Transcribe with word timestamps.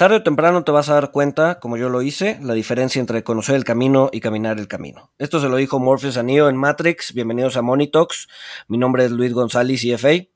Tarde 0.00 0.16
o 0.16 0.22
temprano 0.22 0.64
te 0.64 0.72
vas 0.72 0.88
a 0.88 0.94
dar 0.94 1.10
cuenta, 1.10 1.60
como 1.60 1.76
yo 1.76 1.90
lo 1.90 2.00
hice, 2.00 2.38
la 2.40 2.54
diferencia 2.54 3.00
entre 3.00 3.22
conocer 3.22 3.54
el 3.54 3.64
camino 3.64 4.08
y 4.10 4.20
caminar 4.20 4.58
el 4.58 4.66
camino. 4.66 5.12
Esto 5.18 5.40
se 5.40 5.48
lo 5.50 5.56
dijo 5.56 5.78
Morpheus 5.78 6.16
a 6.16 6.22
Neo 6.22 6.48
en 6.48 6.56
Matrix. 6.56 7.12
Bienvenidos 7.12 7.58
a 7.58 7.60
Monitox. 7.60 8.26
Mi 8.66 8.78
nombre 8.78 9.04
es 9.04 9.10
Luis 9.10 9.34
González, 9.34 9.82
CFA. 9.82 10.26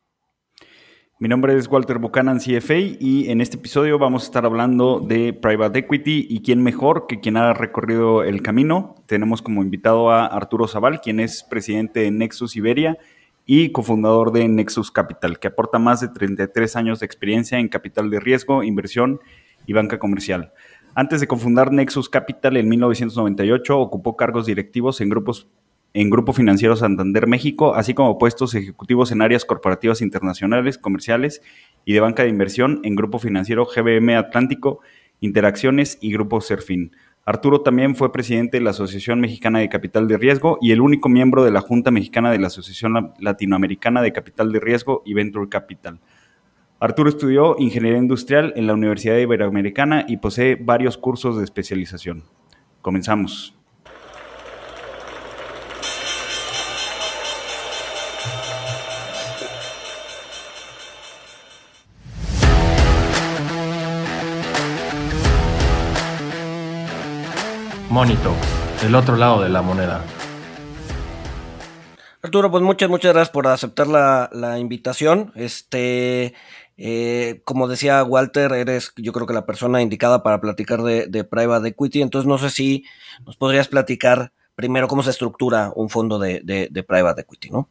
Mi 1.18 1.28
nombre 1.28 1.56
es 1.56 1.66
Walter 1.66 1.98
Buchanan, 1.98 2.40
CFA, 2.40 2.76
y 3.00 3.30
en 3.30 3.40
este 3.40 3.56
episodio 3.56 3.98
vamos 3.98 4.24
a 4.24 4.26
estar 4.26 4.44
hablando 4.44 5.00
de 5.00 5.32
Private 5.32 5.78
Equity 5.78 6.26
y 6.28 6.42
quién 6.42 6.62
mejor 6.62 7.06
que 7.06 7.20
quien 7.20 7.38
ha 7.38 7.54
recorrido 7.54 8.22
el 8.22 8.42
camino. 8.42 8.96
Tenemos 9.06 9.40
como 9.40 9.62
invitado 9.62 10.10
a 10.10 10.26
Arturo 10.26 10.68
Zaval, 10.68 11.00
quien 11.00 11.20
es 11.20 11.42
presidente 11.42 12.00
de 12.00 12.10
Nexus 12.10 12.54
Iberia 12.54 12.98
y 13.46 13.72
cofundador 13.72 14.30
de 14.30 14.46
Nexus 14.46 14.90
Capital, 14.90 15.38
que 15.38 15.48
aporta 15.48 15.78
más 15.78 16.02
de 16.02 16.08
33 16.08 16.76
años 16.76 17.00
de 17.00 17.06
experiencia 17.06 17.58
en 17.58 17.68
capital 17.68 18.10
de 18.10 18.20
riesgo, 18.20 18.62
inversión 18.62 19.20
banca 19.72 19.98
comercial. 19.98 20.52
Antes 20.94 21.20
de 21.20 21.26
cofundar 21.26 21.72
Nexus 21.72 22.08
Capital 22.08 22.56
en 22.56 22.68
1998, 22.68 23.78
ocupó 23.78 24.16
cargos 24.16 24.46
directivos 24.46 25.00
en 25.00 25.08
grupos 25.08 25.48
en 25.94 26.10
Grupo 26.10 26.32
Financiero 26.32 26.74
Santander 26.74 27.28
México, 27.28 27.76
así 27.76 27.94
como 27.94 28.18
puestos 28.18 28.54
ejecutivos 28.56 29.12
en 29.12 29.22
áreas 29.22 29.44
corporativas 29.44 30.02
internacionales, 30.02 30.76
comerciales 30.76 31.40
y 31.84 31.94
de 31.94 32.00
banca 32.00 32.24
de 32.24 32.30
inversión 32.30 32.80
en 32.82 32.96
Grupo 32.96 33.20
Financiero 33.20 33.64
GBM 33.64 34.16
Atlántico, 34.16 34.80
Interacciones 35.20 35.98
y 36.00 36.12
Grupo 36.12 36.40
Serfin. 36.40 36.90
Arturo 37.24 37.62
también 37.62 37.96
fue 37.96 38.12
presidente 38.12 38.58
de 38.58 38.64
la 38.64 38.70
Asociación 38.70 39.20
Mexicana 39.20 39.60
de 39.60 39.68
Capital 39.68 40.08
de 40.08 40.18
Riesgo 40.18 40.58
y 40.60 40.72
el 40.72 40.80
único 40.80 41.08
miembro 41.08 41.44
de 41.44 41.52
la 41.52 41.60
Junta 41.60 41.90
Mexicana 41.90 42.30
de 42.30 42.38
la 42.38 42.48
Asociación 42.48 43.14
Latinoamericana 43.18 44.02
de 44.02 44.12
Capital 44.12 44.52
de 44.52 44.60
Riesgo 44.60 45.02
y 45.06 45.14
Venture 45.14 45.48
Capital. 45.48 46.00
Arturo 46.84 47.08
estudió 47.08 47.56
ingeniería 47.58 47.98
industrial 47.98 48.52
en 48.56 48.66
la 48.66 48.74
Universidad 48.74 49.16
Iberoamericana 49.16 50.04
y 50.06 50.18
posee 50.18 50.56
varios 50.60 50.98
cursos 50.98 51.38
de 51.38 51.44
especialización. 51.44 52.24
Comenzamos. 52.82 53.54
Monito, 67.88 68.34
el 68.86 68.94
otro 68.94 69.16
lado 69.16 69.42
de 69.42 69.48
la 69.48 69.62
moneda. 69.62 70.04
Arturo, 72.20 72.50
pues 72.50 72.62
muchas, 72.62 72.90
muchas 72.90 73.14
gracias 73.14 73.30
por 73.30 73.46
aceptar 73.46 73.86
la, 73.86 74.28
la 74.32 74.58
invitación. 74.58 75.32
Este, 75.34 76.34
eh, 76.76 77.40
como 77.44 77.68
decía 77.68 78.02
Walter, 78.02 78.52
eres 78.52 78.92
yo 78.96 79.12
creo 79.12 79.26
que 79.26 79.34
la 79.34 79.46
persona 79.46 79.80
indicada 79.80 80.22
para 80.22 80.40
platicar 80.40 80.82
de, 80.82 81.06
de 81.06 81.22
private 81.22 81.68
equity, 81.68 82.02
entonces 82.02 82.26
no 82.26 82.36
sé 82.38 82.50
si 82.50 82.84
nos 83.24 83.36
podrías 83.36 83.68
platicar 83.68 84.32
primero 84.56 84.88
cómo 84.88 85.02
se 85.02 85.10
estructura 85.10 85.72
un 85.74 85.88
fondo 85.88 86.18
de, 86.18 86.40
de, 86.44 86.82
private 86.82 87.22
equity, 87.22 87.50
¿no? 87.50 87.68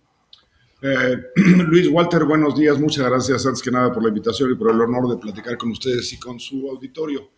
Eh, 0.81 1.18
Luis, 1.68 1.90
Walter, 1.90 2.24
buenos 2.26 2.58
días, 2.58 2.80
muchas 2.80 3.06
gracias 3.06 3.46
antes 3.46 3.62
que 3.62 3.72
nada 3.72 3.92
por 3.92 4.04
la 4.04 4.09
invitación 4.09 4.52
y 4.52 4.56
por 4.56 4.72
el 4.72 4.80
honor 4.81 5.09
de 5.09 5.18
platicar 5.18 5.58
con 5.58 5.72
ustedes 5.72 6.12
y 6.14 6.20
con 6.20 6.40
su 6.40 6.70
auditorio. 6.70 7.31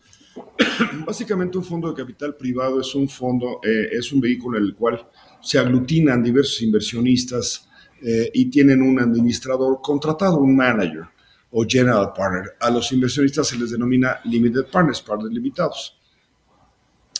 Básicamente 1.06 1.58
un 1.58 1.64
fondo 1.64 1.88
de 1.88 1.94
capital 1.94 2.36
privado 2.36 2.80
es 2.80 2.94
un 2.94 3.08
fondo, 3.08 3.60
eh, 3.64 3.88
es 3.92 4.12
un 4.12 4.20
vehículo 4.20 4.58
en 4.58 4.64
el 4.64 4.74
cual 4.74 5.08
se 5.40 5.58
aglutinan 5.58 6.22
diversos 6.22 6.62
inversionistas 6.62 7.62
y 7.98 8.50
tienen 8.50 8.82
un 8.82 9.00
administrador 9.00 9.80
contratado, 9.82 10.36
un 10.36 10.54
manager 10.54 11.06
o 11.50 11.64
general 11.68 12.12
partner. 12.14 12.54
A 12.60 12.70
los 12.70 12.90
inversionistas 12.92 13.48
se 13.48 13.58
les 13.58 13.70
denomina 13.70 14.20
limited 14.24 14.66
partners, 14.70 15.00
partners 15.00 15.32
limitados. 15.32 15.96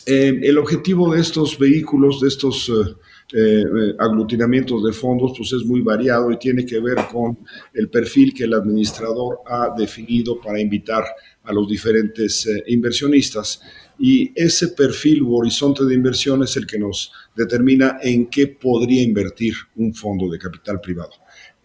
Eh, 0.09 0.39
el 0.41 0.57
objetivo 0.57 1.13
de 1.13 1.19
estos 1.19 1.59
vehículos, 1.59 2.21
de 2.21 2.29
estos 2.29 2.69
eh, 2.69 2.95
eh, 3.33 3.95
aglutinamientos 3.99 4.81
de 4.85 4.93
fondos, 4.93 5.33
pues 5.37 5.51
es 5.51 5.65
muy 5.65 5.81
variado 5.81 6.31
y 6.31 6.39
tiene 6.39 6.65
que 6.65 6.79
ver 6.79 6.95
con 7.11 7.37
el 7.73 7.89
perfil 7.89 8.33
que 8.33 8.45
el 8.45 8.53
administrador 8.53 9.39
ha 9.45 9.75
definido 9.77 10.39
para 10.39 10.61
invitar 10.61 11.03
a 11.43 11.51
los 11.51 11.67
diferentes 11.67 12.47
inversionistas. 12.67 13.61
Y 13.99 14.31
ese 14.33 14.69
perfil 14.69 15.23
o 15.23 15.39
horizonte 15.39 15.83
de 15.83 15.95
inversión 15.95 16.41
es 16.41 16.55
el 16.55 16.65
que 16.65 16.79
nos 16.79 17.11
determina 17.35 17.97
en 18.01 18.27
qué 18.27 18.47
podría 18.47 19.03
invertir 19.03 19.55
un 19.75 19.93
fondo 19.93 20.29
de 20.29 20.39
capital 20.39 20.79
privado. 20.79 21.11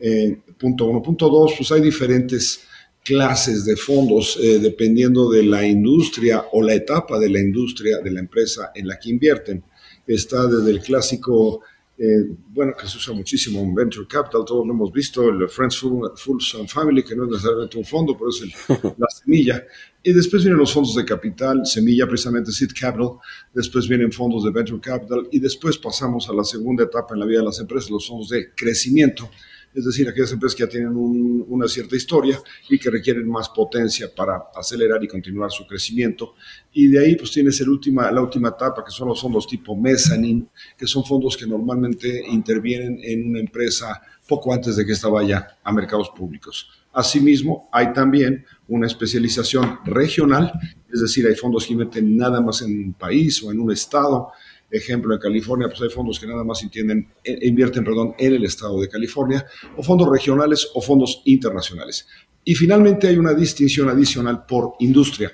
Eh, 0.04 0.36
punto 0.58 0.86
uno. 0.86 1.00
Punto 1.00 1.28
dos, 1.28 1.54
pues 1.56 1.70
hay 1.70 1.80
diferentes 1.80 2.66
clases 3.04 3.64
de 3.64 3.76
fondos 3.76 4.36
eh, 4.42 4.58
dependiendo 4.58 5.30
de 5.30 5.44
la 5.44 5.64
industria 5.64 6.44
o 6.52 6.60
la 6.60 6.74
etapa 6.74 7.20
de 7.20 7.28
la 7.28 7.38
industria 7.38 7.98
de 7.98 8.10
la 8.10 8.18
empresa 8.18 8.72
en 8.74 8.88
la 8.88 8.98
que 8.98 9.10
invierten. 9.10 9.62
Está 10.04 10.48
desde 10.48 10.72
el 10.72 10.80
clásico, 10.80 11.60
eh, 11.96 12.26
bueno, 12.48 12.74
que 12.76 12.88
se 12.88 12.96
usa 12.96 13.14
muchísimo 13.14 13.60
en 13.60 13.72
Venture 13.76 14.08
Capital, 14.08 14.44
todos 14.44 14.66
lo 14.66 14.72
hemos 14.72 14.92
visto, 14.92 15.28
el 15.28 15.48
Friends 15.48 15.78
Full, 15.78 16.41
Family, 16.66 17.04
que 17.04 17.14
no 17.14 17.24
es 17.24 17.30
necesariamente 17.30 17.78
un 17.78 17.84
fondo, 17.84 18.18
pero 18.18 18.30
es 18.30 18.42
la 18.98 19.06
semilla. 19.08 19.64
Y 20.02 20.12
después 20.12 20.42
vienen 20.42 20.58
los 20.58 20.72
fondos 20.72 20.96
de 20.96 21.04
capital, 21.04 21.64
semilla 21.64 22.08
precisamente 22.08 22.50
Seed 22.50 22.70
Capital, 22.78 23.18
después 23.54 23.86
vienen 23.86 24.10
fondos 24.10 24.42
de 24.42 24.50
Venture 24.50 24.80
Capital 24.80 25.28
y 25.30 25.38
después 25.38 25.78
pasamos 25.78 26.28
a 26.28 26.32
la 26.32 26.42
segunda 26.42 26.82
etapa 26.82 27.14
en 27.14 27.20
la 27.20 27.26
vida 27.26 27.38
de 27.38 27.44
las 27.44 27.60
empresas, 27.60 27.88
los 27.88 28.08
fondos 28.08 28.30
de 28.30 28.52
crecimiento 28.52 29.30
es 29.75 29.84
decir, 29.84 30.09
aquellas 30.09 30.33
empresas 30.33 30.56
que 30.56 30.65
ya 30.65 30.69
tienen 30.69 30.93
una 30.94 31.66
cierta 31.69 31.97
historia 31.97 32.38
y 32.69 32.78
que 32.78 32.91
requieren 32.91 33.28
más 33.28 33.49
potencia 33.49 34.15
para 34.15 34.43
acelerar 34.55 35.03
y 35.03 35.09
continuar 35.09 35.50
su 35.50 35.66
crecimiento. 35.66 36.34
Y 36.72 36.88
de 36.88 36.99
ahí 36.99 37.16
pues 37.16 37.31
tienes 37.31 37.60
el 37.60 37.69
la 38.12 38.21
última 38.21 38.49
etapa, 38.50 38.84
que 38.84 38.91
son 38.91 39.09
los 39.09 39.21
fondos 39.21 39.47
tipo 39.47 39.75
mezzanine, 39.77 40.47
que 40.77 40.87
son 40.87 41.05
fondos 41.05 41.37
que 41.37 41.47
normalmente 41.47 42.22
intervienen 42.28 42.99
en 43.03 43.31
una 43.31 43.41
empresa 43.41 44.00
poco 44.28 44.53
antes 44.53 44.77
de 44.77 44.87
que 44.87 44.93
esta 44.93 45.09
vaya 45.09 45.59
a 45.62 45.72
mercados 45.72 46.10
públicos. 46.10 46.71
Asimismo, 46.93 47.69
hay 47.72 47.93
también 47.93 48.44
una 48.69 48.87
especialización 48.87 49.78
regional, 49.84 50.53
es 50.93 51.00
decir, 51.00 51.27
hay 51.27 51.34
fondos 51.34 51.66
que 51.66 51.72
invierten 51.72 52.16
nada 52.16 52.41
más 52.41 52.62
en 52.62 52.71
un 52.78 52.93
país 52.93 53.43
o 53.43 53.50
en 53.50 53.60
un 53.60 53.72
estado, 53.72 54.31
Ejemplo, 54.72 55.15
en 55.15 55.21
California, 55.21 55.69
pues 55.69 55.83
hay 55.83 55.91
fondos 55.91 56.19
que 56.19 56.27
nada 56.27 56.43
más 56.44 56.62
eh, 56.65 57.38
invierten 57.43 57.84
perdón, 57.84 58.15
en 58.19 58.33
el 58.33 58.44
estado 58.44 58.81
de 58.81 58.88
California, 58.88 59.44
o 59.77 59.83
fondos 59.83 60.09
regionales 60.10 60.71
o 60.75 60.81
fondos 60.81 61.21
internacionales. 61.27 62.06
Y 62.43 62.55
finalmente 62.55 63.06
hay 63.06 63.19
una 63.19 63.34
distinción 63.34 63.91
adicional 63.91 64.47
por 64.47 64.75
industria. 64.81 65.31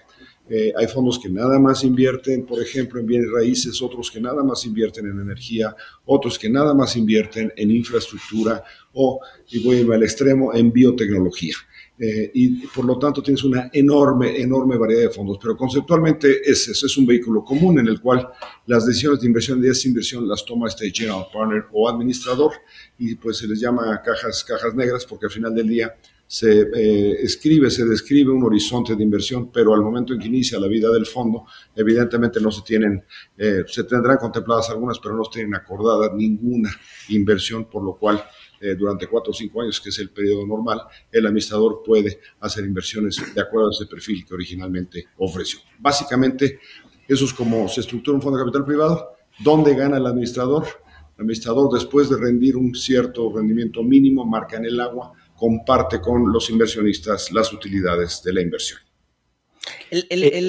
Eh, 0.50 0.72
hay 0.76 0.86
fondos 0.88 1.18
que 1.18 1.28
nada 1.28 1.58
más 1.58 1.84
invierten, 1.84 2.46
por 2.46 2.60
ejemplo, 2.60 2.98
en 2.98 3.06
bienes 3.06 3.30
raíces, 3.30 3.80
otros 3.80 4.10
que 4.10 4.20
nada 4.20 4.42
más 4.42 4.64
invierten 4.66 5.06
en 5.06 5.20
energía, 5.20 5.76
otros 6.06 6.38
que 6.38 6.48
nada 6.48 6.74
más 6.74 6.96
invierten 6.96 7.52
en 7.54 7.70
infraestructura 7.70 8.64
o, 8.94 9.20
y 9.50 9.62
voy 9.62 9.76
a 9.76 9.80
ir 9.80 9.92
al 9.92 10.02
extremo, 10.02 10.52
en 10.54 10.72
biotecnología. 10.72 11.54
Eh, 12.00 12.30
y 12.32 12.66
por 12.68 12.84
lo 12.84 12.96
tanto 12.96 13.22
tienes 13.22 13.42
una 13.42 13.70
enorme, 13.72 14.40
enorme 14.40 14.76
variedad 14.76 15.02
de 15.02 15.10
fondos. 15.10 15.38
Pero 15.40 15.56
conceptualmente 15.56 16.48
es 16.48 16.68
es 16.68 16.96
un 16.96 17.06
vehículo 17.06 17.44
común 17.44 17.78
en 17.78 17.88
el 17.88 18.00
cual 18.00 18.28
las 18.66 18.86
decisiones 18.86 19.20
de 19.20 19.26
inversión 19.26 19.60
de 19.60 19.70
esa 19.70 19.88
inversión 19.88 20.28
las 20.28 20.44
toma 20.44 20.68
este 20.68 20.90
general 20.90 21.26
partner 21.32 21.64
o 21.72 21.88
administrador 21.88 22.52
y 22.98 23.14
pues 23.16 23.38
se 23.38 23.48
les 23.48 23.60
llama 23.60 24.00
cajas, 24.02 24.44
cajas 24.44 24.74
negras 24.74 25.04
porque 25.06 25.26
al 25.26 25.32
final 25.32 25.54
del 25.54 25.68
día 25.68 25.94
se 26.28 26.60
eh, 26.60 27.22
escribe, 27.22 27.70
se 27.70 27.86
describe 27.86 28.30
un 28.30 28.44
horizonte 28.44 28.94
de 28.94 29.02
inversión, 29.02 29.50
pero 29.50 29.72
al 29.74 29.80
momento 29.80 30.12
en 30.12 30.20
que 30.20 30.28
inicia 30.28 30.60
la 30.60 30.68
vida 30.68 30.90
del 30.90 31.06
fondo, 31.06 31.46
evidentemente 31.74 32.38
no 32.38 32.50
se 32.50 32.60
tienen, 32.60 33.02
eh, 33.38 33.64
se 33.66 33.84
tendrán 33.84 34.18
contempladas 34.18 34.68
algunas, 34.68 34.98
pero 34.98 35.16
no 35.16 35.24
se 35.24 35.30
tienen 35.32 35.54
acordada 35.54 36.14
ninguna 36.14 36.70
inversión, 37.08 37.64
por 37.64 37.82
lo 37.82 37.96
cual 37.96 38.22
eh, 38.60 38.74
durante 38.74 39.06
cuatro 39.06 39.30
o 39.30 39.34
cinco 39.34 39.62
años, 39.62 39.80
que 39.80 39.90
es 39.90 39.98
el 39.98 40.10
periodo 40.10 40.46
normal, 40.46 40.82
el 41.10 41.26
administrador 41.26 41.82
puede 41.84 42.20
hacer 42.40 42.64
inversiones 42.64 43.16
de 43.34 43.40
acuerdo 43.40 43.68
a 43.68 43.72
ese 43.72 43.86
perfil 43.86 44.24
que 44.26 44.34
originalmente 44.34 45.06
ofreció. 45.18 45.60
Básicamente, 45.78 46.60
eso 47.06 47.24
es 47.24 47.32
como 47.32 47.68
se 47.68 47.80
estructura 47.80 48.16
un 48.16 48.22
fondo 48.22 48.38
de 48.38 48.44
capital 48.44 48.64
privado, 48.64 49.16
¿dónde 49.38 49.74
gana 49.74 49.96
el 49.96 50.06
administrador? 50.06 50.66
El 51.16 51.22
administrador, 51.22 51.72
después 51.72 52.08
de 52.08 52.16
rendir 52.16 52.56
un 52.56 52.74
cierto 52.74 53.32
rendimiento 53.34 53.82
mínimo, 53.82 54.24
marca 54.24 54.56
en 54.56 54.66
el 54.66 54.80
agua, 54.80 55.12
comparte 55.36 56.00
con 56.00 56.32
los 56.32 56.50
inversionistas 56.50 57.32
las 57.32 57.52
utilidades 57.52 58.22
de 58.22 58.32
la 58.32 58.40
inversión. 58.40 58.80
El, 59.90 60.06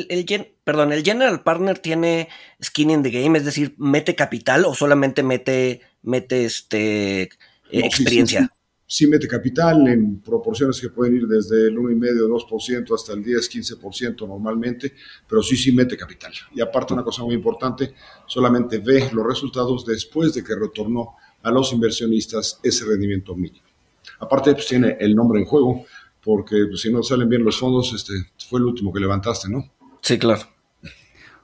el, 0.10 0.54
perdón, 0.64 0.92
¿el 0.92 1.04
General 1.04 1.42
Partner 1.44 1.78
tiene 1.80 2.28
skin 2.64 2.90
in 2.92 3.04
the 3.04 3.10
game? 3.10 3.38
Es 3.38 3.46
decir, 3.46 3.74
¿mete 3.78 4.16
capital 4.16 4.66
o 4.66 4.74
solamente 4.74 5.24
mete, 5.24 5.82
mete 6.02 6.46
este, 6.46 7.30
experiencia. 7.72 8.52
Sí, 8.92 9.06
mete 9.06 9.28
capital 9.28 9.88
en 9.88 10.20
proporciones 10.20 10.82
que 10.82 10.90
pueden 10.90 11.18
ir 11.18 11.28
desde 11.28 11.68
el 11.68 11.78
1,5, 11.78 12.48
2% 12.50 12.96
hasta 12.96 13.14
el 13.14 13.24
10, 13.24 13.52
15% 13.80 14.28
normalmente, 14.28 14.94
pero 15.28 15.44
sí, 15.44 15.56
sí 15.56 15.72
mete 15.72 15.96
capital. 15.96 16.34
Y 16.56 16.62
aparte, 16.62 16.96
una 16.96 17.04
cosa 17.04 17.24
muy 17.24 17.36
importante, 17.36 17.94
solamente 18.26 18.80
ve 18.80 19.10
los 19.14 19.24
resultados 19.24 19.86
después 19.86 20.34
de 20.34 20.44
que 20.44 20.56
retornó 20.56 21.16
a 21.44 21.52
los 21.52 21.72
inversionistas 21.72 22.60
ese 22.64 22.86
rendimiento 22.86 23.36
mínimo. 23.36 23.64
Aparte, 24.20 24.54
pues 24.54 24.66
tiene 24.66 24.98
el 25.00 25.16
nombre 25.16 25.40
en 25.40 25.46
juego, 25.46 25.86
porque 26.24 26.66
pues, 26.68 26.82
si 26.82 26.92
no 26.92 27.04
salen 27.04 27.30
bien 27.30 27.44
los 27.44 27.60
fondos, 27.60 27.94
este 27.94 28.14
fue 28.50 28.60
el 28.60 28.66
último 28.66 28.92
que 28.92 29.00
levantaste, 29.00 29.50
¿no? 29.50 29.72
Sí, 30.02 30.18
claro. 30.18 30.42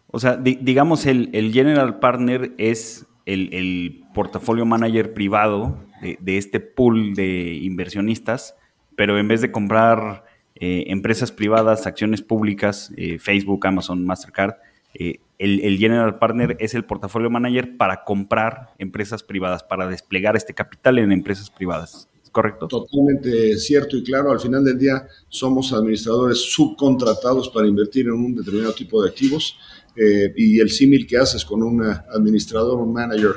O 0.08 0.20
sea, 0.20 0.38
digamos, 0.38 1.06
el, 1.06 1.52
general 1.52 2.00
partner 2.00 2.54
es 2.58 3.06
el, 3.26 4.04
portafolio 4.14 4.66
manager 4.66 5.14
privado 5.14 5.78
de, 6.02 6.38
este 6.38 6.60
pool 6.60 7.16
de 7.16 7.56
inversionistas, 7.56 8.56
pero 8.96 9.20
en 9.20 9.28
vez 9.28 9.42
de 9.42 9.52
comprar 9.52 10.24
eh, 10.56 10.86
empresas 10.88 11.32
privadas, 11.32 11.86
acciones 11.86 12.22
públicas, 12.22 12.92
eh, 12.96 13.20
Facebook, 13.20 13.68
Amazon, 13.68 14.06
Mastercard, 14.06 14.56
eh, 14.94 15.20
el, 15.38 15.78
general 15.78 16.18
partner 16.18 16.56
es 16.60 16.74
el 16.74 16.86
portafolio 16.86 17.30
manager 17.30 17.76
para 17.76 18.06
comprar 18.06 18.70
empresas 18.78 19.22
privadas, 19.22 19.64
para 19.64 19.88
desplegar 19.88 20.38
este 20.38 20.54
capital 20.54 21.00
en 21.00 21.12
empresas 21.12 21.50
privadas. 21.50 22.08
¿Correcto? 22.32 22.68
Totalmente 22.68 23.58
cierto 23.58 23.96
y 23.96 24.04
claro. 24.04 24.32
Al 24.32 24.42
final 24.42 24.64
del 24.64 24.78
día 24.78 25.08
somos 25.30 25.72
administradores 25.72 26.40
subcontratados 26.40 27.48
para 27.50 27.66
invertir 27.66 28.08
en 28.08 28.14
un 28.14 28.36
determinado 28.36 28.74
tipo 28.74 29.02
de 29.02 29.10
activos 29.10 29.58
eh, 29.96 30.34
y 30.36 30.60
el 30.60 30.70
símil 30.70 31.08
que 31.08 31.18
haces 31.18 31.46
con 31.46 31.64
un 31.64 31.84
administrador, 31.84 32.80
un 32.80 32.94
manager 32.94 33.36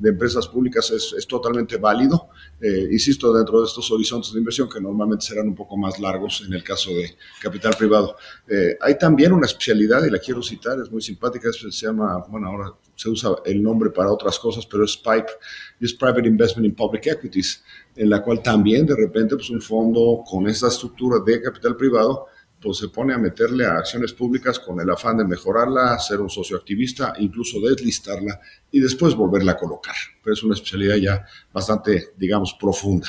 de 0.00 0.08
empresas 0.08 0.48
públicas 0.48 0.90
es, 0.90 1.26
totalmente 1.26 1.76
válido. 1.76 2.30
Eh, 2.60 2.88
insisto, 2.90 3.32
dentro 3.32 3.60
de 3.60 3.66
estos 3.66 3.90
horizontes 3.90 4.32
de 4.32 4.38
inversión 4.38 4.68
que 4.68 4.80
normalmente 4.80 5.26
serán 5.26 5.48
un 5.48 5.54
poco 5.54 5.76
más 5.76 5.98
largos 6.00 6.42
en 6.46 6.54
el 6.54 6.64
caso 6.64 6.90
de 6.90 7.16
capital 7.40 7.74
privado. 7.76 8.16
Eh, 8.48 8.76
hay 8.80 8.96
también 8.98 9.32
una 9.32 9.46
especialidad, 9.46 10.02
y 10.04 10.10
la 10.10 10.18
quiero 10.18 10.42
citar, 10.42 10.80
es 10.80 10.90
muy 10.90 11.02
simpática, 11.02 11.52
se 11.52 11.70
llama, 11.70 12.24
bueno, 12.28 12.48
ahora 12.48 12.72
se 12.94 13.10
usa 13.10 13.36
el 13.44 13.62
nombre 13.62 13.90
para 13.90 14.10
otras 14.10 14.38
cosas, 14.38 14.66
pero 14.66 14.84
es 14.84 14.96
PIPE, 14.96 15.32
es 15.80 15.92
Private 15.92 16.26
Investment 16.26 16.66
in 16.66 16.74
Public 16.74 17.06
Equities, 17.06 17.62
en 17.94 18.08
la 18.08 18.22
cual 18.22 18.42
también 18.42 18.86
de 18.86 18.96
repente 18.96 19.36
pues, 19.36 19.50
un 19.50 19.60
fondo 19.60 20.22
con 20.26 20.48
esa 20.48 20.68
estructura 20.68 21.18
de 21.24 21.42
capital 21.42 21.76
privado 21.76 22.26
pues 22.60 22.78
se 22.78 22.88
pone 22.88 23.14
a 23.14 23.18
meterle 23.18 23.64
a 23.64 23.78
acciones 23.78 24.12
públicas 24.12 24.58
con 24.58 24.80
el 24.80 24.90
afán 24.90 25.16
de 25.16 25.24
mejorarla, 25.24 25.98
ser 25.98 26.20
un 26.20 26.28
socio 26.28 26.56
activista, 26.56 27.14
incluso 27.18 27.60
deslistarla 27.60 28.40
y 28.70 28.80
después 28.80 29.14
volverla 29.14 29.52
a 29.52 29.56
colocar. 29.56 29.94
Pero 30.22 30.34
es 30.34 30.42
una 30.42 30.54
especialidad 30.54 30.96
ya 30.96 31.26
bastante, 31.52 32.08
digamos, 32.16 32.54
profunda. 32.54 33.08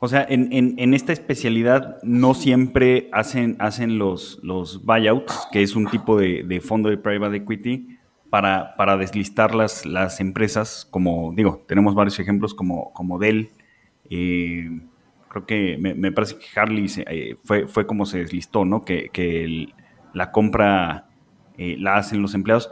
O 0.00 0.06
sea, 0.06 0.24
en, 0.28 0.94
esta 0.94 1.12
especialidad 1.12 1.98
no 2.04 2.34
siempre 2.34 3.08
hacen, 3.12 3.56
hacen 3.58 3.98
los, 3.98 4.38
los 4.44 4.84
buyouts, 4.84 5.48
que 5.50 5.62
es 5.62 5.74
un 5.74 5.90
tipo 5.90 6.16
de, 6.16 6.60
fondo 6.64 6.88
de 6.88 6.98
private 6.98 7.38
equity, 7.38 7.98
para, 8.30 8.76
para 8.76 8.96
deslistar 8.96 9.54
las, 9.54 9.86
las, 9.86 10.20
empresas, 10.20 10.86
como 10.90 11.32
digo, 11.34 11.64
tenemos 11.66 11.94
varios 11.94 12.18
ejemplos 12.20 12.54
como, 12.54 12.92
como 12.92 13.18
Dell, 13.18 13.50
eh, 14.10 14.68
creo 15.28 15.46
que 15.46 15.76
me, 15.78 16.12
parece 16.12 16.36
que 16.36 16.58
Harley 16.58 16.86
eh, 17.06 17.36
fue, 17.44 17.66
fue 17.66 17.86
como 17.86 18.06
se 18.06 18.18
deslistó, 18.18 18.64
¿no? 18.64 18.84
Que, 18.84 19.68
la 20.14 20.32
compra 20.32 21.06
eh, 21.58 21.76
la 21.78 21.96
hacen 21.96 22.22
los 22.22 22.34
empleados. 22.34 22.70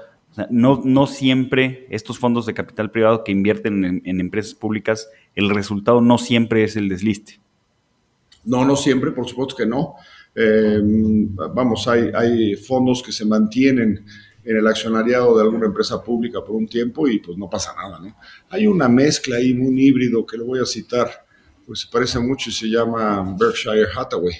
no, 0.51 0.81
no 0.85 1.07
siempre 1.07 1.87
estos 1.91 2.19
fondos 2.19 2.47
de 2.47 2.55
capital 2.55 2.91
privado 2.91 3.25
que 3.25 3.31
invierten 3.31 4.03
en, 4.05 4.21
empresas 4.21 4.55
públicas, 4.55 5.09
el 5.35 5.51
resultado 5.51 6.01
no 6.01 6.19
siempre 6.19 6.65
es 6.65 6.77
el 6.77 6.89
desliste. 6.89 7.41
No, 8.45 8.65
no 8.65 8.77
siempre, 8.77 9.11
por 9.11 9.29
supuesto 9.29 9.55
que 9.57 9.67
no. 9.67 9.97
Em, 10.35 11.35
vamos, 11.35 11.87
hay, 11.89 12.11
hay 12.15 12.55
fondos 12.57 13.03
que 13.03 13.13
se 13.13 13.25
mantienen 13.25 14.05
en 14.47 14.57
el 14.57 14.67
accionariado 14.67 15.37
de 15.37 15.43
alguna 15.43 15.67
empresa 15.67 16.03
pública 16.03 16.41
por 16.45 16.55
un 16.55 16.69
tiempo 16.69 17.09
y 17.09 17.19
pues 17.19 17.37
no 17.37 17.51
pasa 17.51 17.75
nada, 17.75 17.99
¿no? 17.99 18.17
Hay 18.49 18.67
una 18.67 18.89
mezcla 18.89 19.37
ahí, 19.37 19.53
un 19.53 19.77
híbrido 19.77 20.25
que 20.25 20.37
lo 20.37 20.47
voy 20.47 20.61
a 20.61 20.65
citar 20.65 21.26
pues 21.67 21.81
se 21.81 21.89
parece 21.89 22.19
mucho 22.19 22.51
y 22.51 22.53
se 22.53 22.67
llama 22.67 23.35
Berkshire 23.39 23.89
Hathaway. 23.95 24.35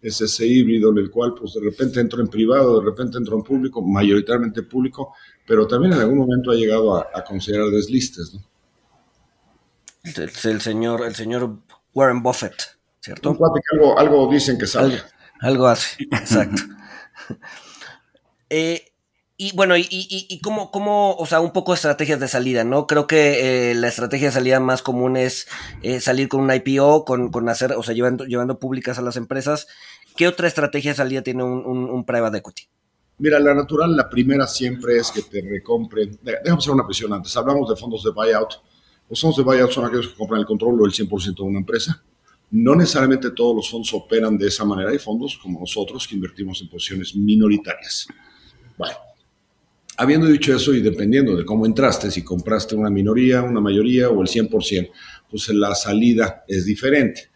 Es 0.00 0.20
ese 0.20 0.46
híbrido 0.46 0.90
en 0.90 0.98
el 0.98 1.10
cual 1.10 1.34
pues 1.34 1.54
de 1.54 1.60
repente 1.60 2.00
entró 2.00 2.20
en 2.20 2.28
privado, 2.28 2.80
de 2.80 2.86
repente 2.86 3.18
entró 3.18 3.36
en 3.36 3.42
público, 3.42 3.82
mayoritariamente 3.82 4.62
público, 4.62 5.14
pero 5.46 5.66
también 5.66 5.92
en 5.92 6.00
algún 6.00 6.18
momento 6.18 6.52
ha 6.52 6.54
llegado 6.54 6.96
a, 6.96 7.24
considerar 7.24 7.66
deslistes. 7.70 8.32
¿no? 8.32 8.40
El, 10.04 10.60
señor, 10.60 11.04
el 11.04 11.14
señor 11.14 11.58
Warren 11.92 12.22
Buffett, 12.22 12.78
¿cierto? 13.00 13.36
algo, 13.72 13.98
algo 13.98 14.32
dicen 14.32 14.56
que 14.56 14.66
sabe. 14.66 14.94
Algo, 14.94 15.04
algo 15.40 15.66
hace, 15.66 16.04
exacto. 16.12 16.62
eh, 18.48 18.89
y 19.42 19.56
bueno, 19.56 19.74
y, 19.74 19.86
y, 19.88 20.38
cómo, 20.42 20.70
cómo, 20.70 21.14
o 21.14 21.24
sea, 21.24 21.40
un 21.40 21.54
poco 21.54 21.72
estrategias 21.72 22.20
de 22.20 22.28
salida, 22.28 22.62
¿no? 22.62 22.86
Creo 22.86 23.06
que 23.06 23.70
eh, 23.70 23.74
la 23.74 23.88
estrategia 23.88 24.28
de 24.28 24.32
salida 24.34 24.60
más 24.60 24.82
común 24.82 25.16
es 25.16 25.48
eh, 25.80 25.98
salir 26.00 26.28
con 26.28 26.42
un 26.42 26.52
IPO, 26.52 27.06
con, 27.06 27.30
con, 27.30 27.48
hacer, 27.48 27.72
o 27.72 27.82
sea, 27.82 27.94
llevando, 27.94 28.26
llevando 28.26 28.58
públicas 28.58 28.98
a 28.98 29.02
las 29.02 29.16
empresas. 29.16 29.66
¿Qué 30.14 30.28
otra 30.28 30.46
estrategia 30.46 30.90
de 30.90 30.98
salida 30.98 31.22
tiene 31.22 31.42
un, 31.42 31.64
un, 31.64 32.04
private 32.04 32.36
equity? 32.36 32.64
Mira, 33.16 33.40
la 33.40 33.54
natural, 33.54 33.96
la 33.96 34.10
primera 34.10 34.46
siempre 34.46 34.98
es 34.98 35.10
que 35.10 35.22
te 35.22 35.40
recompren. 35.40 36.18
Déjame 36.22 36.58
hacer 36.58 36.74
una 36.74 36.84
presión 36.84 37.10
antes. 37.14 37.34
Hablamos 37.34 37.66
de 37.70 37.76
fondos 37.76 38.04
de 38.04 38.10
buyout. 38.10 38.56
Los 39.08 39.22
fondos 39.22 39.38
de 39.38 39.42
buyout 39.42 39.70
son 39.70 39.86
aquellos 39.86 40.08
que 40.08 40.16
compran 40.16 40.40
el 40.40 40.46
control 40.46 40.82
o 40.82 40.84
el 40.84 40.92
100% 40.92 41.34
de 41.34 41.42
una 41.42 41.60
empresa. 41.60 42.04
No 42.50 42.74
necesariamente 42.74 43.30
todos 43.30 43.56
los 43.56 43.70
fondos 43.70 43.90
operan 43.94 44.36
de 44.36 44.48
esa 44.48 44.66
manera. 44.66 44.90
Hay 44.90 44.98
fondos 44.98 45.38
como 45.42 45.60
nosotros 45.60 46.06
que 46.06 46.14
invertimos 46.14 46.60
en 46.60 46.68
posiciones 46.68 47.16
minoritarias. 47.16 48.06
Bueno, 48.76 48.96
Habiendo 50.02 50.28
dicho 50.28 50.56
eso 50.56 50.72
y 50.72 50.80
dependiendo 50.80 51.36
de 51.36 51.44
cómo 51.44 51.66
entraste, 51.66 52.10
si 52.10 52.24
compraste 52.24 52.74
una 52.74 52.88
minoría, 52.88 53.42
una 53.42 53.60
mayoría 53.60 54.08
o 54.08 54.22
el 54.22 54.28
100%, 54.28 54.90
pues 55.28 55.50
la 55.50 55.74
salida 55.74 56.42
es 56.48 56.64
diferente. 56.64 57.28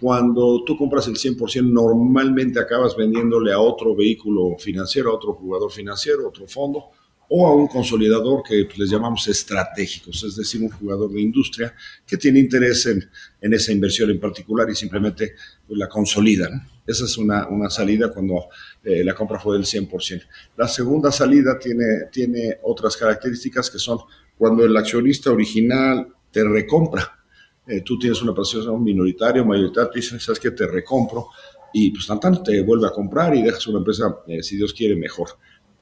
Cuando 0.00 0.62
tú 0.64 0.76
compras 0.76 1.08
el 1.08 1.16
100%, 1.16 1.64
normalmente 1.64 2.60
acabas 2.60 2.94
vendiéndole 2.94 3.52
a 3.52 3.58
otro 3.58 3.96
vehículo 3.96 4.56
financiero, 4.56 5.10
a 5.10 5.14
otro 5.16 5.32
jugador 5.32 5.72
financiero, 5.72 6.28
otro 6.28 6.46
fondo, 6.46 6.90
o 7.34 7.46
a 7.46 7.54
un 7.54 7.66
consolidador 7.66 8.42
que 8.42 8.66
pues, 8.66 8.76
les 8.76 8.90
llamamos 8.90 9.26
estratégicos, 9.26 10.22
es 10.22 10.36
decir, 10.36 10.60
un 10.60 10.68
jugador 10.68 11.10
de 11.10 11.22
industria 11.22 11.74
que 12.06 12.18
tiene 12.18 12.38
interés 12.38 12.84
en, 12.84 13.02
en 13.40 13.54
esa 13.54 13.72
inversión 13.72 14.10
en 14.10 14.20
particular 14.20 14.68
y 14.68 14.74
simplemente 14.74 15.32
pues, 15.66 15.78
la 15.78 15.88
consolidan. 15.88 16.68
Esa 16.86 17.06
es 17.06 17.16
una, 17.16 17.48
una 17.48 17.70
salida 17.70 18.12
cuando 18.12 18.48
eh, 18.84 19.02
la 19.02 19.14
compra 19.14 19.40
fue 19.40 19.56
del 19.56 19.64
100%. 19.64 20.22
La 20.58 20.68
segunda 20.68 21.10
salida 21.10 21.58
tiene, 21.58 22.08
tiene 22.12 22.58
otras 22.64 22.98
características 22.98 23.70
que 23.70 23.78
son 23.78 24.00
cuando 24.36 24.66
el 24.66 24.76
accionista 24.76 25.30
original 25.30 26.08
te 26.30 26.44
recompra. 26.44 27.18
Eh, 27.66 27.80
tú 27.80 27.98
tienes 27.98 28.20
una 28.20 28.34
posición 28.34 28.84
minoritaria 28.84 29.40
o 29.40 29.46
mayoritaria, 29.46 29.90
tú 29.90 29.96
dices, 29.96 30.22
sabes 30.22 30.38
que 30.38 30.50
te 30.50 30.66
recompro 30.66 31.28
y 31.72 31.92
pues 31.92 32.06
tanto 32.06 32.42
te 32.42 32.60
vuelve 32.60 32.88
a 32.88 32.90
comprar 32.90 33.34
y 33.34 33.42
dejas 33.42 33.66
una 33.68 33.78
empresa, 33.78 34.18
eh, 34.26 34.42
si 34.42 34.56
Dios 34.56 34.74
quiere, 34.74 34.96
mejor. 34.96 35.30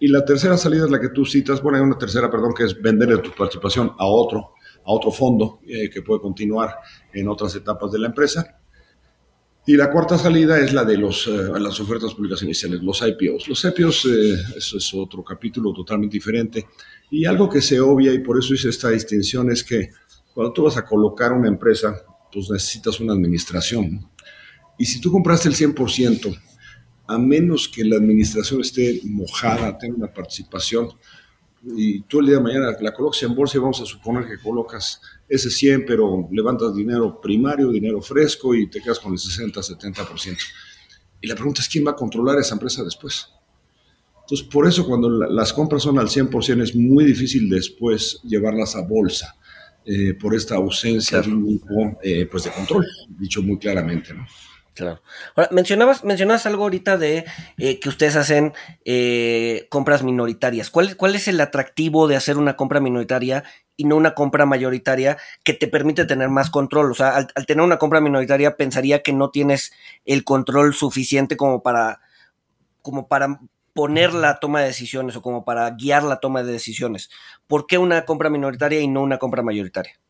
Y 0.00 0.09
la 0.09 0.25
tercera 0.25 0.57
salida 0.57 0.87
es 0.87 0.90
la 0.90 0.99
que 0.99 1.11
tú 1.11 1.26
citas, 1.26 1.62
bueno, 1.62 1.76
hay 1.76 1.85
una 1.85 1.99
tercera, 1.99 2.30
perdón, 2.30 2.54
que 2.54 2.64
es 2.64 2.80
venderle 2.80 3.19
tu 3.19 3.33
participación 3.33 3.92
a 3.99 4.07
otro, 4.07 4.54
a 4.83 4.92
otro 4.92 5.11
fondo 5.11 5.61
eh, 5.66 5.90
que 5.90 6.00
puede 6.00 6.23
continuar 6.23 6.75
en 7.12 7.28
otras 7.28 7.54
etapas 7.54 7.92
de 7.92 7.99
la 7.99 8.07
empresa. 8.07 8.61
Y 9.66 9.76
la 9.76 9.90
cuarta 9.90 10.16
salida 10.16 10.59
es 10.59 10.73
la 10.73 10.85
de 10.85 10.97
los, 10.97 11.26
eh, 11.26 11.50
las 11.61 11.78
ofertas 11.80 12.14
públicas 12.14 12.42
iniciales, 12.42 12.83
los 12.83 13.02
IPOs. 13.02 13.47
Los 13.47 13.62
IPOs, 13.62 14.07
eh, 14.07 14.35
eso 14.57 14.78
es 14.78 14.95
otro 14.95 15.23
capítulo 15.23 15.75
totalmente 15.75 16.14
diferente. 16.14 16.66
Y 17.11 17.26
algo 17.26 17.49
que 17.50 17.61
se 17.61 17.78
obvia, 17.78 18.12
y 18.14 18.21
por 18.21 18.38
eso 18.38 18.54
hice 18.54 18.71
esta 18.71 18.88
distinción, 18.88 19.50
es 19.50 19.62
que 19.62 19.90
cuando 20.33 20.54
tú 20.54 20.62
vas 20.62 20.78
a 20.78 20.85
colocar 20.87 21.33
una 21.35 21.49
empresa, 21.49 21.95
pues 22.33 22.49
necesitas 22.49 23.00
una 23.00 23.12
administración. 23.12 24.09
Y 24.78 24.87
si 24.87 24.99
tú 24.99 25.12
compraste 25.12 25.50
el 25.50 25.54
100%, 25.54 26.40
a 27.11 27.19
menos 27.19 27.69
que 27.69 27.85
la 27.85 27.97
administración 27.97 28.61
esté 28.61 29.00
mojada, 29.05 29.76
tenga 29.76 29.97
una 29.97 30.12
participación, 30.12 30.88
y 31.62 32.02
tú 32.02 32.21
el 32.21 32.26
día 32.26 32.37
de 32.37 32.43
mañana 32.43 32.76
la 32.81 32.95
colocas 32.95 33.23
en 33.23 33.35
bolsa 33.35 33.59
y 33.59 33.61
vamos 33.61 33.81
a 33.81 33.85
suponer 33.85 34.26
que 34.26 34.38
colocas 34.38 35.00
ese 35.29 35.50
100, 35.50 35.85
pero 35.85 36.29
levantas 36.33 36.75
dinero 36.75 37.21
primario, 37.21 37.69
dinero 37.69 38.00
fresco 38.00 38.55
y 38.55 38.69
te 38.69 38.81
quedas 38.81 38.99
con 38.99 39.12
el 39.12 39.19
60, 39.19 39.61
70%. 39.61 40.38
Y 41.21 41.26
la 41.26 41.35
pregunta 41.35 41.61
es, 41.61 41.69
¿quién 41.69 41.87
va 41.87 41.90
a 41.90 41.97
controlar 41.97 42.38
esa 42.38 42.55
empresa 42.55 42.83
después? 42.83 43.29
Entonces, 44.23 44.47
por 44.47 44.67
eso 44.67 44.87
cuando 44.87 45.11
las 45.11 45.52
compras 45.52 45.83
son 45.83 45.99
al 45.99 46.07
100% 46.07 46.62
es 46.62 46.75
muy 46.75 47.05
difícil 47.05 47.50
después 47.50 48.21
llevarlas 48.23 48.75
a 48.76 48.83
bolsa, 48.83 49.37
eh, 49.85 50.14
por 50.14 50.35
esta 50.35 50.55
ausencia 50.55 51.21
de, 51.21 51.31
un, 51.31 51.61
eh, 52.02 52.26
pues 52.31 52.45
de 52.45 52.50
control, 52.52 52.87
dicho 53.19 53.43
muy 53.43 53.59
claramente, 53.59 54.14
¿no? 54.14 54.26
Claro. 54.80 55.02
Ahora, 55.37 55.50
mencionabas, 55.52 56.04
mencionabas 56.04 56.46
algo 56.46 56.62
ahorita 56.62 56.96
de 56.96 57.26
eh, 57.58 57.78
que 57.80 57.90
ustedes 57.90 58.16
hacen 58.16 58.54
eh, 58.87 59.66
compras 59.68 60.02
minoritarias. 60.02 60.70
¿Cuál, 60.70 60.96
¿Cuál 60.96 61.14
es 61.14 61.28
el 61.28 61.38
atractivo 61.38 62.08
de 62.08 62.16
hacer 62.16 62.38
una 62.38 62.56
compra 62.56 62.80
minoritaria 62.80 63.44
y 63.76 63.84
no 63.84 63.96
una 63.96 64.14
compra 64.14 64.46
mayoritaria 64.46 65.18
que 65.44 65.52
te 65.52 65.68
permite 65.68 66.06
tener 66.06 66.30
más 66.30 66.49
control? 66.49 66.92
O 66.92 66.94
sea, 66.94 67.14
al, 67.14 67.46
tener 67.46 67.62
una 67.62 67.76
compra 67.76 68.00
minoritaria 68.00 68.56
pensaría 68.56 69.02
que 69.02 69.12
no 69.12 69.28
tienes 69.28 69.70
el 70.06 70.25
control 70.25 70.72
suficiente 70.72 71.37
como 71.37 71.62
para, 71.62 72.00
como 72.80 73.06
para 73.06 73.38
poner 73.75 74.14
la 74.14 74.40
toma 74.40 74.60
de 74.60 74.68
decisiones 74.68 75.14
o 75.14 75.20
como 75.20 75.44
para 75.44 75.68
guiar 75.72 76.04
la 76.04 76.20
toma 76.20 76.42
de 76.42 76.52
decisiones. 76.52 77.10
¿Por 77.46 77.66
qué 77.66 77.76
una 77.76 78.06
compra 78.06 78.30
minoritaria 78.30 78.80
y 78.80 78.88
no 78.88 79.02
una 79.02 79.18
compra 79.18 79.42
mayoritaria? 79.42 80.00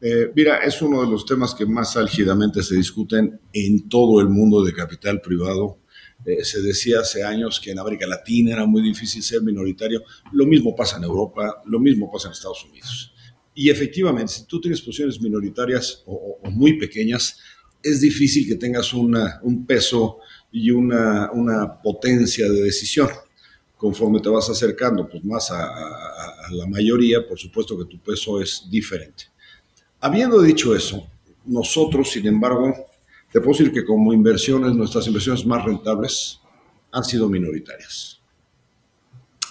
Eh, 0.00 0.30
mira, 0.34 0.58
es 0.58 0.80
uno 0.80 1.02
de 1.02 1.10
los 1.10 1.26
temas 1.26 1.54
que 1.54 1.66
más 1.66 1.96
álgidamente 1.96 2.62
se 2.62 2.76
discuten 2.76 3.40
en 3.52 3.88
todo 3.88 4.20
el 4.20 4.28
mundo 4.28 4.62
de 4.62 4.72
capital 4.72 5.20
privado. 5.20 5.80
Eh, 6.24 6.44
se 6.44 6.62
decía 6.62 7.00
hace 7.00 7.24
años 7.24 7.60
que 7.60 7.72
en 7.72 7.80
América 7.80 8.06
Latina 8.06 8.52
era 8.52 8.64
muy 8.64 8.80
difícil 8.80 9.22
ser 9.22 9.42
minoritario. 9.42 10.02
Lo 10.32 10.46
mismo 10.46 10.74
pasa 10.76 10.98
en 10.98 11.04
Europa, 11.04 11.62
lo 11.66 11.80
mismo 11.80 12.10
pasa 12.10 12.28
en 12.28 12.32
Estados 12.32 12.64
Unidos. 12.64 13.12
Y 13.54 13.70
efectivamente, 13.70 14.32
si 14.34 14.46
tú 14.46 14.60
tienes 14.60 14.80
posiciones 14.80 15.20
minoritarias 15.20 16.04
o, 16.06 16.38
muy 16.50 16.78
pequeñas, 16.78 17.38
es 17.82 18.00
difícil 18.00 18.46
que 18.46 18.54
tengas 18.54 18.92
un 18.92 19.66
peso 19.66 20.18
y 20.52 20.70
una, 20.70 21.28
potencia 21.82 22.48
de 22.48 22.62
decisión. 22.62 23.08
Conforme 23.76 24.20
te 24.20 24.28
vas 24.28 24.48
acercando 24.48 25.08
pues, 25.08 25.24
más 25.24 25.50
a 25.50 26.50
la 26.52 26.66
mayoría, 26.66 27.26
por 27.26 27.38
supuesto 27.38 27.76
que 27.76 27.84
tu 27.86 28.00
peso 28.00 28.40
es 28.40 28.64
diferente. 28.70 29.24
Habiendo 30.00 30.40
dicho 30.40 30.74
eso, 30.76 31.06
nosotros, 31.44 32.10
sin 32.10 32.26
embargo, 32.26 32.74
te 33.32 33.40
puedo 33.40 33.58
decir 33.58 33.72
que 33.72 33.84
como 33.84 34.12
inversiones, 34.12 34.74
nuestras 34.74 35.06
inversiones 35.06 35.44
más 35.44 35.64
rentables 35.64 36.40
han 36.92 37.04
sido 37.04 37.28
minoritarias. 37.28 38.20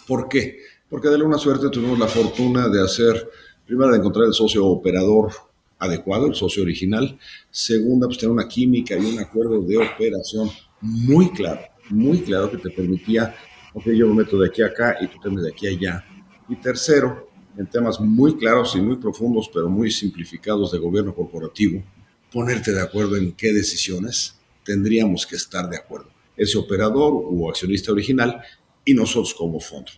¿Por 0.07 0.29
qué? 0.29 0.59
Porque 0.89 1.09
de 1.09 1.15
alguna 1.15 1.37
suerte 1.37 1.69
tuvimos 1.69 1.99
la 1.99 2.07
fortuna 2.07 2.69
de 2.69 2.81
hacer, 2.81 3.29
primero, 3.65 3.91
de 3.91 3.97
encontrar 3.97 4.25
el 4.25 4.33
socio 4.33 4.65
operador 4.65 5.31
adecuado, 5.79 6.27
el 6.27 6.35
socio 6.35 6.63
original. 6.63 7.19
Segunda, 7.51 8.07
pues 8.07 8.17
tener 8.17 8.31
una 8.31 8.47
química 8.47 8.97
y 8.97 9.05
un 9.05 9.19
acuerdo 9.19 9.61
de 9.61 9.77
operación 9.77 10.49
muy 10.79 11.29
claro, 11.31 11.61
muy 11.89 12.21
claro 12.21 12.49
que 12.49 12.57
te 12.57 12.69
permitía, 12.69 13.35
ok, 13.73 13.87
yo 13.87 14.07
me 14.07 14.23
meto 14.23 14.39
de 14.39 14.47
aquí 14.47 14.61
a 14.61 14.67
acá 14.67 14.97
y 15.01 15.07
tú 15.07 15.19
te 15.21 15.29
metes 15.29 15.43
de 15.43 15.51
aquí 15.51 15.67
a 15.67 15.71
allá. 15.71 16.05
Y 16.47 16.55
tercero, 16.55 17.26
en 17.57 17.67
temas 17.67 17.99
muy 17.99 18.37
claros 18.37 18.75
y 18.75 18.81
muy 18.81 18.97
profundos, 18.97 19.49
pero 19.53 19.69
muy 19.69 19.91
simplificados 19.91 20.71
de 20.71 20.79
gobierno 20.79 21.13
corporativo, 21.13 21.83
ponerte 22.31 22.71
de 22.71 22.81
acuerdo 22.81 23.15
en 23.17 23.31
qué 23.33 23.51
decisiones 23.51 24.35
tendríamos 24.63 25.25
que 25.25 25.35
estar 25.35 25.69
de 25.69 25.77
acuerdo. 25.77 26.09
Ese 26.35 26.57
operador 26.57 27.13
o 27.25 27.49
accionista 27.49 27.91
original 27.91 28.41
y 28.85 28.93
nosotros 28.93 29.33
como 29.33 29.59
fondo. 29.59 29.91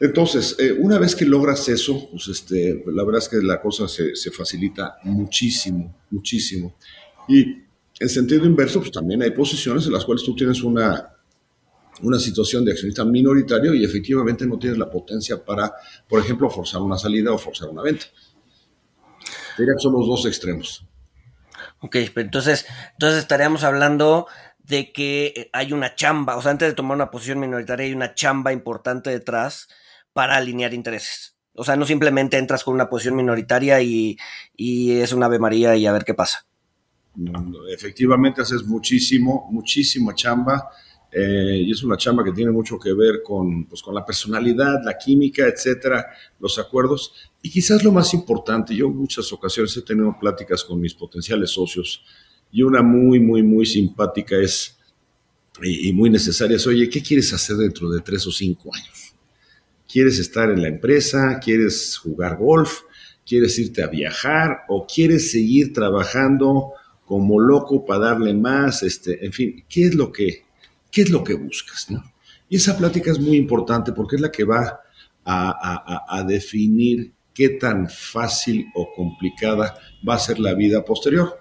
Entonces, 0.00 0.56
eh, 0.58 0.72
una 0.72 0.98
vez 0.98 1.14
que 1.14 1.24
logras 1.24 1.68
eso, 1.68 2.08
pues 2.10 2.28
este, 2.28 2.84
la 2.86 3.04
verdad 3.04 3.22
es 3.22 3.28
que 3.28 3.38
la 3.38 3.60
cosa 3.60 3.88
se, 3.88 4.14
se, 4.14 4.30
facilita 4.30 4.96
muchísimo, 5.04 5.94
muchísimo. 6.10 6.76
Y 7.28 7.44
en 7.98 8.08
sentido 8.08 8.44
inverso, 8.44 8.80
pues 8.80 8.92
también 8.92 9.22
hay 9.22 9.30
posiciones 9.30 9.86
en 9.86 9.92
las 9.92 10.04
cuales 10.04 10.22
tú 10.22 10.34
tienes 10.36 10.62
una, 10.62 11.15
una 12.02 12.18
situación 12.18 12.64
de 12.64 12.72
accionista 12.72 13.04
minoritario 13.04 13.74
y 13.74 13.84
efectivamente 13.84 14.46
no 14.46 14.58
tienes 14.58 14.78
la 14.78 14.90
potencia 14.90 15.42
para, 15.42 15.72
por 16.08 16.20
ejemplo, 16.20 16.50
forzar 16.50 16.82
una 16.82 16.98
salida 16.98 17.32
o 17.32 17.38
forzar 17.38 17.68
una 17.68 17.82
venta. 17.82 18.06
Diría 19.56 19.74
que 19.74 19.82
son 19.82 19.94
los 19.94 20.06
dos 20.06 20.26
extremos. 20.26 20.86
Ok, 21.80 21.96
entonces, 22.16 22.66
entonces 22.92 23.20
estaríamos 23.20 23.64
hablando 23.64 24.26
de 24.58 24.92
que 24.92 25.48
hay 25.52 25.72
una 25.72 25.94
chamba, 25.94 26.36
o 26.36 26.42
sea, 26.42 26.50
antes 26.50 26.68
de 26.68 26.74
tomar 26.74 26.96
una 26.96 27.10
posición 27.10 27.38
minoritaria 27.38 27.86
hay 27.86 27.92
una 27.92 28.14
chamba 28.14 28.52
importante 28.52 29.10
detrás 29.10 29.68
para 30.12 30.36
alinear 30.36 30.74
intereses. 30.74 31.36
O 31.54 31.64
sea, 31.64 31.76
no 31.76 31.86
simplemente 31.86 32.36
entras 32.36 32.64
con 32.64 32.74
una 32.74 32.88
posición 32.88 33.16
minoritaria 33.16 33.80
y, 33.80 34.18
es 34.58 35.12
una 35.12 35.26
Ave 35.26 35.38
María 35.38 35.76
y 35.76 35.86
a 35.86 35.92
ver 35.92 36.04
qué 36.04 36.14
pasa. 36.14 36.46
efectivamente 37.72 38.42
haces 38.42 38.64
muchísimo, 38.64 39.48
muchísima 39.50 40.14
chamba. 40.14 40.70
Eh, 41.18 41.62
y 41.64 41.70
es 41.70 41.82
una 41.82 41.96
chamba 41.96 42.22
que 42.22 42.32
tiene 42.32 42.50
mucho 42.50 42.78
que 42.78 42.92
ver 42.92 43.22
con, 43.24 43.64
pues, 43.64 43.80
con 43.80 43.94
la 43.94 44.04
personalidad, 44.04 44.82
la 44.84 44.98
química, 44.98 45.46
etcétera, 45.46 46.08
los 46.38 46.58
acuerdos. 46.58 47.14
Y 47.40 47.48
quizás 47.48 47.82
lo 47.82 47.90
más 47.90 48.12
importante, 48.12 48.76
yo 48.76 48.88
en 48.88 48.96
muchas 48.96 49.32
ocasiones 49.32 49.74
he 49.78 49.80
tenido 49.80 50.14
pláticas 50.20 50.62
con 50.62 50.78
mis 50.78 50.92
potenciales 50.92 51.52
socios 51.52 52.04
y 52.52 52.60
una 52.62 52.82
muy, 52.82 53.18
muy, 53.18 53.42
muy 53.42 53.64
simpática 53.64 54.36
es, 54.36 54.76
y, 55.62 55.90
muy 55.94 56.10
necesaria 56.10 56.58
es, 56.58 56.66
oye, 56.66 56.90
¿qué 56.90 57.02
quieres 57.02 57.32
hacer 57.32 57.56
dentro 57.56 57.88
de 57.88 58.02
tres 58.02 58.26
o 58.26 58.30
cinco 58.30 58.70
años? 58.74 59.14
¿Quieres 59.90 60.18
estar 60.18 60.50
en 60.50 60.60
la 60.60 60.68
empresa? 60.68 61.40
¿Quieres 61.42 61.96
jugar 61.96 62.36
golf? 62.36 62.80
¿Quieres 63.24 63.58
irte 63.58 63.82
a 63.82 63.86
viajar? 63.86 64.64
¿O 64.68 64.86
quieres 64.86 65.30
seguir 65.30 65.72
trabajando 65.72 66.72
como 67.06 67.40
loco 67.40 67.86
para 67.86 68.10
darle 68.10 68.34
más? 68.34 68.82
Este, 68.82 69.24
en 69.24 69.32
fin, 69.32 69.64
¿qué 69.66 69.86
es 69.86 69.94
lo 69.94 70.12
que, 70.12 70.45
qué 70.96 71.02
es 71.02 71.10
lo 71.10 71.22
que 71.22 71.34
buscas? 71.34 71.88
Y 72.48 72.56
esa 72.56 72.74
plática 72.74 73.10
es 73.10 73.20
muy 73.20 73.36
importante 73.36 73.92
porque 73.92 74.16
es 74.16 74.22
la 74.22 74.32
que 74.32 74.44
va 74.44 74.80
a, 75.26 76.06
a, 76.06 76.18
a 76.18 76.24
definir 76.24 77.12
qué 77.34 77.50
tan 77.50 77.86
fácil 77.90 78.68
o 78.74 78.94
complicada 78.96 79.78
va 80.08 80.14
a 80.14 80.18
ser 80.18 80.38
la 80.38 80.54
vida 80.54 80.82
posterior. 80.82 81.38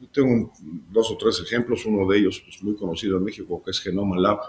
Yo 0.00 0.08
tengo 0.08 0.52
dos 0.90 1.12
o 1.12 1.16
tres 1.16 1.40
ejemplos, 1.40 1.86
uno 1.86 2.10
de 2.10 2.18
ellos 2.18 2.42
pues, 2.44 2.60
muy 2.60 2.74
conocido 2.74 3.18
en 3.18 3.22
México, 3.22 3.62
que 3.64 3.70
es 3.70 3.78
Genoma 3.78 4.18
Lab, 4.18 4.40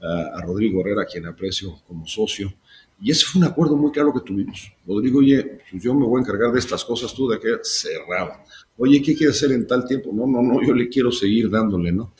a 0.00 0.42
Rodrigo 0.42 0.80
Herrera, 0.80 1.04
quien 1.04 1.26
aprecio 1.26 1.80
como 1.84 2.06
socio. 2.06 2.54
Y 3.00 3.10
ese 3.10 3.26
fue 3.26 3.40
un 3.40 3.48
acuerdo 3.48 3.74
muy 3.74 3.90
claro 3.90 4.12
que 4.12 4.20
tuvimos. 4.20 4.72
Rodrigo, 4.86 5.18
oye, 5.18 5.58
pues 5.68 5.82
yo 5.82 5.92
me 5.92 6.06
voy 6.06 6.20
a 6.20 6.22
encargar 6.22 6.52
de 6.52 6.60
estas 6.60 6.84
cosas, 6.84 7.12
tú 7.12 7.26
de 7.28 7.40
que 7.40 7.48
cerrado. 7.62 8.44
Oye, 8.76 9.02
¿qué 9.02 9.16
quieres 9.16 9.36
hacer 9.36 9.50
en 9.50 9.66
tal 9.66 9.84
tiempo? 9.88 10.12
No, 10.12 10.24
no, 10.24 10.40
no, 10.40 10.64
yo 10.64 10.72
le 10.72 10.88
quiero 10.88 11.10
seguir 11.10 11.50
dándole, 11.50 11.90
¿no? 11.90 12.14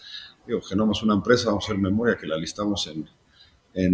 Digo, 0.49 0.63
Genoma 0.63 0.93
es 0.93 1.03
una 1.03 1.15
empresa, 1.15 1.49
vamos 1.49 1.65
a 1.65 1.67
hacer 1.67 1.79
memoria 1.79 2.17
que 2.17 2.27
la 2.27 2.37
listamos 2.37 2.87
en 2.89 3.07
eh, 3.75 3.89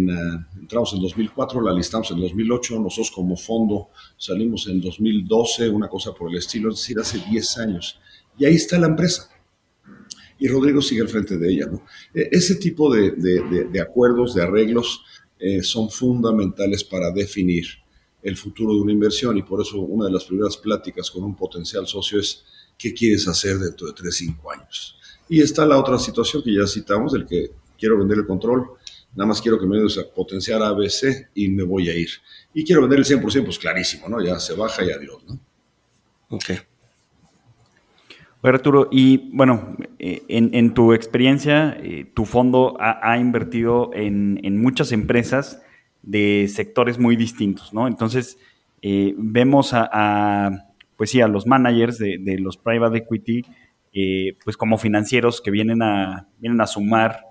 entramos 0.57 0.93
en 0.93 1.01
2004, 1.01 1.61
la 1.61 1.73
listamos 1.73 2.09
en 2.09 2.19
2008, 2.19 2.79
nosotros 2.79 3.11
como 3.11 3.35
fondo 3.35 3.89
salimos 4.17 4.67
en 4.67 4.81
2012, 4.81 5.69
una 5.69 5.87
cosa 5.87 6.11
por 6.13 6.31
el 6.31 6.37
estilo, 6.37 6.71
es 6.71 6.77
decir, 6.77 6.97
hace 6.99 7.19
10 7.29 7.57
años. 7.59 7.99
Y 8.37 8.45
ahí 8.45 8.55
está 8.55 8.79
la 8.79 8.87
empresa. 8.87 9.29
Y 10.39 10.47
Rodrigo 10.47 10.81
sigue 10.81 11.01
al 11.01 11.09
frente 11.09 11.37
de 11.37 11.51
ella. 11.51 11.69
E, 12.13 12.29
ese 12.31 12.55
tipo 12.55 12.91
de, 12.93 13.11
de, 13.11 13.81
acuerdos, 13.81 14.33
de 14.33 14.41
arreglos, 14.41 15.03
eh, 15.37 15.61
son 15.61 15.89
fundamentales 15.89 16.83
para 16.83 17.11
definir 17.11 17.65
el 18.23 18.37
futuro 18.37 18.73
de 18.73 18.79
una 18.79 18.91
inversión 18.91 19.37
y 19.37 19.43
por 19.43 19.61
eso 19.61 19.79
una 19.81 20.05
de 20.05 20.11
las 20.11 20.23
primeras 20.23 20.57
pláticas 20.57 21.11
con 21.11 21.23
un 21.23 21.35
potencial 21.35 21.85
socio 21.85 22.19
es 22.19 22.43
qué 22.77 22.91
quieres 22.93 23.27
hacer 23.27 23.59
dentro 23.59 23.85
de 23.85 23.93
3, 23.93 24.15
5 24.15 24.51
años. 24.51 24.97
Y 25.27 25.41
está 25.41 25.65
la 25.65 25.77
otra 25.77 25.97
situación 25.97 26.43
que 26.43 26.53
ya 26.53 26.67
citamos, 26.67 27.13
el 27.13 27.25
que 27.25 27.51
quiero 27.77 27.97
vender 27.97 28.19
el 28.19 28.27
control, 28.27 28.69
nada 29.15 29.27
más 29.27 29.41
quiero 29.41 29.59
que 29.59 29.65
me 29.65 29.77
ayudes 29.77 29.97
a 29.97 30.13
potenciar 30.13 30.61
ABC 30.61 31.29
y 31.33 31.49
me 31.49 31.63
voy 31.63 31.89
a 31.89 31.95
ir. 31.95 32.09
Y 32.53 32.63
quiero 32.63 32.81
vender 32.81 32.99
el 32.99 33.05
100%, 33.05 33.43
pues 33.43 33.57
clarísimo, 33.57 34.07
¿no? 34.07 34.21
Ya 34.21 34.39
se 34.39 34.53
baja 34.53 34.83
y 34.83 34.91
adiós, 34.91 35.23
¿no? 35.27 35.39
Ok. 36.29 36.51
Oye, 38.41 38.53
Arturo, 38.53 38.89
y 38.91 39.29
bueno, 39.33 39.75
eh, 39.97 40.21
en, 40.27 40.73
tu 40.73 40.93
experiencia, 40.93 41.75
eh, 41.81 42.05
tu 42.13 42.25
fondo 42.25 42.77
ha, 42.79 43.17
invertido 43.17 43.89
en, 43.93 44.61
muchas 44.61 44.91
empresas 44.91 45.63
de 46.03 46.47
sectores 46.47 46.99
muy 46.99 47.15
distintos, 47.15 47.73
¿no? 47.73 47.87
Entonces, 47.87 48.37
eh, 48.83 49.15
vemos 49.17 49.71
a, 49.73 50.69
pues 50.95 51.09
sí, 51.09 51.21
a 51.21 51.27
los 51.27 51.47
managers 51.47 51.97
de, 51.97 52.19
de 52.19 52.37
los 52.37 52.57
private 52.57 52.99
equity, 52.99 53.43
pues 54.43 54.57
como 54.57 54.77
financieros 54.77 55.41
que 55.41 55.51
vienen 55.51 55.81
a, 55.81 56.27
vienen 56.37 56.59
a 56.61 56.67
sumar 56.67 57.21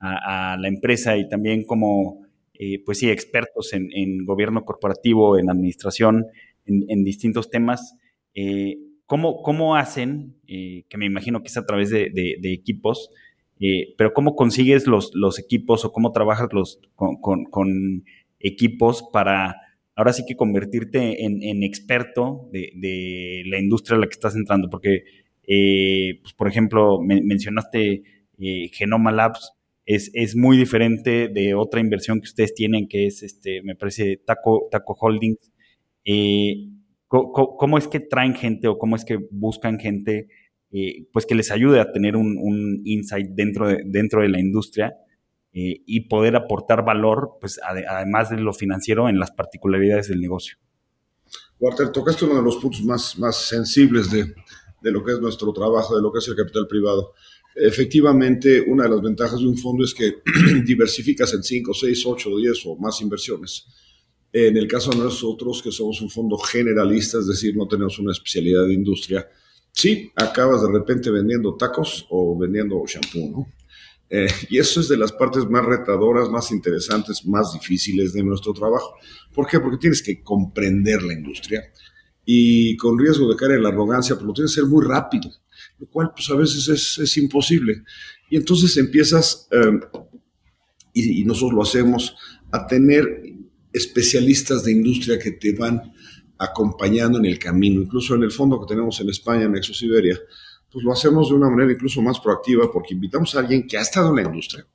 a, 0.00 0.56
la 0.58 0.68
empresa 0.68 1.16
y 1.16 1.28
también 1.28 1.64
como, 1.64 2.22
eh, 2.54 2.82
pues 2.84 2.98
sí, 2.98 3.10
expertos 3.10 3.72
en, 3.72 4.24
gobierno 4.24 4.64
corporativo, 4.64 5.38
en 5.38 5.50
administración, 5.50 6.26
en, 6.66 7.04
distintos 7.04 7.50
temas. 7.50 7.96
Eh, 8.34 8.78
¿cómo, 9.06 9.76
hacen, 9.76 10.36
eh, 10.46 10.84
que 10.88 10.98
me 10.98 11.06
imagino 11.06 11.42
que 11.42 11.48
es 11.48 11.56
a 11.56 11.66
través 11.66 11.90
de, 11.90 12.10
equipos, 12.42 13.10
pero 13.96 14.12
cómo 14.12 14.36
consigues 14.36 14.86
los, 14.86 15.12
los, 15.14 15.38
equipos 15.38 15.84
o 15.84 15.92
cómo 15.92 16.12
trabajas 16.12 16.48
los, 16.52 16.80
con, 16.94 18.04
equipos 18.40 19.04
para 19.12 19.56
ahora 19.96 20.12
sí 20.12 20.22
que 20.28 20.36
convertirte 20.36 21.24
en, 21.24 21.62
experto 21.64 22.48
de, 22.52 23.42
la 23.46 23.58
industria 23.58 23.96
a 23.96 24.00
la 24.00 24.06
que 24.06 24.12
estás 24.12 24.36
entrando? 24.36 24.68
Porque, 24.70 25.04
pues, 26.22 26.34
por 26.34 26.48
ejemplo, 26.48 27.00
mencionaste 27.00 28.02
Genoma 28.72 29.12
Labs, 29.12 29.52
es, 29.88 30.36
muy 30.36 30.58
diferente 30.58 31.28
de 31.28 31.54
otra 31.54 31.80
inversión 31.80 32.20
que 32.20 32.26
ustedes 32.26 32.54
tienen, 32.54 32.88
que 32.88 33.06
es, 33.06 33.22
este, 33.22 33.62
me 33.62 33.74
parece, 33.74 34.20
Taco, 34.24 34.68
Holdings. 35.00 35.50
Eh, 36.04 36.68
¿cómo, 37.08 37.78
es 37.78 37.88
que 37.88 38.00
traen 38.00 38.34
gente 38.34 38.68
o 38.68 38.78
cómo 38.78 38.96
es 38.96 39.04
que 39.04 39.18
buscan 39.30 39.78
gente 39.78 40.28
eh, 40.70 41.06
pues 41.12 41.24
que 41.24 41.34
les 41.34 41.50
ayude 41.50 41.80
a 41.80 41.90
tener 41.90 42.16
un, 42.16 42.82
insight 42.84 43.28
dentro 43.30 43.68
de, 43.68 43.82
dentro 43.86 44.20
de 44.20 44.28
la 44.28 44.38
industria 44.38 44.94
eh, 45.54 45.80
y 45.86 46.00
poder 46.00 46.36
aportar 46.36 46.84
valor, 46.84 47.38
pues 47.40 47.58
además 47.64 48.28
de 48.28 48.36
lo 48.36 48.52
financiero, 48.52 49.08
en 49.08 49.18
las 49.18 49.30
particularidades 49.30 50.08
del 50.08 50.20
negocio? 50.20 50.58
Walter, 51.58 51.90
tocaste 51.90 52.26
uno 52.26 52.36
de 52.36 52.42
los 52.42 52.58
puntos 52.58 52.84
más, 52.84 53.18
más 53.18 53.36
sensibles 53.48 54.10
de, 54.10 54.34
de 54.82 54.90
lo 54.90 55.04
que 55.04 55.12
es 55.12 55.20
nuestro 55.20 55.52
trabajo, 55.52 55.96
de 55.96 56.02
lo 56.02 56.12
que 56.12 56.18
es 56.18 56.28
el 56.28 56.36
capital 56.36 56.66
privado. 56.66 57.14
Efectivamente, 57.54 58.60
una 58.60 58.84
de 58.84 58.90
las 58.90 59.02
ventajas 59.02 59.40
de 59.40 59.46
un 59.46 59.56
fondo 59.56 59.84
es 59.84 59.94
que 59.94 60.18
diversificas 60.64 61.32
en 61.34 61.42
5, 61.42 61.74
6, 61.74 62.06
8, 62.06 62.36
10 62.36 62.66
o 62.66 62.76
más 62.76 63.00
inversiones. 63.00 63.66
En 64.32 64.56
el 64.56 64.68
caso 64.68 64.90
de 64.90 64.98
nosotros, 64.98 65.62
que 65.62 65.72
somos 65.72 66.00
un 66.00 66.10
fondo 66.10 66.36
generalista, 66.36 67.18
es 67.18 67.26
decir, 67.26 67.56
no 67.56 67.66
tenemos 67.66 67.98
una 67.98 68.12
especialidad 68.12 68.66
de 68.66 68.74
industria, 68.74 69.26
sí, 69.72 70.10
acabas 70.14 70.62
de 70.62 70.70
repente 70.70 71.10
vendiendo 71.10 71.56
tacos 71.56 72.06
o 72.10 72.38
vendiendo 72.38 72.84
shampoo, 72.86 73.30
¿no? 73.30 73.52
Eh, 74.10 74.28
y 74.48 74.58
eso 74.58 74.80
es 74.80 74.88
de 74.88 74.96
las 74.96 75.12
partes 75.12 75.46
más 75.48 75.64
retadoras, 75.64 76.30
más 76.30 76.50
interesantes, 76.50 77.26
más 77.26 77.52
difíciles 77.52 78.12
de 78.12 78.22
nuestro 78.22 78.54
trabajo. 78.54 78.94
¿Por 79.34 79.46
qué? 79.46 79.60
Porque 79.60 79.76
tienes 79.76 80.02
que 80.02 80.22
comprender 80.22 81.02
la 81.02 81.12
industria 81.12 81.62
y 82.30 82.76
con 82.76 82.98
riesgo 82.98 83.26
de 83.26 83.36
caer 83.36 83.52
en 83.52 83.62
la 83.62 83.70
arrogancia, 83.70 84.14
pero 84.14 84.26
lo 84.26 84.34
tienes 84.34 84.54
que 84.54 84.60
hacer 84.60 84.70
muy 84.70 84.84
rápido, 84.84 85.30
lo 85.78 85.86
cual 85.86 86.10
pues 86.14 86.28
a 86.28 86.34
veces 86.34 86.68
es, 86.68 86.98
es 86.98 87.16
imposible. 87.16 87.84
Y 88.28 88.36
entonces 88.36 88.76
empiezas, 88.76 89.48
eh, 89.50 89.80
y, 90.92 91.22
y 91.22 91.24
nosotros 91.24 91.54
lo 91.54 91.62
hacemos, 91.62 92.14
a 92.50 92.66
tener 92.66 93.22
especialistas 93.72 94.62
de 94.62 94.72
industria 94.72 95.18
que 95.18 95.30
te 95.30 95.54
van 95.54 95.80
acompañando 96.36 97.18
en 97.18 97.24
el 97.24 97.38
camino. 97.38 97.80
Incluso 97.80 98.14
en 98.14 98.24
el 98.24 98.30
fondo 98.30 98.60
que 98.60 98.74
tenemos 98.74 99.00
en 99.00 99.08
España, 99.08 99.44
en 99.44 99.52
Nexus 99.52 99.80
Iberia, 99.84 100.20
pues 100.70 100.84
lo 100.84 100.92
hacemos 100.92 101.30
de 101.30 101.34
una 101.34 101.48
manera 101.48 101.72
incluso 101.72 102.02
más 102.02 102.20
proactiva 102.20 102.70
porque 102.70 102.92
invitamos 102.92 103.34
a 103.34 103.38
alguien 103.38 103.66
que 103.66 103.78
ha 103.78 103.80
estado 103.80 104.10
en 104.10 104.16
la 104.16 104.28
industria. 104.28 104.66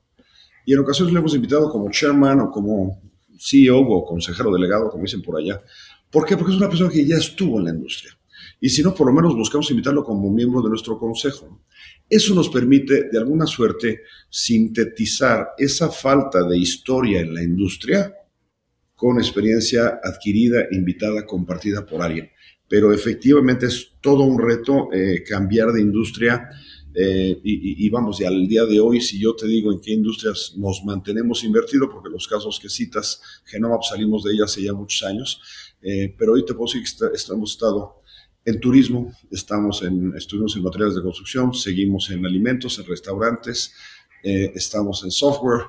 Y 0.66 0.72
en 0.72 0.80
ocasiones 0.80 1.14
le 1.14 1.20
hemos 1.20 1.36
invitado 1.36 1.70
como 1.70 1.88
chairman 1.88 2.40
o 2.40 2.50
como 2.50 3.00
CEO 3.38 3.78
o 3.78 4.04
consejero 4.04 4.50
delegado, 4.52 4.90
como 4.90 5.04
dicen 5.04 5.22
por 5.22 5.38
allá. 5.38 5.62
¿Por 6.14 6.24
qué? 6.24 6.36
Porque 6.36 6.52
es 6.52 6.58
una 6.58 6.68
persona 6.68 6.90
que 6.90 7.04
ya 7.04 7.16
estuvo 7.16 7.58
en 7.58 7.64
la 7.64 7.70
industria. 7.72 8.16
Y 8.60 8.68
si 8.68 8.84
no, 8.84 8.94
por 8.94 9.08
lo 9.08 9.12
menos 9.12 9.34
buscamos 9.34 9.68
invitarlo 9.72 10.04
como 10.04 10.30
miembro 10.30 10.62
de 10.62 10.68
nuestro 10.68 10.96
consejo. 10.96 11.60
Eso 12.08 12.36
nos 12.36 12.48
permite, 12.50 13.08
de 13.10 13.18
alguna 13.18 13.46
suerte, 13.46 14.02
sintetizar 14.30 15.48
esa 15.58 15.90
falta 15.90 16.44
de 16.44 16.56
historia 16.56 17.20
en 17.20 17.34
la 17.34 17.42
industria 17.42 18.14
con 18.94 19.18
experiencia 19.18 19.98
adquirida, 20.04 20.68
invitada, 20.70 21.26
compartida 21.26 21.84
por 21.84 22.00
alguien. 22.00 22.30
Pero 22.68 22.92
efectivamente 22.92 23.66
es 23.66 23.94
todo 24.00 24.22
un 24.22 24.38
reto 24.38 24.92
eh, 24.92 25.24
cambiar 25.28 25.72
de 25.72 25.80
industria. 25.80 26.48
Eh, 26.94 27.40
y, 27.42 27.90
vamos, 27.90 28.20
y 28.20 28.24
al 28.24 28.46
día 28.46 28.64
de 28.66 28.78
hoy, 28.78 29.00
si 29.00 29.18
yo 29.18 29.34
te 29.34 29.48
digo 29.48 29.72
en 29.72 29.80
qué 29.80 29.90
industrias 29.90 30.54
nos 30.56 30.84
mantenemos 30.84 31.42
invertidos, 31.42 31.88
porque 31.92 32.08
los 32.08 32.28
casos 32.28 32.60
que 32.60 32.68
citas, 32.68 33.20
Genoma, 33.46 33.78
pues 33.78 33.88
salimos 33.88 34.22
de 34.22 34.32
ella 34.32 34.44
hace 34.44 34.62
ya 34.62 34.72
muchos 34.72 35.02
años, 35.02 35.40
eh, 35.84 36.14
pero 36.18 36.32
hoy 36.32 36.44
te 36.44 36.54
puedo 36.54 36.72
decir 36.72 36.82
que 36.82 37.32
hemos 37.32 37.52
estado 37.52 38.02
en 38.44 38.58
turismo, 38.58 39.12
estamos 39.30 39.82
en, 39.82 40.14
estuvimos 40.16 40.56
en 40.56 40.62
materiales 40.62 40.96
de 40.96 41.02
construcción, 41.02 41.54
seguimos 41.54 42.10
en 42.10 42.26
alimentos, 42.26 42.78
en 42.78 42.86
restaurantes, 42.86 43.72
estamos 44.22 45.04
en 45.04 45.10
software, 45.10 45.66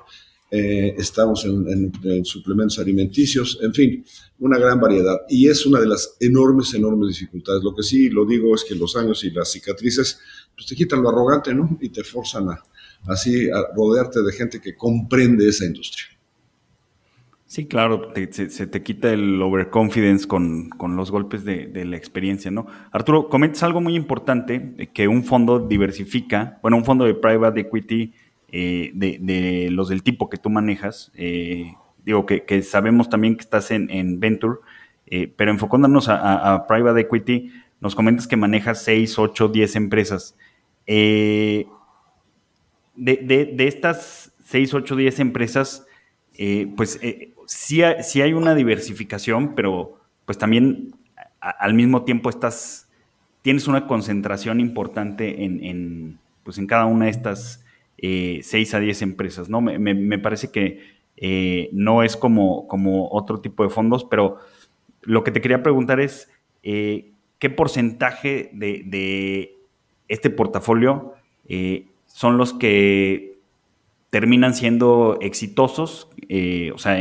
eh, 0.48 0.94
estamos 0.96 1.44
en, 1.44 2.24
suplementos 2.24 2.78
alimenticios, 2.78 3.58
en 3.62 3.74
fin, 3.74 4.04
una 4.38 4.58
gran 4.58 4.80
variedad. 4.80 5.18
Y 5.28 5.48
es 5.48 5.66
una 5.66 5.80
de 5.80 5.86
las 5.86 6.16
enormes, 6.20 6.72
enormes 6.74 7.08
dificultades. 7.08 7.62
Lo 7.64 7.74
que 7.74 7.82
sí 7.82 8.08
lo 8.10 8.24
digo 8.24 8.54
es 8.54 8.62
que 8.62 8.76
los 8.76 8.96
años 8.96 9.24
y 9.24 9.30
las 9.30 9.50
cicatrices, 9.50 10.20
pues 10.54 10.66
te 10.66 10.76
quitan 10.76 11.02
lo 11.02 11.08
arrogante, 11.08 11.52
¿no? 11.52 11.76
Y 11.80 11.88
te 11.88 12.04
forzan 12.04 12.50
a, 12.50 12.62
así 13.08 13.50
a 13.50 13.66
rodearte 13.74 14.22
de 14.22 14.32
gente 14.32 14.60
que 14.60 14.76
comprende 14.76 15.48
esa 15.48 15.64
industria. 15.64 16.06
Sí, 17.46 17.66
claro, 17.66 18.12
se, 18.30 18.66
te 18.66 18.82
quita 18.82 19.12
el 19.12 19.40
overconfidence 19.40 20.26
con, 20.26 20.68
con 20.70 20.96
los 20.96 21.12
golpes 21.12 21.44
de, 21.44 21.68
de, 21.68 21.84
la 21.84 21.96
experiencia, 21.96 22.50
¿no? 22.50 22.66
Arturo, 22.90 23.28
comentas 23.28 23.62
algo 23.62 23.80
muy 23.80 23.94
importante, 23.94 24.74
eh, 24.78 24.88
que 24.88 25.06
un 25.06 25.22
fondo 25.22 25.60
diversifica, 25.60 26.58
bueno, 26.60 26.76
un 26.76 26.84
fondo 26.84 27.04
de 27.04 27.14
private 27.14 27.60
equity 27.60 28.12
eh, 28.48 28.92
de, 28.94 29.68
los 29.70 29.88
del 29.88 30.02
tipo 30.02 30.28
que 30.30 30.38
tú 30.38 30.50
manejas. 30.50 31.10
Eh, 31.14 31.74
digo 32.04 32.24
que, 32.26 32.62
sabemos 32.62 33.08
también 33.10 33.36
que 33.36 33.42
estás 33.42 33.70
en, 33.70 34.20
Venture, 34.20 34.60
eh, 35.06 35.32
pero 35.36 35.50
enfocándonos 35.50 36.08
a, 36.08 36.64
Private 36.68 37.00
Equity, 37.00 37.52
nos 37.80 37.94
comentas 37.94 38.26
que 38.26 38.36
manejas 38.36 38.82
6, 38.84 39.18
8, 39.18 39.48
10 39.48 39.76
empresas. 39.76 40.36
de, 40.86 41.66
estas 43.58 44.32
6, 44.44 44.74
8, 44.74 44.96
10 44.96 45.20
empresas, 45.20 45.86
pues 46.76 47.00
sí, 47.46 47.82
hay 47.82 48.32
una 48.32 48.54
diversificación, 48.54 49.54
pero 49.54 49.98
pues 50.24 50.38
también 50.38 50.94
al 51.40 51.74
mismo 51.74 52.04
tiempo 52.04 52.30
estás, 52.30 52.88
tienes 53.42 53.68
una 53.68 53.86
concentración 53.86 54.60
importante 54.60 55.44
en, 55.44 56.18
pues 56.42 56.58
en 56.58 56.66
cada 56.66 56.86
una 56.86 57.06
de 57.06 57.12
estas 57.12 57.64
eh, 57.98 58.40
6 58.42 58.74
a 58.74 58.80
10 58.80 59.02
empresas, 59.02 59.48
¿no? 59.48 59.60
Me, 59.60 60.18
parece 60.18 60.50
que 60.50 60.80
eh, 61.16 61.70
no 61.72 62.02
es 62.02 62.16
como, 62.16 62.66
como 62.68 63.08
otro 63.10 63.40
tipo 63.40 63.62
de 63.62 63.70
fondos, 63.70 64.04
pero 64.04 64.38
lo 65.02 65.24
que 65.24 65.30
te 65.30 65.40
quería 65.40 65.62
preguntar 65.62 66.00
es, 66.00 66.30
eh, 66.62 67.12
¿qué 67.38 67.48
porcentaje 67.48 68.50
de, 68.52 69.54
este 70.08 70.30
portafolio 70.30 71.14
eh, 71.48 71.86
son 72.06 72.38
los 72.38 72.52
que 72.52 73.35
terminan 74.10 74.54
siendo 74.54 75.18
exitosos, 75.20 76.08
o 76.74 76.78
sea, 76.78 76.98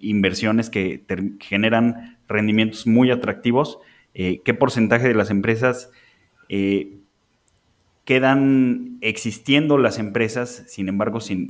inversiones 0.00 0.70
que 0.70 1.04
generan 1.40 2.18
rendimientos 2.28 2.86
muy 2.86 3.10
atractivos? 3.10 3.78
¿Qué 4.14 4.54
porcentaje 4.58 5.08
de 5.08 5.14
las 5.14 5.30
empresas 5.30 5.90
quedan 8.04 8.98
existiendo 9.00 9.78
las 9.78 9.98
empresas, 9.98 10.64
sin 10.68 10.88
embargo, 10.88 11.20
sin, 11.20 11.48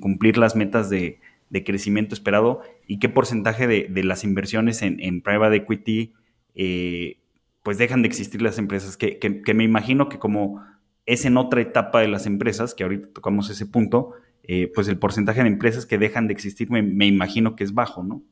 cumplir 0.00 0.36
las 0.36 0.54
metas 0.54 0.90
de, 0.90 1.18
crecimiento 1.64 2.14
esperado 2.14 2.62
y 2.86 2.98
qué 2.98 3.08
porcentaje 3.08 3.66
de, 3.66 4.04
las 4.04 4.24
inversiones 4.24 4.82
en, 4.82 5.20
private 5.22 5.56
equity 5.56 6.12
eh, 6.54 7.18
pues 7.62 7.78
dejan 7.78 8.02
de 8.02 8.08
existir 8.08 8.42
las 8.42 8.58
empresas, 8.58 8.96
que, 8.96 9.54
me 9.54 9.64
imagino 9.64 10.08
que 10.08 10.18
como 10.18 10.62
es 11.06 11.24
en 11.24 11.36
otra 11.36 11.60
etapa 11.60 12.00
de 12.00 12.08
las 12.08 12.26
empresas, 12.26 12.74
que 12.74 12.82
ahorita 12.82 13.08
tocamos 13.12 13.50
ese 13.50 13.66
punto, 13.66 14.12
eh, 14.46 14.70
pues 14.74 14.88
el 14.88 14.98
porcentaje 14.98 15.42
de 15.42 15.48
empresas 15.48 15.86
que 15.86 15.96
dejan 15.96 16.26
de 16.26 16.34
existir 16.34 16.70
me, 16.70 17.06
imagino 17.06 17.56
que 17.56 17.64
es 17.64 17.72
bajo, 17.72 18.02
¿no? 18.02 18.22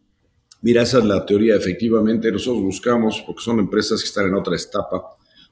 Mira, 0.60 0.82
esa 0.82 0.98
es 0.98 1.04
la 1.04 1.24
teoría. 1.24 1.56
Efectivamente, 1.56 2.30
nosotros 2.30 2.62
buscamos, 2.62 3.22
porque 3.26 3.42
son 3.42 3.58
empresas 3.58 4.00
que 4.00 4.06
están 4.06 4.26
en 4.26 4.34
otra 4.34 4.54
etapa, 4.54 5.02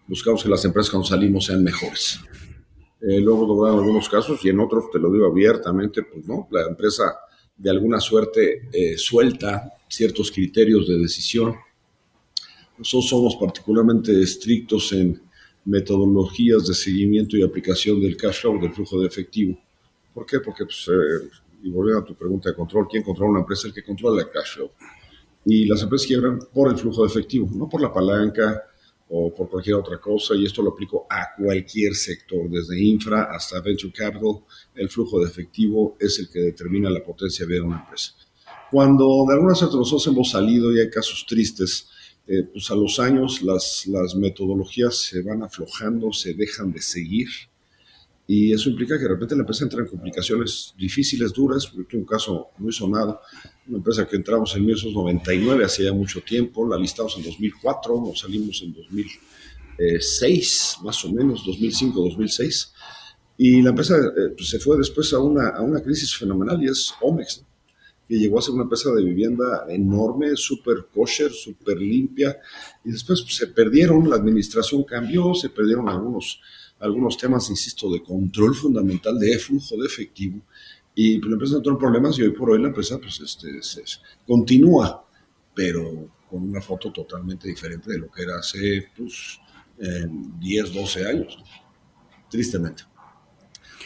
buscamos 0.07 0.43
que 0.43 0.49
las 0.51 0.65
empresas 0.65 0.91
cuando 0.91 1.09
salimos 1.09 1.47
sean 1.47 1.65
mejores. 1.65 2.21
Eh, 3.01 3.21
luego 3.21 3.47
logrado 3.47 3.79
en 3.79 3.85
algunos 3.85 4.09
casos 4.09 4.45
y 4.45 4.51
en 4.51 4.61
otros, 4.61 4.91
te 4.93 4.99
lo 4.99 5.11
digo 5.11 5.27
abiertamente, 5.27 6.03
pues 6.03 6.27
no, 6.27 6.47
la 6.51 6.67
empresa 6.69 7.05
de 7.57 7.71
alguna 7.71 7.99
suerte 7.99 8.69
eh, 8.73 8.99
suelta 8.99 9.73
ciertos 9.89 10.31
criterios 10.31 10.87
de 10.87 10.99
decisión. 10.99 11.55
Nosotros 12.77 13.09
somos 13.09 13.37
particularmente 13.37 14.19
estrictos 14.21 14.93
en 14.93 15.21
metodologías 15.65 16.67
de 16.67 16.75
seguimiento 16.75 17.37
y 17.37 17.43
aplicación 17.43 18.01
del 18.01 18.17
cash 18.17 18.43
flow, 18.43 18.61
del 18.61 18.73
flujo 18.73 19.01
de 19.01 19.07
efectivo. 19.07 19.59
¿Por 20.13 20.27
qué? 20.27 20.41
Porque, 20.41 20.65
pues, 20.65 20.89
eh, 20.89 21.29
y 21.63 21.71
volviendo 21.71 22.03
a 22.03 22.05
tu 22.05 22.15
pregunta 22.15 22.51
de 22.51 22.57
control, 22.57 22.89
¿quién 22.91 23.03
controla 23.03 23.31
una 23.31 23.41
empresa? 23.41 23.69
El 23.69 23.75
que 23.75 23.83
controla 23.83 24.23
el 24.23 24.31
cash 24.31 24.55
flow. 24.55 24.71
Y 25.45 25.67
las 25.67 25.83
empresas 25.83 26.07
quiebran 26.07 26.39
por 26.53 26.71
el 26.71 26.79
flujo 26.79 27.03
de 27.03 27.09
efectivo, 27.09 27.49
no 27.53 27.69
por 27.69 27.81
la 27.81 27.93
palanca, 27.93 28.71
o 29.13 29.35
por 29.35 29.51
cualquier 29.51 29.75
otra 29.75 30.01
cosa, 30.01 30.35
y 30.37 30.45
esto 30.45 30.63
lo 30.63 30.71
aplico 30.71 31.07
a 31.11 31.35
cualquier 31.37 31.95
sector, 31.95 32.49
desde 32.49 32.81
infra 32.81 33.25
hasta 33.25 33.61
venture 33.61 33.93
capital, 33.93 34.45
el 34.75 34.89
flujo 34.89 35.19
de 35.19 35.29
efectivo 35.29 35.97
es 35.99 36.21
el 36.21 36.31
que 36.31 36.39
determina 36.39 36.89
la 36.91 37.03
potencia 37.03 37.45
de 37.45 37.61
una 37.61 37.81
empresa. 37.81 38.13
Cuando 38.71 39.25
de 39.27 39.35
algunas 39.35 39.61
nosotros 39.61 40.07
hemos 40.07 40.31
salido 40.31 40.73
y 40.73 40.81
hay 40.81 40.89
casos 40.89 41.27
tristes, 41.29 41.89
eh, 42.29 42.45
pues 42.53 42.71
a 42.71 42.77
los 42.77 43.01
años 43.01 43.43
las, 43.43 43.85
las 43.89 44.15
metodologías 44.15 44.97
se 44.97 45.23
van 45.23 45.43
aflojando, 45.43 46.13
se 46.13 46.35
dejan 46.35 46.71
de 46.71 46.81
seguir, 46.81 47.29
y 48.33 48.53
eso 48.53 48.71
implica 48.71 48.97
que 48.97 49.03
de 49.03 49.09
repente 49.09 49.35
la 49.35 49.41
empresa 49.41 49.65
entra 49.65 49.81
en 49.81 49.89
complicaciones 49.89 50.73
difíciles, 50.79 51.33
duras. 51.33 51.69
Yo 51.77 51.85
tengo 51.85 52.03
un 52.03 52.07
caso 52.07 52.51
muy 52.59 52.73
sonado, 52.73 53.21
una 53.67 53.79
empresa 53.79 54.07
que 54.07 54.15
entramos 54.15 54.55
en 54.55 54.67
1999, 54.67 55.65
hace 55.65 55.83
ya 55.83 55.93
mucho 55.93 56.21
tiempo, 56.21 56.65
la 56.65 56.79
listamos 56.79 57.17
en 57.17 57.25
2004, 57.25 58.05
nos 58.07 58.21
salimos 58.21 58.63
en 58.63 58.73
2006, 58.73 60.77
más 60.85 61.05
o 61.05 61.13
menos, 61.13 61.45
2005, 61.45 62.01
2006. 62.01 62.73
Y 63.37 63.63
la 63.63 63.71
empresa 63.71 63.97
eh, 63.97 64.29
pues, 64.37 64.49
se 64.49 64.61
fue 64.61 64.79
después 64.79 65.13
a 65.13 65.19
una, 65.19 65.49
a 65.49 65.63
una 65.63 65.83
crisis 65.83 66.17
fenomenal 66.17 66.63
y 66.63 66.67
es 66.67 66.95
Omex, 67.01 67.45
que 68.09 68.15
llegó 68.15 68.39
a 68.39 68.43
ser 68.43 68.55
una 68.55 68.63
empresa 68.63 68.93
de 68.93 69.03
vivienda 69.03 69.65
enorme, 69.69 70.37
súper 70.37 70.87
kosher, 70.95 71.33
súper 71.33 71.79
limpia. 71.79 72.39
Y 72.85 72.93
después 72.93 73.23
pues, 73.23 73.35
se 73.35 73.49
perdieron, 73.49 74.09
la 74.09 74.15
administración 74.15 74.85
cambió, 74.85 75.35
se 75.35 75.49
perdieron 75.49 75.89
algunos 75.89 76.41
algunos 76.81 77.17
temas, 77.17 77.49
insisto, 77.51 77.91
de 77.93 78.03
control 78.03 78.55
fundamental 78.55 79.19
de 79.19 79.39
flujo 79.39 79.77
de 79.77 79.87
efectivo. 79.87 80.41
Y 80.95 81.19
pues, 81.19 81.29
la 81.29 81.35
empresa 81.35 81.57
entró 81.57 81.73
en 81.73 81.79
problemas 81.79 82.19
y 82.19 82.23
hoy 82.23 82.31
por 82.31 82.51
hoy 82.51 82.61
la 82.61 82.69
empresa 82.69 82.99
pues, 82.99 83.21
este, 83.21 83.83
continúa, 84.27 85.07
pero 85.55 86.09
con 86.29 86.43
una 86.49 86.61
foto 86.61 86.93
totalmente 86.93 87.49
diferente 87.49 87.91
de 87.91 87.99
lo 87.99 88.11
que 88.11 88.23
era 88.23 88.39
hace 88.39 88.89
pues, 88.97 89.39
10, 89.79 90.75
12 90.75 91.07
años. 91.07 91.39
Tristemente. 92.31 92.85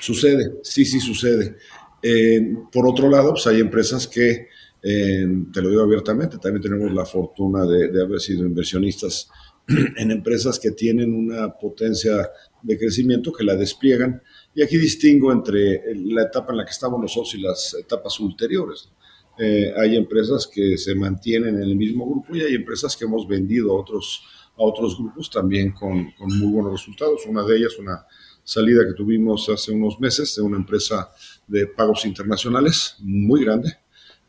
Sucede, 0.01 0.59
sí, 0.63 0.85
sí 0.85 1.01
sucede. 1.01 1.57
Eh, 2.03 2.55
por 2.71 2.87
otro 2.87 3.09
lado, 3.09 3.31
pues 3.31 3.47
hay 3.47 3.61
empresas 3.61 4.07
que, 4.07 4.49
eh, 4.83 5.27
te 5.53 5.63
lo 5.63 5.71
digo 5.71 5.83
abiertamente, 5.83 6.37
también 6.39 6.63
tenemos 6.63 6.93
la 6.93 7.07
fortuna 7.07 7.65
de, 7.65 7.89
de 7.89 8.03
haber 8.03 8.21
sido 8.21 8.45
inversionistas 8.45 9.31
en 9.97 10.11
empresas 10.11 10.59
que 10.59 10.73
tienen 10.73 11.15
una 11.15 11.55
potencia 11.55 12.31
de 12.63 12.79
crecimiento 12.79 13.33
que 13.33 13.45
la 13.45 13.57
despliegan. 13.57 14.23
Y 14.55 14.63
aquí 14.63 14.77
distingo 14.77 15.33
entre 15.33 15.95
la 15.95 16.23
etapa 16.23 16.53
en 16.53 16.59
la 16.59 16.65
que 16.65 16.71
estamos 16.71 17.01
nosotros 17.01 17.35
y 17.35 17.41
las 17.41 17.75
etapas 17.75 18.19
ulteriores. 18.21 18.91
Eh, 19.39 19.73
hay 19.77 19.97
empresas 19.97 20.47
que 20.47 20.79
se 20.79 20.95
mantienen 20.95 21.57
en 21.57 21.63
el 21.63 21.77
mismo 21.77 22.09
grupo 22.09 22.37
y 22.37 22.43
hay 22.43 22.55
empresas 22.55 22.97
que 22.97 23.05
hemos 23.05 23.27
vendido 23.27 23.73
a 23.73 23.81
otros, 23.81 24.23
a 24.57 24.63
otros 24.63 24.97
grupos 24.97 25.29
también 25.29 25.73
con, 25.73 26.13
con 26.13 26.39
muy 26.39 26.53
buenos 26.53 26.73
resultados. 26.73 27.27
Una 27.27 27.43
de 27.43 27.57
ellas, 27.57 27.77
una 27.79 28.07
salida 28.45 28.87
que 28.87 28.93
tuvimos 28.93 29.49
hace 29.49 29.73
unos 29.73 29.99
meses 29.99 30.37
de 30.37 30.43
una 30.43 30.59
empresa 30.59 31.11
de 31.49 31.67
pagos 31.67 32.05
internacionales 32.05 32.97
muy 33.01 33.45
grande, 33.45 33.79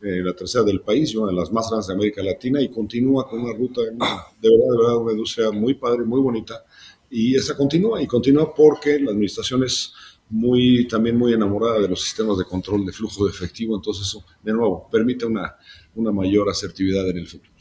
eh, 0.01 0.21
la 0.23 0.35
tercera 0.35 0.63
del 0.63 0.81
país 0.81 1.13
y 1.13 1.17
una 1.17 1.31
de 1.31 1.37
las 1.37 1.51
más 1.51 1.69
grandes 1.69 1.87
de 1.87 1.93
América 1.93 2.21
Latina 2.21 2.61
y 2.61 2.69
continúa 2.69 3.27
con 3.27 3.41
una 3.41 3.53
ruta 3.53 3.81
de, 3.81 3.91
verdad, 3.91 4.17
de 4.41 4.49
verdad, 4.49 4.97
una 4.97 5.11
industria 5.13 5.51
muy 5.51 5.73
padre, 5.75 6.03
muy 6.03 6.21
bonita 6.21 6.63
y 7.09 7.35
esa 7.35 7.55
continúa 7.55 8.01
y 8.01 8.07
continúa 8.07 8.53
porque 8.53 8.99
la 8.99 9.11
administración 9.11 9.63
es 9.63 9.93
muy, 10.29 10.87
también 10.87 11.17
muy 11.17 11.33
enamorada 11.33 11.79
de 11.79 11.87
los 11.87 12.01
sistemas 12.03 12.37
de 12.37 12.45
control 12.45 12.85
de 12.85 12.91
flujo 12.91 13.25
de 13.25 13.31
efectivo, 13.31 13.75
entonces 13.75 14.07
eso, 14.07 14.25
de 14.43 14.53
nuevo, 14.53 14.89
permite 14.91 15.25
una, 15.25 15.55
una 15.95 16.11
mayor 16.11 16.49
asertividad 16.49 17.07
en 17.09 17.17
el 17.17 17.27
futuro. 17.27 17.51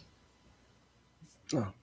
Ah. 1.52 1.74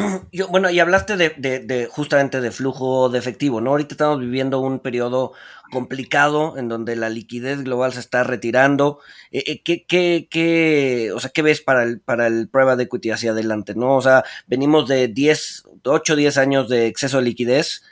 Yo, 0.32 0.48
bueno, 0.48 0.70
y 0.70 0.80
hablaste 0.80 1.16
de, 1.16 1.30
de, 1.30 1.88
justamente 1.90 2.40
de 2.40 2.50
flujo 2.50 3.08
de 3.08 3.18
efectivo, 3.18 3.60
¿no? 3.60 3.70
Ahorita 3.70 3.94
estamos 3.94 4.20
viviendo 4.20 4.60
un 4.60 4.80
periodo 4.80 5.32
complicado 5.70 6.56
en 6.58 6.68
donde 6.68 6.96
la 6.96 7.08
liquidez 7.08 7.62
global 7.62 7.92
se 7.92 8.00
está 8.00 8.24
retirando. 8.24 9.00
Eh, 9.30 9.44
eh, 9.46 9.62
¿qué, 9.62 9.84
qué, 9.86 10.28
qué, 10.30 11.12
o 11.14 11.20
sea, 11.20 11.30
¿qué 11.30 11.42
ves 11.42 11.60
para 11.60 11.84
el, 11.84 12.00
para 12.00 12.26
el 12.26 12.48
private 12.48 12.84
equity 12.84 13.10
hacia 13.10 13.32
adelante, 13.32 13.74
no? 13.74 13.96
O 13.96 14.02
sea, 14.02 14.24
venimos 14.46 14.88
de 14.88 15.08
10, 15.08 15.64
8, 15.84 16.16
10 16.16 16.38
años 16.38 16.68
de 16.68 16.86
exceso 16.86 17.18
de 17.18 17.24
liquidez, 17.24 17.82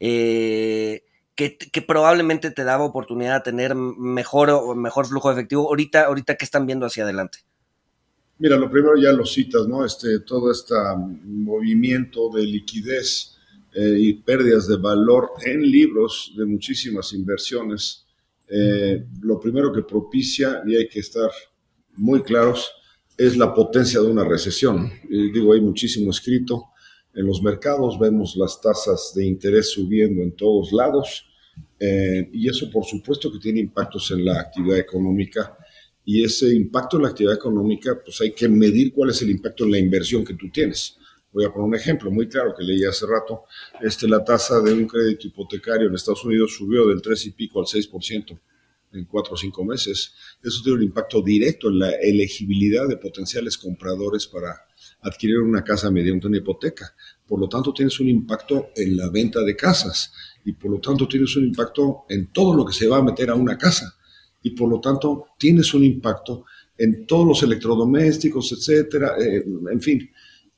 eh, 0.00 1.04
que, 1.34 1.82
probablemente 1.82 2.50
te 2.50 2.64
daba 2.64 2.84
oportunidad 2.84 3.36
de 3.36 3.50
tener 3.50 3.74
mejor, 3.74 4.76
mejor 4.76 5.06
flujo 5.06 5.28
de 5.28 5.34
efectivo. 5.34 5.68
Ahorita, 5.68 6.04
ahorita, 6.04 6.36
¿qué 6.36 6.44
están 6.44 6.66
viendo 6.66 6.86
hacia 6.86 7.04
adelante? 7.04 7.40
Mira, 8.42 8.56
lo 8.56 8.68
primero 8.68 8.96
ya 8.96 9.12
lo 9.12 9.24
citas, 9.24 9.68
¿no? 9.68 9.84
Este, 9.84 10.18
todo 10.18 10.50
este 10.50 10.74
movimiento 11.22 12.28
de 12.28 12.42
liquidez 12.44 13.36
eh, 13.72 13.94
y 13.96 14.14
pérdidas 14.14 14.66
de 14.66 14.78
valor 14.78 15.30
en 15.46 15.62
libros 15.62 16.34
de 16.36 16.44
muchísimas 16.44 17.12
inversiones, 17.12 18.04
eh, 18.48 19.06
lo 19.20 19.38
primero 19.38 19.72
que 19.72 19.82
propicia, 19.82 20.60
y 20.66 20.74
hay 20.74 20.88
que 20.88 20.98
estar 20.98 21.30
muy 21.94 22.24
claros, 22.24 22.68
es 23.16 23.36
la 23.36 23.54
potencia 23.54 24.00
de 24.00 24.08
una 24.08 24.24
recesión. 24.24 24.90
Digo, 25.08 25.52
hay 25.52 25.60
muchísimo 25.60 26.10
escrito 26.10 26.64
en 27.14 27.24
los 27.24 27.40
mercados, 27.44 27.96
vemos 27.96 28.34
las 28.34 28.60
tasas 28.60 29.12
de 29.14 29.24
interés 29.24 29.70
subiendo 29.70 30.20
en 30.20 30.32
todos 30.32 30.72
lados, 30.72 31.26
eh, 31.78 32.28
y 32.32 32.48
eso 32.48 32.68
por 32.72 32.84
supuesto 32.86 33.30
que 33.30 33.38
tiene 33.38 33.60
impactos 33.60 34.10
en 34.10 34.24
la 34.24 34.40
actividad 34.40 34.80
económica 34.80 35.56
y 36.04 36.24
ese 36.24 36.54
impacto 36.54 36.96
en 36.96 37.04
la 37.04 37.10
actividad 37.10 37.34
económica, 37.34 38.00
pues 38.04 38.20
hay 38.20 38.32
que 38.32 38.48
medir 38.48 38.92
cuál 38.92 39.10
es 39.10 39.22
el 39.22 39.30
impacto 39.30 39.64
en 39.64 39.72
la 39.72 39.78
inversión 39.78 40.24
que 40.24 40.34
tú 40.34 40.50
tienes. 40.50 40.96
Voy 41.32 41.44
a 41.44 41.50
poner 41.50 41.68
un 41.68 41.74
ejemplo 41.74 42.10
muy 42.10 42.28
claro 42.28 42.54
que 42.56 42.64
leí 42.64 42.84
hace 42.84 43.06
rato. 43.06 43.44
Este, 43.80 44.06
la 44.06 44.22
tasa 44.22 44.60
de 44.60 44.72
un 44.72 44.86
crédito 44.86 45.28
hipotecario 45.28 45.88
en 45.88 45.94
Estados 45.94 46.24
Unidos 46.24 46.54
subió 46.56 46.86
del 46.86 47.00
3 47.00 47.26
y 47.26 47.30
pico 47.30 47.60
al 47.60 47.66
6% 47.66 48.38
en 48.92 49.04
cuatro 49.06 49.32
o 49.32 49.36
cinco 49.36 49.64
meses. 49.64 50.12
Eso 50.42 50.60
tiene 50.62 50.78
un 50.78 50.84
impacto 50.84 51.22
directo 51.22 51.68
en 51.68 51.78
la 51.78 51.92
elegibilidad 51.92 52.86
de 52.86 52.98
potenciales 52.98 53.56
compradores 53.56 54.26
para 54.26 54.54
adquirir 55.00 55.38
una 55.38 55.64
casa 55.64 55.90
mediante 55.90 56.26
una 56.26 56.36
hipoteca. 56.36 56.94
Por 57.26 57.40
lo 57.40 57.48
tanto, 57.48 57.72
tienes 57.72 57.98
un 58.00 58.10
impacto 58.10 58.68
en 58.76 58.98
la 58.98 59.08
venta 59.08 59.42
de 59.42 59.56
casas 59.56 60.12
y 60.44 60.52
por 60.52 60.70
lo 60.70 60.80
tanto 60.80 61.08
tienes 61.08 61.34
un 61.36 61.44
impacto 61.44 62.04
en 62.10 62.30
todo 62.30 62.54
lo 62.54 62.66
que 62.66 62.74
se 62.74 62.86
va 62.86 62.98
a 62.98 63.02
meter 63.02 63.30
a 63.30 63.34
una 63.34 63.56
casa 63.56 63.96
y 64.42 64.50
por 64.50 64.68
lo 64.68 64.80
tanto 64.80 65.26
tienes 65.38 65.72
un 65.74 65.84
impacto 65.84 66.44
en 66.76 67.06
todos 67.06 67.26
los 67.26 67.42
electrodomésticos, 67.42 68.52
etcétera, 68.52 69.14
eh, 69.18 69.44
en 69.70 69.80
fin, 69.80 70.10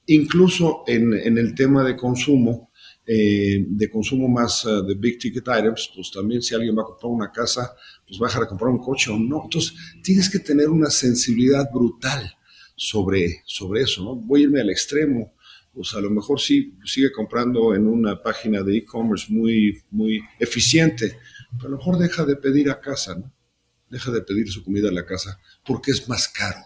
incluso 0.06 0.84
en, 0.86 1.12
el 1.14 1.54
tema 1.54 1.84
de 1.84 1.96
consumo, 1.96 2.70
eh, 3.06 3.64
de 3.68 3.90
consumo 3.90 4.28
más 4.28 4.64
uh, 4.64 4.82
de 4.82 4.94
big 4.94 5.18
ticket 5.18 5.44
items, 5.46 5.90
pues 5.94 6.10
también 6.10 6.40
si 6.40 6.54
alguien 6.54 6.76
va 6.76 6.82
a 6.82 6.86
comprar 6.86 7.12
una 7.12 7.30
casa, 7.30 7.74
pues 8.06 8.20
va 8.20 8.26
a 8.26 8.28
dejar 8.28 8.42
de 8.44 8.48
comprar 8.48 8.70
un 8.70 8.78
coche 8.78 9.10
o 9.10 9.18
no. 9.18 9.42
Entonces, 9.44 9.74
tienes 10.02 10.30
que 10.30 10.38
tener 10.38 10.68
una 10.70 10.88
sensibilidad 10.88 11.68
brutal 11.72 12.32
sobre, 12.76 13.42
sobre 13.44 13.82
eso, 13.82 14.02
¿no? 14.02 14.16
Voy 14.16 14.40
a 14.40 14.44
irme 14.44 14.60
al 14.60 14.70
extremo, 14.70 15.34
pues 15.72 15.92
a 15.94 16.00
lo 16.00 16.08
mejor 16.08 16.40
sí 16.40 16.74
sigue 16.84 17.12
comprando 17.12 17.74
en 17.74 17.86
una 17.86 18.22
página 18.22 18.62
de 18.62 18.78
e-commerce 18.78 19.26
muy, 19.28 19.82
muy 19.90 20.20
eficiente, 20.38 21.18
pero 21.56 21.68
a 21.68 21.70
lo 21.72 21.76
mejor 21.78 21.98
deja 21.98 22.24
de 22.24 22.36
pedir 22.36 22.70
a 22.70 22.80
casa, 22.80 23.16
¿no? 23.16 23.33
Deja 23.94 24.10
de 24.10 24.22
pedir 24.22 24.50
su 24.50 24.62
comida 24.64 24.88
a 24.88 24.92
la 24.92 25.06
casa 25.06 25.38
porque 25.64 25.92
es 25.92 26.08
más 26.08 26.28
caro. 26.28 26.58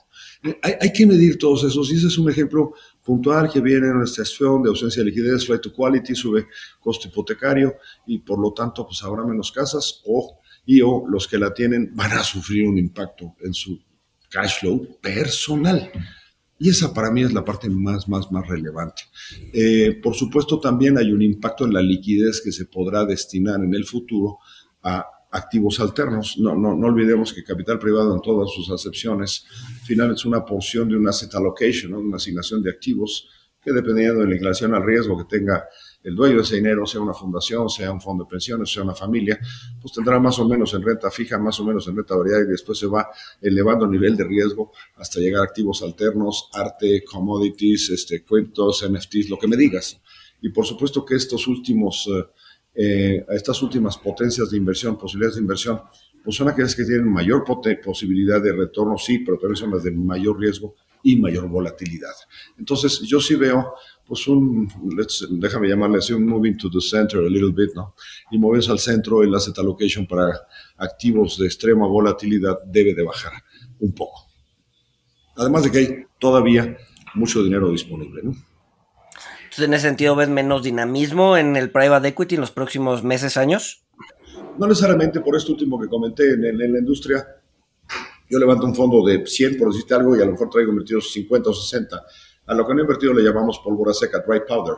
Eh, 0.43 0.59
hay, 0.63 0.75
hay, 0.81 0.93
que 0.93 1.07
medir 1.07 1.37
todos 1.37 1.63
esos 1.65 1.93
y 1.93 1.97
ese 1.97 2.07
es 2.07 2.17
un 2.17 2.31
ejemplo 2.31 2.73
puntual 3.05 3.51
que 3.51 3.61
viene 3.61 3.89
en 3.89 3.99
nuestra 3.99 4.23
acción 4.23 4.63
de 4.63 4.71
ausencia 4.71 5.03
de 5.03 5.11
liquidez, 5.11 5.45
flight 5.45 5.63
to 5.63 5.73
quality, 5.73 6.15
sube 6.15 6.47
costo 6.81 7.09
hipotecario 7.09 7.77
y 8.07 8.19
por 8.19 8.39
lo 8.39 8.53
tanto 8.53 8.87
pues 8.87 9.03
habrá 9.03 9.25
menos 9.25 9.53
casas 9.53 10.01
o, 10.07 10.41
y 10.65 10.81
o 10.81 11.05
los 11.07 11.29
que 11.29 11.39
la 11.39 11.53
tienen 11.53 11.91
van 11.95 12.13
a 12.13 12.25
sufrir 12.25 12.67
un 12.67 12.79
impacto 12.79 13.35
en 13.43 13.53
su 13.53 13.79
cash 14.31 14.61
flow 14.61 14.99
personal. 15.01 15.91
Y 16.61 16.71
esa 16.71 16.93
para 16.93 17.11
mí 17.11 17.23
es 17.23 17.33
la 17.33 17.45
parte 17.45 17.69
más, 17.69 18.09
más, 18.09 18.33
más 18.33 18.47
relevante. 18.49 19.03
Eh, 19.53 20.01
por 20.03 20.15
supuesto, 20.15 20.59
también 20.59 20.99
hay 20.99 21.13
un 21.13 21.23
impacto 21.23 21.65
en 21.65 21.73
la 21.73 21.83
liquidez 21.83 22.41
que 22.43 22.51
se 22.51 22.65
podrá 22.65 23.05
destinar 23.05 23.61
en 23.63 23.75
el 23.75 23.85
futuro 23.85 24.39
a 24.83 25.07
activos 25.31 25.81
alternos. 25.81 26.39
No, 26.39 26.55
no, 26.55 26.75
no 26.75 26.87
olvidemos 26.87 27.33
que 27.33 27.45
capital 27.45 27.79
privado 27.79 28.15
en 28.15 28.23
todas 28.23 28.51
sus 28.53 28.71
acepciones, 28.71 29.45
al 29.81 29.87
final 29.87 30.13
es 30.13 30.25
una 30.25 30.45
porción 30.45 30.89
de 30.89 30.97
una 30.97 31.11
asset 31.11 31.35
allocation, 31.35 31.95
una 31.95 32.17
asignación 32.17 32.63
de 32.63 32.71
activos 32.71 33.29
que 33.63 33.73
dependiendo 33.73 34.21
de 34.21 34.29
la 34.29 34.35
inclinación 34.35 34.75
al 34.75 34.85
riesgo 34.85 35.19
que 35.19 35.25
tenga 35.25 35.69
el 36.03 36.15
dueño 36.15 36.37
de 36.37 36.43
ese 36.43 36.57
dinero, 36.57 36.87
sea 36.87 37.01
una 37.01 37.13
fundación, 37.13 37.69
sea 37.69 37.91
un 37.91 38.01
fondo 38.01 38.25
de 38.25 38.31
pensiones, 38.31 38.73
sea 38.73 38.83
una 38.83 38.95
familia, 38.95 39.39
pues 39.81 39.93
tendrá 39.93 40.19
más 40.21 40.39
o 40.39 40.49
menos 40.49 40.73
en 40.75 40.83
renta 40.83 41.11
fija, 41.11 41.39
más 41.39 41.59
o 41.59 41.65
menos 41.65 41.87
en 41.89 41.97
renta 41.97 42.17
variable 42.17 42.47
y 42.47 42.51
después 42.53 42.79
se 42.79 42.87
va 42.87 43.09
elevando 43.41 43.85
el 43.85 43.91
nivel 43.91 44.17
de 44.17 44.25
riesgo 44.25 44.73
hasta 44.97 45.19
llegar 45.19 45.43
a 45.43 45.45
activos 45.45 45.83
alternos, 45.83 46.49
arte, 46.53 47.05
commodities, 47.05 47.91
este, 47.91 48.25
cuentos, 48.25 48.87
NFTs, 48.89 49.29
lo 49.29 49.39
que 49.39 49.49
me 49.49 49.57
digas. 49.57 50.01
Y 50.41 50.51
por 50.51 50.65
supuesto 50.65 51.05
que 51.05 51.17
estos 51.17 51.49
últimos 51.49 52.07
uh, 52.07 52.25
eh, 52.81 53.27
a 53.29 53.35
estas 53.35 53.61
últimas 53.61 53.99
potencias 53.99 54.51
de 54.51 54.57
inversión, 54.57 54.97
posibilidades 54.97 55.35
de 55.35 55.43
inversión, 55.43 55.81
pues 56.23 56.37
son 56.37 56.49
aquellas 56.49 56.77
que 56.77 56.85
tienen 56.85 57.13
mayor 57.13 57.43
posibilidad 57.83 58.41
de 58.41 58.53
retorno, 58.53 58.97
sí, 58.97 59.19
pero 59.19 59.37
también 59.37 59.57
son 59.57 59.73
las 59.73 59.83
de 59.83 59.91
mayor 59.91 60.39
riesgo 60.39 60.77
y 61.03 61.17
mayor 61.17 61.49
volatilidad. 61.49 62.13
Entonces, 62.57 63.01
yo 63.01 63.21
sí 63.21 63.35
veo, 63.35 63.75
pues 64.07 64.29
un, 64.29 64.69
déjame 65.41 65.69
llamarle 65.69 65.99
así, 65.99 66.13
un 66.13 66.25
moving 66.25 66.57
to 66.57 66.71
the 66.71 66.81
center 66.81 67.19
a 67.19 67.29
little 67.29 67.51
bit, 67.51 67.75
¿no? 67.75 67.97
Y 68.31 68.39
moverse 68.39 68.71
al 68.71 68.79
centro, 68.79 69.25
el 69.25 69.35
asset 69.35 69.59
allocation 69.59 70.07
para 70.07 70.41
activos 70.77 71.37
de 71.37 71.47
extrema 71.47 71.85
volatilidad 71.89 72.59
debe 72.65 72.95
de 72.95 73.03
bajar 73.03 73.33
un 73.81 73.93
poco. 73.93 74.29
Además 75.35 75.65
de 75.65 75.73
que 75.73 75.79
hay 75.79 76.05
todavía 76.21 76.77
mucho 77.15 77.43
dinero 77.43 77.73
disponible, 77.73 78.23
¿no? 78.23 78.48
En 79.61 79.75
ese 79.75 79.89
sentido, 79.89 80.17
¿ves 80.17 80.29
menos 80.29 80.63
dinamismo 80.63 81.37
en 81.37 81.57
el 81.57 81.71
private 81.71 82.09
equity 82.09 82.35
en 82.37 82.41
los 82.41 82.51
próximos 82.51 83.03
meses, 83.03 83.37
años? 83.37 83.85
No 84.59 84.67
necesariamente 84.67 85.21
por 85.21 85.37
esto 85.37 85.53
último 85.53 85.81
que 85.81 85.89
comenté 85.89 86.33
en, 86.33 86.45
en, 86.45 86.73
la 86.73 86.79
industria. 86.79 87.27
Yo 88.29 88.39
levanto 88.39 88.67
un 88.67 88.75
fondo 88.75 89.05
de 89.05 89.27
100, 89.27 89.59
por 89.59 89.73
decirte 89.73 89.95
algo, 89.95 90.17
y 90.17 90.21
a 90.21 90.25
lo 90.25 90.33
mejor 90.33 90.51
traigo 90.51 90.71
invertidos 90.71 91.13
50 91.13 91.51
o 91.51 91.55
60. 91.55 92.05
A 92.47 92.55
lo 92.55 92.67
que 92.67 92.75
no 92.75 92.81
he 92.81 92.83
invertido 92.83 93.15
le 93.15 93.23
llamamos 93.23 93.59
pólvora 93.61 93.93
seca, 93.93 94.23
dry 94.27 94.41
powder. 94.47 94.77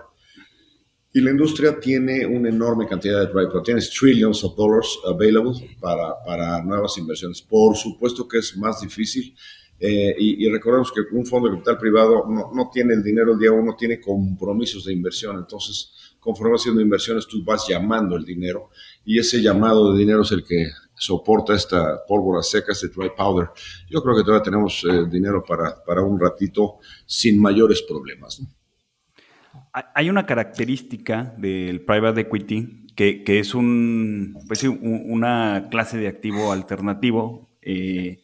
Y 1.12 1.20
la 1.20 1.30
industria 1.30 1.78
tiene 1.80 2.24
una 2.24 2.48
enorme 2.48 2.86
cantidad 2.86 3.20
de 3.20 3.32
dry 3.32 3.46
powder. 3.46 3.62
Tienes 3.62 3.90
trillions 3.90 4.44
of 4.44 4.56
dollars 4.56 4.98
available 5.06 5.76
para, 5.80 6.14
para 6.24 6.62
nuevas 6.62 6.96
inversiones. 6.98 7.42
Por 7.42 7.76
supuesto 7.76 8.28
que 8.28 8.38
es 8.38 8.56
más 8.56 8.80
difícil 8.80 9.34
eh, 9.82 10.14
y, 10.18 10.46
y, 10.46 10.50
recordemos 10.50 10.92
que 10.92 11.00
un 11.16 11.24
fondo 11.24 11.48
de 11.48 11.54
capital 11.54 11.78
privado 11.78 12.26
no, 12.28 12.50
no, 12.52 12.70
tiene 12.70 12.92
el 12.92 13.02
dinero 13.02 13.32
el 13.32 13.38
día 13.38 13.50
uno, 13.50 13.74
tiene 13.76 13.98
compromisos 13.98 14.84
de 14.84 14.92
inversión. 14.92 15.38
Entonces, 15.38 16.14
conforme 16.20 16.56
haciendo 16.56 16.82
inversiones, 16.82 17.26
tú 17.26 17.42
vas 17.42 17.66
llamando 17.66 18.14
el 18.14 18.24
dinero 18.24 18.68
y 19.04 19.18
ese 19.18 19.40
llamado 19.40 19.92
de 19.92 19.98
dinero 19.98 20.20
es 20.20 20.32
el 20.32 20.44
que 20.44 20.68
soporta 20.94 21.54
esta 21.54 22.04
pólvora 22.06 22.42
seca, 22.42 22.72
este 22.72 22.88
dry 22.88 23.10
powder. 23.16 23.48
Yo 23.88 24.02
creo 24.02 24.16
que 24.16 24.22
todavía 24.22 24.42
tenemos 24.42 24.84
eh, 24.84 25.06
dinero 25.10 25.42
para, 25.42 25.82
para, 25.82 26.02
un 26.02 26.20
ratito 26.20 26.78
sin 27.06 27.40
mayores 27.40 27.82
problemas. 27.82 28.38
¿no? 28.38 28.48
Hay 29.94 30.10
una 30.10 30.26
característica 30.26 31.34
del 31.38 31.86
private 31.86 32.20
equity 32.20 32.86
que, 32.94 33.24
que 33.24 33.38
es 33.38 33.54
un, 33.54 34.36
pues, 34.46 34.62
una 34.64 35.68
clase 35.70 35.96
de 35.96 36.08
activo 36.08 36.52
alternativo. 36.52 37.48
Eh, 37.62 38.20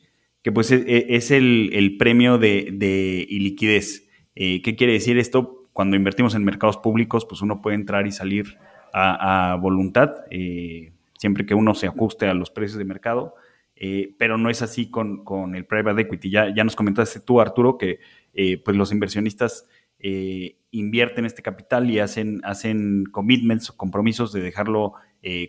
que 0.46 0.52
pues 0.52 0.70
e, 0.70 0.76
e, 0.76 1.16
es, 1.16 1.32
el, 1.32 1.70
el, 1.72 1.96
premio 1.96 2.38
de, 2.38 2.68
de 2.72 3.26
liquidez. 3.28 4.08
Eh, 4.36 4.62
¿Qué 4.62 4.76
quiere 4.76 4.92
decir 4.92 5.18
esto? 5.18 5.66
cuando 5.72 5.96
invertimos 5.96 6.36
en 6.36 6.44
mercados 6.44 6.76
públicos, 6.76 7.26
pues 7.26 7.42
uno 7.42 7.60
puede 7.60 7.74
entrar 7.74 8.06
y 8.06 8.12
salir 8.12 8.56
a, 8.92 9.58
voluntad, 9.60 10.12
eh, 10.30 10.92
siempre 11.18 11.46
que 11.46 11.56
uno 11.56 11.74
se 11.74 11.88
ajuste 11.88 12.28
a 12.28 12.34
los 12.34 12.50
precios 12.50 12.78
de 12.78 12.84
mercado. 12.84 13.34
Eh, 13.74 14.14
pero 14.18 14.38
no 14.38 14.48
es 14.48 14.62
así 14.62 14.88
con, 14.88 15.24
con, 15.24 15.56
el 15.56 15.66
private 15.66 16.02
equity. 16.02 16.30
Ya, 16.30 16.54
ya 16.54 16.62
nos 16.62 16.76
comentaste 16.76 17.18
tú, 17.18 17.40
Arturo, 17.40 17.76
que 17.76 17.98
pues 18.64 18.76
los 18.76 18.92
inversionistas 18.92 19.66
invierten 20.70 21.24
este 21.24 21.42
capital 21.42 21.90
y 21.90 21.98
hacen, 21.98 22.40
hacen 22.44 23.04
commitments 23.10 23.70
o 23.70 23.76
compromisos 23.76 24.32
de 24.32 24.42
dejarlo 24.42 24.92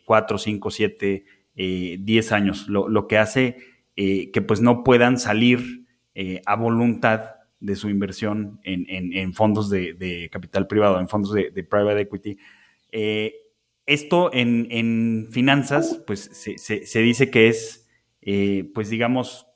4, 0.06 0.38
5, 0.40 0.72
7, 0.72 1.26
10 1.54 2.32
años, 2.32 2.68
lo, 2.68 2.90
lo 2.90 3.08
que 3.08 3.20
hace 3.20 3.77
que 3.98 4.42
pues 4.48 4.62
no 4.62 4.84
puedan 4.84 5.18
salir 5.18 5.88
a 6.46 6.56
voluntad 6.56 7.38
de 7.60 7.76
su 7.76 7.90
inversión 7.90 8.60
en, 8.64 8.86
en, 8.88 9.34
fondos 9.34 9.70
de, 9.70 10.30
capital 10.32 10.68
privado, 10.68 11.00
en 11.00 11.08
fondos 11.08 11.34
de, 11.34 11.64
private 11.64 12.02
equity. 12.02 12.38
Eh, 12.92 13.34
esto 13.86 14.32
en, 14.34 14.68
en, 14.70 15.30
finanzas, 15.32 16.02
pues 16.06 16.30
se, 16.34 16.58
se, 16.58 17.00
dice 17.00 17.32
que 17.32 17.48
es, 17.48 17.88
eh, 18.22 18.70
pues 18.74 18.90
digamos, 18.90 19.48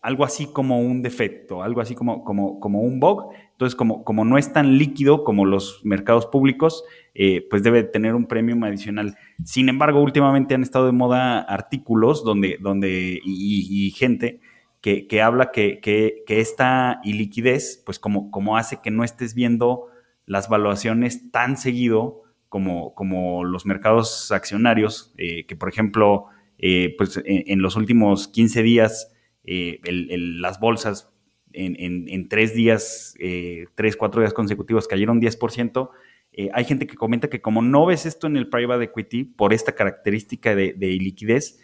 algo 0.00 0.24
así 0.24 0.46
como 0.46 0.80
un 0.80 1.02
defecto, 1.02 1.62
algo 1.62 1.80
así 1.80 1.94
como, 1.94 2.24
como, 2.24 2.60
como 2.60 2.80
un 2.80 2.98
bug. 2.98 3.32
Entonces, 3.58 3.74
como, 3.74 4.04
como 4.04 4.24
no 4.24 4.38
es 4.38 4.52
tan 4.52 4.78
líquido 4.78 5.24
como 5.24 5.44
los 5.44 5.80
mercados 5.82 6.26
públicos, 6.26 6.84
eh, 7.12 7.44
pues 7.50 7.64
debe 7.64 7.82
tener 7.82 8.14
un 8.14 8.26
premio 8.26 8.56
adicional. 8.64 9.18
Sin 9.44 9.68
embargo, 9.68 10.00
últimamente 10.00 10.54
han 10.54 10.62
estado 10.62 10.86
de 10.86 10.92
moda 10.92 11.40
artículos 11.40 12.22
donde, 12.22 12.58
donde 12.60 13.18
y, 13.24 13.90
gente 13.96 14.38
que, 14.80 15.08
que 15.08 15.22
habla 15.22 15.50
que, 15.50 15.80
que, 15.80 16.22
esta 16.28 17.00
iliquidez, 17.02 17.82
pues 17.84 17.98
como, 17.98 18.30
como 18.30 18.56
hace 18.56 18.80
que 18.80 18.92
no 18.92 19.02
estés 19.02 19.34
viendo 19.34 19.88
las 20.24 20.48
valuaciones 20.48 21.32
tan 21.32 21.56
seguido 21.56 22.22
como, 22.48 22.94
como 22.94 23.42
los 23.42 23.66
mercados 23.66 24.30
accionarios, 24.30 25.12
eh, 25.18 25.46
que 25.46 25.56
por 25.56 25.68
ejemplo, 25.68 26.26
eh, 26.58 26.94
pues 26.96 27.20
en, 27.24 27.60
los 27.60 27.74
últimos 27.74 28.28
15 28.28 28.62
días, 28.62 29.12
eh, 29.42 29.80
las 29.82 30.60
bolsas 30.60 31.10
en, 31.52 32.28
tres 32.28 32.54
días, 32.54 33.14
tres, 33.74 33.96
cuatro 33.96 34.20
días 34.20 34.34
consecutivos 34.34 34.88
cayeron 34.88 35.20
10%. 35.20 35.90
hay 36.52 36.64
gente 36.64 36.86
que 36.86 36.94
comenta 36.94 37.28
que 37.28 37.40
como 37.40 37.62
no 37.62 37.86
ves 37.86 38.06
esto 38.06 38.26
en 38.26 38.36
el 38.36 38.48
private 38.48 38.84
equity, 38.84 39.24
por 39.24 39.52
esta 39.52 39.74
característica 39.74 40.54
de, 40.54 40.74
de 40.74 40.88
liquidez, 40.88 41.60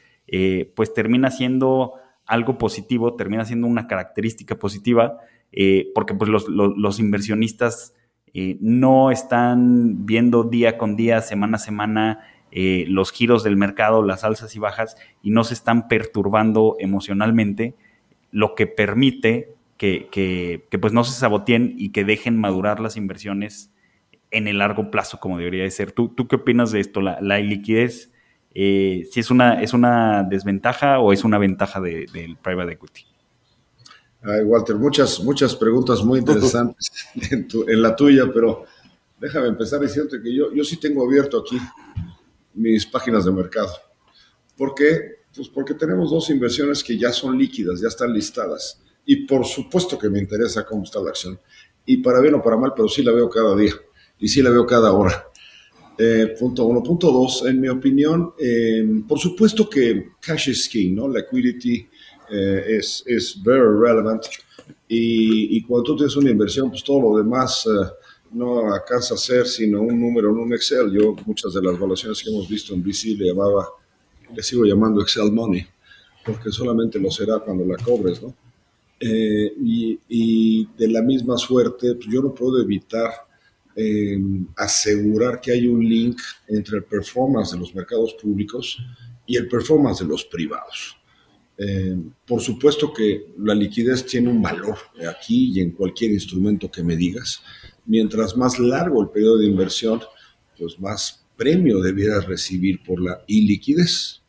pues 0.75 0.94
termina 0.94 1.31
siendo 1.31 1.94
algo 2.27 2.59
positivo, 2.59 3.14
termina 3.14 3.44
siendo 3.44 3.66
una 3.66 3.87
característica 3.87 4.59
positiva, 4.59 5.18
porque 5.94 6.14
pues 6.14 6.31
los, 6.31 6.49
los, 6.49 6.99
inversionistas 6.99 7.94
eh, 8.37 8.59
no 8.61 9.12
están 9.12 10.05
viendo 10.07 10.42
día 10.42 10.77
con 10.77 10.97
día, 10.97 11.20
semana 11.20 11.57
a 11.57 11.61
semana, 11.61 12.20
eh, 12.51 12.85
los 12.88 13.12
giros 13.12 13.44
del 13.44 13.57
mercado, 13.57 14.03
las 14.03 14.25
alzas 14.25 14.57
y 14.57 14.59
bajas, 14.59 14.97
y 15.23 15.31
no 15.31 15.44
se 15.44 15.55
están 15.55 15.87
perturbando 15.87 16.77
emocionalmente, 16.81 17.75
lo 18.33 18.57
que 18.57 18.66
permite 18.66 19.53
que, 19.76 20.68
pues 20.80 20.92
no 20.92 21.04
se 21.04 21.18
saboteen 21.18 21.74
y 21.76 21.90
que 21.90 22.04
dejen 22.04 22.38
madurar 22.38 22.80
las 22.80 22.96
inversiones 22.96 23.70
en 24.30 24.48
el 24.48 24.58
largo 24.58 24.90
plazo, 24.90 25.20
como 25.20 25.38
debería 25.38 25.64
de 25.64 25.70
ser. 25.70 25.92
¿Tú, 25.92 26.08
tú 26.08 26.26
qué 26.28 26.37
opinas 26.37 26.72
de 26.72 26.80
esto? 26.80 27.00
¿La, 27.00 27.20
la 27.20 27.38
liquidez, 27.38 28.10
eh, 28.54 29.06
si 29.10 29.20
es 29.20 29.30
una, 29.30 29.62
es 29.62 29.72
una 29.72 30.24
desventaja 30.24 30.98
o 30.98 31.12
es 31.12 31.24
una 31.24 31.38
ventaja 31.38 31.80
del 31.80 32.37
private 32.42 32.72
equity? 32.72 33.06
Ay, 34.22 34.42
Walter, 34.42 34.76
muchas, 34.76 35.22
muchas 35.22 35.54
preguntas 35.54 36.02
muy 36.02 36.20
interesantes 36.20 36.90
en, 37.30 37.82
la 37.82 37.94
tuya, 37.94 38.30
pero 38.32 38.64
déjame 39.20 39.48
empezar 39.48 39.80
diciendo 39.80 40.16
que 40.22 40.34
yo, 40.34 40.52
yo 40.52 40.64
sí 40.64 40.78
tengo 40.78 41.04
abierto 41.04 41.38
aquí 41.38 41.58
mis 42.54 42.87
páginas 42.87 43.26
de 43.26 43.32
mercado. 43.32 43.70
¿Por 44.56 44.74
qué? 44.74 45.24
Pues 45.34 45.48
porque 45.48 45.74
tenemos 45.74 46.10
dos 46.10 46.30
inversiones 46.30 46.82
que 46.82 46.96
ya 46.96 47.12
son 47.12 47.37
líquidas, 47.37 47.80
ya 47.80 47.88
están 47.88 48.14
listadas. 48.14 48.80
Y 49.06 49.26
por 49.26 49.44
supuesto 49.44 49.98
que 49.98 50.08
me 50.08 50.18
interesa 50.18 50.64
cómo 50.64 50.84
está 50.84 51.00
la 51.00 51.10
acción. 51.10 51.38
Y 51.86 51.98
para 51.98 52.20
bien 52.20 52.34
o 52.34 52.42
para 52.42 52.56
mal, 52.56 52.72
pero 52.74 52.88
sí 52.88 53.02
la 53.02 53.12
veo 53.12 53.28
cada 53.28 53.54
día. 53.54 53.74
Y 54.18 54.28
sí 54.28 54.42
la 54.42 54.50
veo 54.50 54.66
cada 54.66 54.92
hora. 54.92 55.28
Eh, 55.98 56.34
punto 56.38 56.64
uno. 56.66 56.82
Punto 56.82 57.12
dos, 57.12 57.44
en 57.46 57.60
mi 57.60 57.68
opinión, 57.68 58.32
eh, 58.38 58.84
por 59.06 59.18
supuesto 59.18 59.68
que 59.68 60.12
cash 60.20 60.48
is 60.48 60.68
king, 60.68 60.94
¿no? 60.94 61.08
Liquidity 61.08 61.86
eh, 62.30 62.64
es, 62.78 63.04
es 63.06 63.42
very 63.42 63.78
relevant. 63.78 64.24
Y, 64.88 65.56
y, 65.56 65.62
cuando 65.62 65.84
tú 65.84 65.96
tienes 65.96 66.16
una 66.16 66.30
inversión, 66.30 66.70
pues 66.70 66.82
todo 66.82 67.00
lo 67.00 67.18
demás 67.18 67.66
eh, 67.66 67.86
no 68.32 68.72
alcanza 68.72 69.14
a 69.14 69.16
ser 69.16 69.46
sino 69.46 69.82
un 69.82 70.00
número 70.00 70.30
en 70.30 70.36
un 70.36 70.52
Excel. 70.52 70.90
Yo 70.92 71.14
muchas 71.26 71.54
de 71.54 71.62
las 71.62 71.74
evaluaciones 71.74 72.22
que 72.22 72.30
hemos 72.30 72.48
visto 72.48 72.74
en 72.74 72.82
VC 72.82 73.16
le 73.16 73.28
llamaba, 73.28 73.68
le 74.34 74.42
sigo 74.42 74.64
llamando 74.64 75.00
Excel 75.00 75.30
Money, 75.32 75.66
porque 76.24 76.50
solamente 76.50 76.98
lo 76.98 77.10
será 77.10 77.38
cuando 77.38 77.64
la 77.64 77.76
cobres, 77.76 78.22
¿no? 78.22 78.34
Eh, 79.00 79.52
y, 79.62 79.98
y, 80.09 80.68
de 80.78 80.88
la 80.88 81.02
misma 81.02 81.37
suerte, 81.37 81.94
pues 81.94 82.07
yo 82.11 82.22
no 82.22 82.35
puedo 82.35 82.61
evitar 82.61 83.11
asegurar 84.57 85.40
que 85.40 85.50
hay 85.50 85.66
un 85.66 85.85
link 85.85 86.20
entre 86.46 86.76
el 86.76 86.85
performance 86.85 87.50
de 87.50 87.59
los 87.59 87.74
mercados 87.74 88.14
públicos 88.14 88.78
y 89.26 89.37
el 89.37 89.48
performance 89.48 89.98
de 89.98 90.07
los 90.07 90.24
privados. 90.24 90.96
Eh, 91.57 91.96
por 92.26 92.40
supuesto 92.40 92.92
que 92.92 93.28
la 93.38 93.54
liquidez 93.54 94.04
tiene 94.04 94.28
un 94.28 94.42
valor 94.42 94.76
aquí 95.09 95.52
y 95.54 95.61
en 95.61 95.70
cualquier 95.70 96.11
instrumento 96.11 96.70
que 96.70 96.83
me 96.83 96.96
digas. 96.96 97.42
Mientras 97.87 98.37
más 98.37 98.59
largo 98.59 99.02
el 99.02 99.11
periodo 99.11 99.38
de 99.38 99.46
inversión, 99.46 100.00
pues 100.59 100.78
más 100.80 101.24
premio 101.37 101.80
debieras 101.80 102.26
recibir 102.26 102.83
por 102.83 103.00
la 103.00 103.22
iliquidez. 103.26 104.20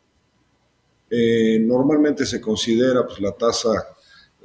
Eh, 1.10 1.60
normalmente 1.60 2.25
se 2.25 2.41
considera 2.41 3.06
pues, 3.06 3.19
la 3.19 3.32
tasa 3.32 3.71
eh, 3.71 3.94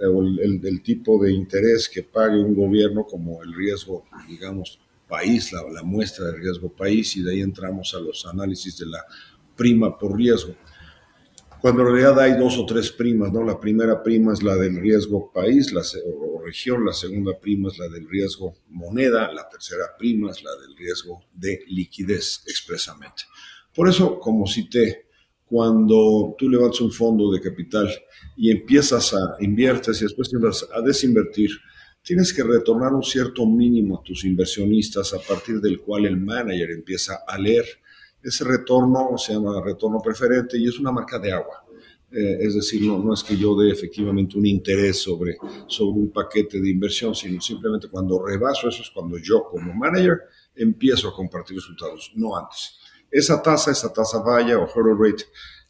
o 0.09 0.23
el, 0.23 0.83
tipo 0.83 1.23
de 1.23 1.33
interés 1.33 1.89
que 1.89 2.03
pague 2.03 2.39
un 2.39 2.55
gobierno 2.55 3.05
como 3.05 3.43
el 3.43 3.53
riesgo, 3.53 4.05
digamos, 4.29 4.79
país, 5.09 5.53
la, 5.53 5.63
la 5.73 5.83
muestra 5.83 6.27
de 6.27 6.39
riesgo 6.39 6.69
país, 6.69 7.17
y 7.17 7.23
de 7.23 7.33
ahí 7.33 7.41
entramos 7.41 7.95
a 7.95 8.01
los 8.01 8.27
análisis 8.27 8.79
de 8.79 8.87
la 8.87 9.05
prima 9.57 9.99
por 9.99 10.17
riesgo 10.17 10.55
cuando 11.61 11.83
en 11.83 11.89
realidad 11.89 12.19
hay 12.19 12.39
dos 12.39 12.57
o 12.57 12.65
tres 12.65 12.91
primas, 12.91 13.31
¿no? 13.33 13.45
La 13.45 13.61
primera 13.61 14.03
prima 14.03 14.33
es 14.33 14.43
la 14.43 14.57
del 14.57 14.81
riesgo 14.81 15.31
país 15.31 15.73
la, 15.73 15.83
o 16.07 16.43
región, 16.43 16.87
la 16.87 16.95
segunda 16.95 17.39
prima 17.39 17.69
es 17.69 17.79
la 17.79 17.89
del 17.89 18.09
riesgo 18.09 18.55
moneda, 18.71 19.31
la 19.31 19.47
tercera 19.47 19.85
prima 19.99 20.31
es 20.31 20.43
la 20.43 20.53
del 20.57 20.75
riesgo 20.75 21.23
de 21.35 21.61
liquidez 21.69 22.43
expresamente. 22.47 23.25
Por 23.75 23.91
eso, 23.91 24.19
como 24.19 24.47
cité, 24.47 25.10
cuando 25.51 26.35
tú 26.39 26.49
levantas 26.49 26.81
un 26.81 26.93
fondo 26.93 27.31
de 27.31 27.41
capital 27.41 27.91
y 28.37 28.51
empiezas 28.51 29.13
a 29.13 29.37
inviertes 29.41 30.01
y 30.01 30.05
después 30.05 30.33
empiezas 30.33 30.69
a 30.73 30.81
desinvertir, 30.81 31.51
tienes 32.03 32.33
que 32.33 32.43
retornar 32.43 32.95
un 32.95 33.03
cierto 33.03 33.45
mínimo 33.45 33.99
a 33.99 34.03
tus 34.03 34.25
inversionistas 34.25 35.13
a 35.13 35.19
partir 35.19 35.61
del 35.61 35.81
cual 35.81 36.07
el 36.07 36.17
manager 36.17 36.71
empieza 36.71 37.19
a 37.27 37.37
leer 37.37 37.67
ese 38.23 38.45
retorno 38.45 39.17
se 39.17 39.33
llama 39.33 39.63
retorno 39.65 40.01
preferente 40.01 40.59
y 40.59 40.69
es 40.69 40.79
una 40.79 40.93
marca 40.93 41.19
de 41.19 41.33
agua. 41.33 41.65
Eh, 42.13 42.39
es 42.41 42.55
decir, 42.57 42.83
no, 42.83 42.99
no, 42.99 43.15
es 43.15 43.23
que 43.23 43.37
yo 43.37 43.57
dé 43.57 43.71
efectivamente 43.71 44.37
un 44.37 44.45
interés 44.45 45.01
sobre, 45.01 45.37
sobre 45.69 46.01
un 46.01 46.11
paquete 46.11 46.61
de 46.61 46.69
inversión, 46.69 47.15
sino 47.15 47.41
simplemente 47.41 47.89
cuando 47.89 48.25
rebaso 48.25 48.69
eso 48.69 48.83
es 48.83 48.91
cuando 48.91 49.17
yo 49.19 49.45
como 49.45 49.73
manager 49.73 50.19
empiezo 50.57 51.09
a 51.09 51.15
compartir 51.15 51.57
resultados, 51.57 52.11
no 52.17 52.37
antes. 52.37 52.79
Esa 53.11 53.43
tasa, 53.43 53.71
esa 53.71 53.93
tasa 53.93 54.19
vaya 54.19 54.59
o 54.59 54.65
hurdle 54.65 55.11
rate 55.11 55.25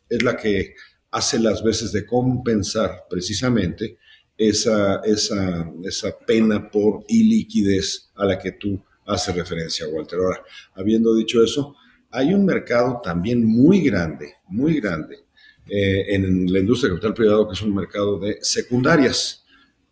es 0.09 0.22
la 0.22 0.37
que 0.37 0.74
hace 1.11 1.38
las 1.38 1.62
veces 1.62 1.92
de 1.92 2.07
compensar 2.07 3.05
precisamente 3.09 3.98
esa, 4.37 5.00
esa, 5.05 5.70
esa 5.85 6.18
pena 6.18 6.70
por 6.70 7.05
iliquidez 7.09 8.11
a 8.14 8.24
la 8.24 8.38
que 8.38 8.53
tú 8.53 8.83
haces 9.07 9.35
referencia, 9.35 9.88
Walter. 9.88 10.18
Ahora, 10.18 10.42
habiendo 10.74 11.14
dicho 11.14 11.42
eso, 11.42 11.76
hay 12.11 12.33
un 12.33 12.44
mercado 12.44 13.00
también 13.03 13.44
muy 13.44 13.81
grande, 13.83 14.35
muy 14.48 14.81
grande, 14.81 15.24
eh, 15.68 16.14
en 16.14 16.53
la 16.53 16.59
industria 16.59 16.88
de 16.88 16.96
capital 16.96 17.14
privado, 17.14 17.46
que 17.46 17.55
es 17.55 17.62
un 17.62 17.74
mercado 17.74 18.18
de 18.18 18.38
secundarias. 18.40 19.44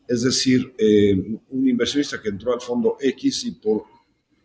Es 0.07 0.23
decir, 0.23 0.75
eh, 0.79 1.15
un 1.51 1.69
inversionista 1.69 2.21
que 2.21 2.31
entró 2.31 2.55
al 2.55 2.61
fondo 2.61 2.97
X 3.01 3.45
y 3.45 3.53
por 3.53 3.85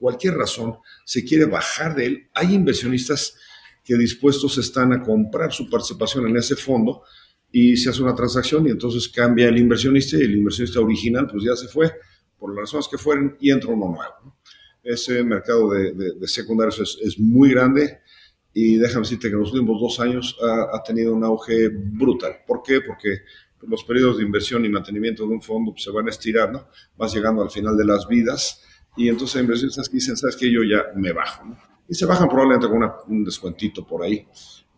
cualquier 0.03 0.33
razón 0.33 0.79
se 1.05 1.23
quiere 1.23 1.45
bajar 1.45 1.95
de 1.95 2.05
él, 2.05 2.27
hay 2.33 2.53
inversionistas 2.53 3.37
que 3.85 3.95
dispuestos 3.95 4.57
están 4.57 4.91
a 4.91 5.01
comprar 5.01 5.53
su 5.53 5.69
participación 5.69 6.27
en 6.27 6.35
ese 6.35 6.57
fondo 6.57 7.03
y 7.49 7.77
se 7.77 7.89
hace 7.89 8.03
una 8.03 8.13
transacción 8.13 8.67
y 8.67 8.71
entonces 8.71 9.07
cambia 9.07 9.47
el 9.47 9.57
inversionista 9.57 10.17
y 10.17 10.23
el 10.23 10.35
inversionista 10.35 10.81
original 10.81 11.25
pues 11.31 11.45
ya 11.45 11.55
se 11.55 11.69
fue 11.69 11.89
por 12.37 12.53
las 12.53 12.63
razones 12.63 12.89
que 12.91 12.97
fueron 12.97 13.37
y 13.39 13.49
entra 13.49 13.69
uno 13.69 13.95
nuevo. 13.95 14.37
Ese 14.83 15.23
mercado 15.23 15.71
de, 15.71 15.93
de, 15.93 16.27
secundarios 16.27 16.99
es, 17.01 17.17
muy 17.17 17.51
grande 17.51 17.99
y 18.53 18.75
déjame 18.75 19.03
decirte 19.03 19.29
que 19.29 19.35
en 19.35 19.39
los 19.39 19.53
últimos 19.53 19.79
dos 19.79 20.01
años 20.01 20.37
ha, 20.73 20.83
tenido 20.83 21.13
un 21.13 21.23
auge 21.23 21.69
brutal. 21.69 22.39
¿Por 22.45 22.61
qué? 22.61 22.81
Porque 22.81 23.19
los 23.61 23.85
periodos 23.85 24.17
de 24.17 24.23
inversión 24.23 24.65
y 24.65 24.69
mantenimiento 24.69 25.25
de 25.25 25.33
un 25.33 25.41
fondo 25.41 25.71
pues, 25.71 25.85
se 25.85 25.91
van 25.91 26.09
estirando, 26.09 26.67
vas 26.97 27.15
llegando 27.15 27.41
al 27.41 27.49
final 27.49 27.77
de 27.77 27.85
las 27.85 28.05
vidas 28.05 28.59
y 28.95 29.09
entonces 29.09 29.41
inversionistas 29.41 29.91
dicen, 29.91 30.15
¿sabes 30.17 30.35
qué? 30.35 30.51
Yo 30.51 30.61
ya 30.63 30.85
me 30.95 31.11
bajo, 31.11 31.45
¿no? 31.45 31.57
Y 31.87 31.95
se 31.95 32.05
bajan 32.05 32.29
probablemente 32.29 32.67
con 32.67 33.15
un 33.15 33.23
descuentito 33.23 33.85
por 33.85 34.03
ahí, 34.03 34.25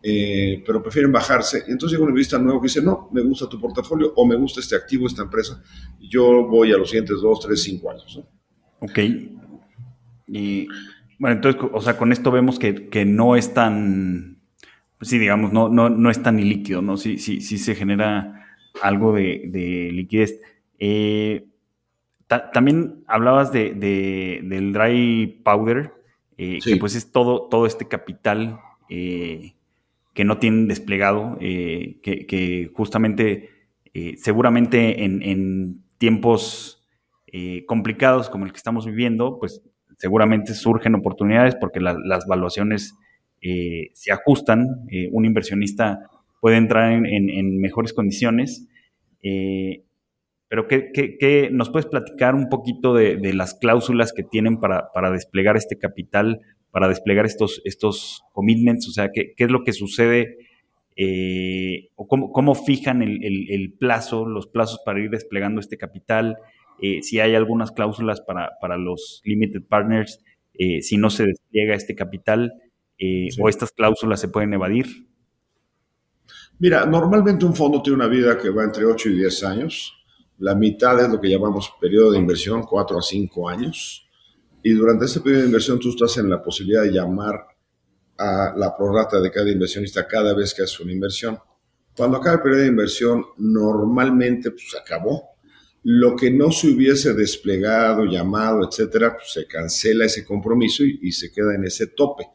eh, 0.02 0.62
pero 0.66 0.82
prefieren 0.82 1.12
bajarse. 1.12 1.64
Y 1.68 1.72
entonces 1.72 1.92
llega 1.92 2.04
un 2.04 2.10
inversionista 2.10 2.38
nuevo 2.38 2.60
que 2.60 2.66
dice, 2.66 2.82
no, 2.82 3.08
me 3.12 3.22
gusta 3.22 3.48
tu 3.48 3.60
portafolio 3.60 4.12
o 4.16 4.26
me 4.26 4.36
gusta 4.36 4.60
este 4.60 4.76
activo, 4.76 5.06
esta 5.06 5.22
empresa, 5.22 5.62
yo 6.00 6.46
voy 6.46 6.72
a 6.72 6.78
los 6.78 6.90
siguientes 6.90 7.20
dos, 7.20 7.40
tres, 7.40 7.62
cinco 7.62 7.90
años, 7.90 8.18
¿no? 8.18 8.28
Ok. 8.80 8.98
Y 10.28 10.66
bueno, 11.18 11.36
entonces, 11.36 11.62
o 11.72 11.80
sea, 11.80 11.96
con 11.96 12.12
esto 12.12 12.30
vemos 12.30 12.58
que, 12.58 12.88
que 12.88 13.04
no 13.04 13.36
es 13.36 13.54
tan, 13.54 14.40
pues 14.98 15.10
sí, 15.10 15.18
digamos, 15.18 15.52
no, 15.52 15.68
no, 15.68 15.88
no 15.88 16.10
es 16.10 16.22
tan 16.22 16.38
ilíquido, 16.38 16.82
¿no? 16.82 16.96
Sí, 16.96 17.18
sí, 17.18 17.40
sí 17.40 17.58
se 17.58 17.74
genera 17.74 18.46
algo 18.82 19.12
de, 19.12 19.44
de 19.46 19.90
liquidez. 19.92 20.40
Eh, 20.78 21.46
también 22.26 23.04
hablabas 23.06 23.52
de, 23.52 23.74
del 23.74 24.72
dry 24.72 25.40
powder, 25.44 25.92
eh, 26.38 26.58
que 26.64 26.76
pues 26.76 26.94
es 26.94 27.12
todo, 27.12 27.48
todo 27.48 27.66
este 27.66 27.88
capital 27.88 28.58
eh, 28.88 29.54
que 30.14 30.24
no 30.24 30.38
tienen 30.38 30.68
desplegado, 30.68 31.38
que, 31.38 32.00
que, 32.02 32.70
justamente 32.74 33.50
seguramente 34.16 35.04
en, 35.04 35.22
en 35.22 35.82
tiempos 35.98 36.84
complicados 37.66 38.28
como 38.30 38.46
el 38.46 38.52
que 38.52 38.58
estamos 38.58 38.86
viviendo, 38.86 39.38
pues 39.38 39.62
seguramente 39.98 40.54
surgen 40.54 40.94
oportunidades 40.94 41.54
porque 41.54 41.80
las 41.80 42.26
valuaciones 42.26 42.94
eh, 43.42 43.90
se 43.92 44.12
ajustan. 44.12 44.86
Eh, 44.90 45.08
un 45.12 45.24
inversionista 45.24 46.10
puede 46.40 46.56
entrar 46.56 46.92
en, 46.92 47.58
mejores 47.58 47.92
condiciones. 47.92 48.66
Eh, 49.22 49.84
pero 50.48 50.68
¿qué, 50.68 51.48
nos 51.52 51.70
puedes 51.70 51.86
platicar 51.86 52.34
un 52.34 52.48
poquito 52.48 52.94
de, 52.94 53.32
las 53.34 53.54
cláusulas 53.54 54.12
que 54.12 54.22
tienen 54.22 54.58
para, 54.58 55.10
desplegar 55.12 55.56
este 55.56 55.76
capital, 55.78 56.40
para 56.70 56.88
desplegar 56.88 57.26
estos, 57.26 57.60
estos 57.64 58.22
commitments? 58.32 58.88
O 58.88 58.92
sea, 58.92 59.10
¿qué, 59.12 59.34
es 59.36 59.50
lo 59.50 59.64
que 59.64 59.72
sucede? 59.72 60.38
o 61.96 62.08
cómo, 62.08 62.54
fijan 62.54 63.02
el, 63.02 63.22
el, 63.22 63.72
plazo, 63.74 64.26
los 64.26 64.46
plazos 64.46 64.80
para 64.84 64.98
ir 64.98 65.10
desplegando 65.10 65.60
este 65.60 65.76
capital, 65.76 66.38
eh, 66.80 67.02
si 67.02 67.20
hay 67.20 67.34
algunas 67.34 67.72
cláusulas 67.72 68.20
para, 68.20 68.52
para 68.60 68.76
los 68.76 69.22
limited 69.24 69.62
partners, 69.62 70.22
eh, 70.54 70.82
si 70.82 70.96
no 70.96 71.10
se 71.10 71.24
despliega 71.24 71.74
este 71.74 71.94
capital 71.94 72.52
eh, 72.98 73.28
o 73.38 73.48
estas 73.48 73.72
cláusulas 73.72 74.20
se 74.20 74.28
pueden 74.28 74.52
evadir? 74.54 74.86
Mira, 76.58 76.86
normalmente 76.86 77.44
un 77.44 77.54
fondo 77.54 77.82
tiene 77.82 77.96
una 77.96 78.08
vida 78.08 78.38
que 78.38 78.50
va 78.50 78.64
entre 78.64 78.84
8 78.84 79.10
y 79.10 79.16
10 79.16 79.44
años. 79.44 79.95
La 80.38 80.54
mitad 80.54 81.02
es 81.02 81.08
lo 81.08 81.20
que 81.20 81.30
llamamos 81.30 81.72
periodo 81.80 82.12
de 82.12 82.18
inversión, 82.18 82.62
4 82.62 82.98
a 82.98 83.02
5 83.02 83.48
años. 83.48 84.06
Y 84.62 84.72
durante 84.72 85.04
ese 85.04 85.20
periodo 85.20 85.42
de 85.42 85.46
inversión 85.46 85.78
tú 85.78 85.90
estás 85.90 86.16
en 86.18 86.28
la 86.28 86.42
posibilidad 86.42 86.82
de 86.82 86.92
llamar 86.92 87.46
a 88.18 88.54
la 88.56 88.76
prorata 88.76 89.20
de 89.20 89.30
cada 89.30 89.50
inversionista 89.50 90.06
cada 90.06 90.34
vez 90.34 90.54
que 90.54 90.62
hace 90.62 90.82
una 90.82 90.92
inversión. 90.92 91.38
Cuando 91.96 92.18
acaba 92.18 92.36
el 92.36 92.42
periodo 92.42 92.62
de 92.62 92.68
inversión, 92.68 93.24
normalmente 93.38 94.50
pues, 94.50 94.76
acabó 94.80 95.36
lo 95.88 96.16
que 96.16 96.32
no 96.32 96.50
se 96.50 96.68
hubiese 96.68 97.14
desplegado, 97.14 98.04
llamado, 98.04 98.68
etcétera, 98.68 99.14
pues 99.14 99.32
se 99.32 99.46
cancela 99.46 100.04
ese 100.04 100.24
compromiso 100.24 100.82
y, 100.82 101.12
se 101.12 101.30
queda 101.30 101.54
en 101.54 101.64
ese 101.64 101.86
tope. 101.86 102.26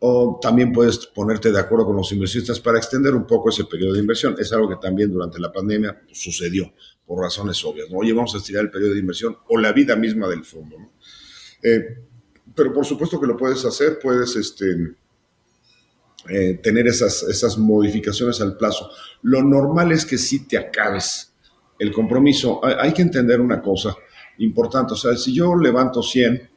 O 0.00 0.38
también 0.40 0.72
puedes 0.72 1.06
ponerte 1.06 1.50
de 1.50 1.58
acuerdo 1.58 1.86
con 1.86 1.96
los 1.96 2.12
inversionistas 2.12 2.60
para 2.60 2.78
extender 2.78 3.14
un 3.14 3.26
poco 3.26 3.48
ese 3.50 3.64
periodo 3.64 3.94
de 3.94 4.00
inversión. 4.00 4.36
Es 4.38 4.52
algo 4.52 4.68
que 4.68 4.76
también 4.76 5.12
durante 5.12 5.40
la 5.40 5.52
pandemia 5.52 6.02
sucedió 6.12 6.72
por 7.04 7.22
razones 7.22 7.64
obvias. 7.64 7.90
¿no? 7.90 7.98
Oye, 7.98 8.12
vamos 8.12 8.34
a 8.34 8.38
estirar 8.38 8.64
el 8.64 8.70
periodo 8.70 8.94
de 8.94 9.00
inversión 9.00 9.36
o 9.48 9.58
la 9.58 9.72
vida 9.72 9.96
misma 9.96 10.28
del 10.28 10.44
fondo. 10.44 10.76
Eh, 11.62 12.04
pero 12.54 12.72
por 12.72 12.84
supuesto 12.84 13.20
que 13.20 13.26
lo 13.26 13.36
puedes 13.36 13.64
hacer, 13.64 13.98
puedes 13.98 14.36
este, 14.36 14.94
eh, 16.28 16.60
tener 16.62 16.86
esas, 16.86 17.22
esas 17.24 17.56
modificaciones 17.56 18.40
al 18.40 18.56
plazo. 18.56 18.90
Lo 19.22 19.42
normal 19.42 19.92
es 19.92 20.04
que 20.04 20.18
sí 20.18 20.46
te 20.46 20.58
acabes 20.58 21.32
el 21.78 21.92
compromiso, 21.92 22.60
hay, 22.64 22.92
que 22.92 23.02
entender 23.02 23.40
una 23.40 23.62
cosa 23.62 23.96
importante, 24.38 24.94
o 24.94 24.96
sea, 24.96 25.16
si 25.16 25.32
yo 25.32 25.54
levanto 25.54 26.02
100, 26.02 26.50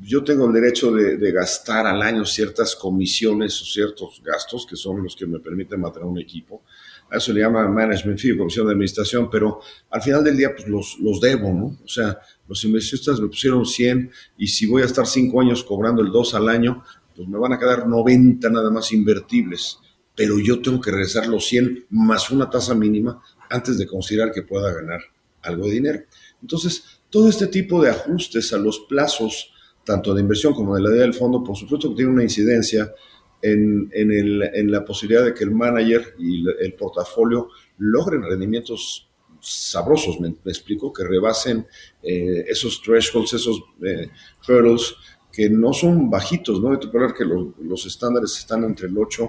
yo 0.00 0.22
tengo 0.22 0.46
el 0.46 0.52
derecho 0.52 0.92
de, 0.92 1.32
gastar 1.32 1.86
al 1.86 2.02
año 2.02 2.24
ciertas 2.24 2.76
comisiones 2.76 3.60
o 3.60 3.64
ciertos 3.64 4.22
gastos 4.24 4.66
que 4.66 4.76
son 4.76 5.02
los 5.02 5.16
que 5.16 5.26
me 5.26 5.40
permiten 5.40 5.80
mantener 5.80 6.06
un 6.06 6.18
equipo. 6.18 6.62
A 7.10 7.16
eso 7.16 7.32
le 7.32 7.40
llama 7.40 7.66
management 7.68 8.18
fee, 8.18 8.36
comisión 8.36 8.66
de 8.66 8.72
administración, 8.72 9.30
pero 9.30 9.60
al 9.90 10.02
final 10.02 10.22
del 10.22 10.36
día 10.36 10.54
pues 10.54 10.68
los, 10.68 10.98
los 11.00 11.20
debo, 11.20 11.52
¿no? 11.52 11.78
O 11.82 11.88
sea, 11.88 12.18
los 12.46 12.62
inversionistas 12.64 13.20
me 13.20 13.28
pusieron 13.28 13.64
100 13.64 14.10
y 14.36 14.46
si 14.46 14.66
voy 14.66 14.82
a 14.82 14.84
estar 14.84 15.06
5 15.06 15.40
años 15.40 15.64
cobrando 15.64 16.02
el 16.02 16.12
2 16.12 16.34
al 16.34 16.48
año, 16.48 16.84
pues 17.16 17.26
me 17.28 17.38
van 17.38 17.52
a 17.52 17.58
quedar 17.58 17.88
90 17.88 18.48
nada 18.50 18.70
más 18.70 18.92
invertibles. 18.92 19.78
Pero 20.14 20.38
yo 20.38 20.60
tengo 20.60 20.80
que 20.80 20.90
regresar 20.90 21.26
los 21.26 21.46
100 21.46 21.86
más 21.90 22.30
una 22.30 22.50
tasa 22.50 22.74
mínima 22.74 23.22
antes 23.50 23.78
de 23.78 23.86
considerar 23.86 24.32
que 24.32 24.42
pueda 24.42 24.72
ganar 24.72 25.00
algo 25.42 25.66
de 25.66 25.72
dinero. 25.72 26.00
Entonces, 26.42 26.84
todo 27.10 27.28
este 27.28 27.46
tipo 27.46 27.82
de 27.82 27.90
ajustes 27.90 28.52
a 28.52 28.58
los 28.58 28.80
plazos, 28.80 29.52
tanto 29.88 30.12
de 30.12 30.20
inversión 30.20 30.52
como 30.52 30.76
de 30.76 30.82
la 30.82 30.90
idea 30.90 31.00
del 31.00 31.14
fondo, 31.14 31.42
por 31.42 31.56
supuesto 31.56 31.88
que 31.88 31.96
tiene 31.96 32.10
una 32.10 32.22
incidencia 32.22 32.92
en, 33.40 34.70
la 34.70 34.84
posibilidad 34.84 35.24
de 35.24 35.32
que 35.32 35.44
el 35.44 35.50
manager 35.50 36.14
y 36.18 36.44
el 36.46 36.74
portafolio 36.74 37.48
logren 37.78 38.22
rendimientos 38.22 39.08
sabrosos, 39.40 40.20
me, 40.20 40.28
explico, 40.44 40.92
que 40.92 41.04
rebasen 41.04 41.66
eh, 42.02 42.44
esos 42.48 42.82
thresholds, 42.82 43.32
esos 43.32 43.62
eh, 43.82 44.10
hurdles 44.46 44.94
que 45.32 45.48
no 45.48 45.72
son 45.72 46.10
bajitos, 46.10 46.60
¿no? 46.60 46.72
Hay 46.72 46.78
que 46.78 46.90
que 46.90 47.24
los, 47.24 47.86
estándares 47.86 48.36
están 48.36 48.64
entre 48.64 48.88
el 48.88 48.98
8 48.98 49.26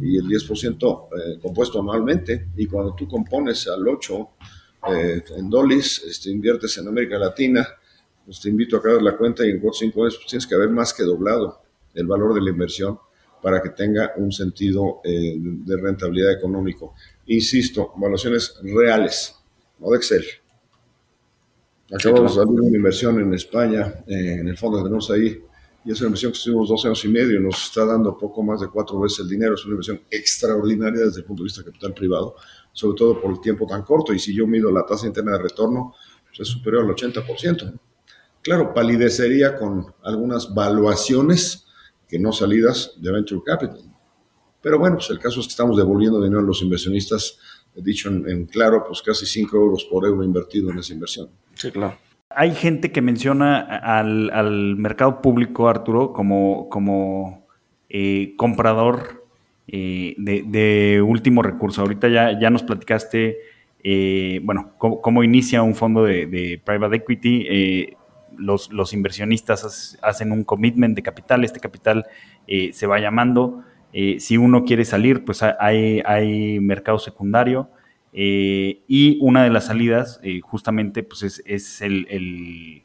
y 0.00 0.16
el 0.16 0.24
10% 0.24 1.08
eh, 1.12 1.38
compuesto 1.40 1.78
anualmente, 1.78 2.48
y 2.56 2.66
cuando 2.66 2.96
tú 2.96 3.06
compones 3.06 3.68
al 3.68 3.86
8 3.86 4.28
eh, 4.92 5.22
en 5.36 5.48
dolis, 5.48 6.02
este, 6.08 6.30
inviertes 6.30 6.78
en 6.78 6.88
América 6.88 7.16
Latina, 7.16 7.68
pues 8.30 8.40
te 8.40 8.48
invito 8.48 8.76
a 8.76 8.80
crear 8.80 9.02
la 9.02 9.16
cuenta 9.16 9.44
y 9.44 9.50
en 9.50 9.58
4 9.58 9.76
5 9.76 10.02
años 10.04 10.14
pues 10.14 10.28
tienes 10.28 10.46
que 10.46 10.54
haber 10.54 10.70
más 10.70 10.94
que 10.94 11.02
doblado 11.02 11.62
el 11.94 12.06
valor 12.06 12.32
de 12.32 12.40
la 12.40 12.50
inversión 12.50 12.96
para 13.42 13.60
que 13.60 13.70
tenga 13.70 14.12
un 14.18 14.30
sentido 14.30 15.00
eh, 15.02 15.34
de 15.36 15.76
rentabilidad 15.76 16.30
económico. 16.30 16.94
Insisto, 17.26 17.92
evaluaciones 17.98 18.54
reales, 18.62 19.34
no 19.80 19.90
de 19.90 19.96
Excel. 19.96 20.24
Acabamos 21.92 22.36
de 22.36 22.44
salir 22.44 22.60
una 22.60 22.76
inversión 22.76 23.18
en 23.18 23.34
España, 23.34 23.94
en 24.06 24.46
el 24.46 24.56
fondo 24.56 24.78
que 24.78 24.84
tenemos 24.84 25.10
ahí, 25.10 25.42
y 25.84 25.90
es 25.90 26.00
una 26.00 26.10
inversión 26.10 26.30
que 26.30 26.38
estuvimos 26.38 26.68
dos 26.68 26.84
años 26.84 27.04
y 27.04 27.08
medio, 27.08 27.40
nos 27.40 27.60
está 27.64 27.84
dando 27.84 28.16
poco 28.16 28.44
más 28.44 28.60
de 28.60 28.68
cuatro 28.68 29.00
veces 29.00 29.18
el 29.24 29.28
dinero, 29.28 29.54
es 29.54 29.64
una 29.64 29.72
inversión 29.72 30.02
extraordinaria 30.08 31.00
desde 31.06 31.22
el 31.22 31.24
punto 31.24 31.42
de 31.42 31.46
vista 31.46 31.62
de 31.62 31.66
capital 31.66 31.94
privado, 31.94 32.36
sobre 32.72 32.96
todo 32.96 33.20
por 33.20 33.32
el 33.32 33.40
tiempo 33.40 33.66
tan 33.66 33.82
corto, 33.82 34.14
y 34.14 34.20
si 34.20 34.32
yo 34.32 34.46
mido 34.46 34.70
la 34.70 34.86
tasa 34.86 35.08
interna 35.08 35.32
de 35.32 35.42
retorno, 35.42 35.96
pues 36.28 36.38
es 36.38 36.46
superior 36.46 36.84
al 36.84 36.94
80%. 36.94 37.89
Claro, 38.42 38.72
palidecería 38.72 39.56
con 39.56 39.86
algunas 40.02 40.54
valuaciones 40.54 41.66
que 42.08 42.18
no 42.18 42.32
salidas 42.32 42.94
de 43.00 43.12
Venture 43.12 43.42
Capital. 43.44 43.82
Pero 44.62 44.78
bueno, 44.78 44.96
pues 44.96 45.10
el 45.10 45.18
caso 45.18 45.40
es 45.40 45.46
que 45.46 45.52
estamos 45.52 45.76
devolviendo 45.76 46.22
dinero 46.22 46.40
a 46.40 46.44
los 46.44 46.62
inversionistas, 46.62 47.38
dicho 47.74 48.08
en, 48.08 48.28
en 48.28 48.46
claro, 48.46 48.84
pues 48.86 49.00
casi 49.02 49.26
5 49.26 49.56
euros 49.56 49.84
por 49.84 50.06
euro 50.06 50.24
invertido 50.24 50.70
en 50.70 50.78
esa 50.78 50.92
inversión. 50.92 51.28
Sí, 51.54 51.70
claro. 51.70 51.96
Hay 52.32 52.54
gente 52.54 52.92
que 52.92 53.02
menciona 53.02 53.58
al, 53.58 54.76
mercado 54.76 55.20
público, 55.20 55.68
Arturo, 55.68 56.12
como, 56.12 56.68
como 56.68 57.44
eh, 57.88 58.34
comprador 58.36 59.26
eh, 59.66 60.14
de, 60.16 61.02
último 61.02 61.42
recurso. 61.42 61.82
Ahorita 61.82 62.08
ya, 62.08 62.38
ya 62.38 62.48
nos 62.50 62.62
platicaste, 62.62 63.38
eh, 63.82 64.40
bueno, 64.44 64.74
cómo, 64.78 65.24
inicia 65.24 65.62
un 65.62 65.74
fondo 65.74 66.04
de, 66.04 66.60
private 66.64 66.96
equity. 66.98 67.96
Los, 68.36 68.72
los, 68.72 68.92
inversionistas 68.92 69.98
hacen 70.02 70.32
un 70.32 70.44
commitment 70.44 70.96
de 70.96 71.02
capital, 71.02 71.44
este 71.44 71.60
capital 71.60 72.06
se 72.46 72.86
va 72.86 72.98
llamando. 72.98 73.62
si 73.92 74.36
uno 74.36 74.64
quiere 74.64 74.84
salir, 74.84 75.24
pues 75.24 75.42
hay, 75.42 76.02
hay 76.04 76.60
mercado 76.60 76.98
secundario. 76.98 77.68
Eh, 78.12 78.82
y 78.88 79.18
una 79.20 79.44
de 79.44 79.50
las 79.50 79.66
salidas, 79.66 80.20
eh, 80.22 80.40
justamente, 80.40 81.02
pues 81.02 81.42
es, 81.44 81.80
el, 81.80 82.82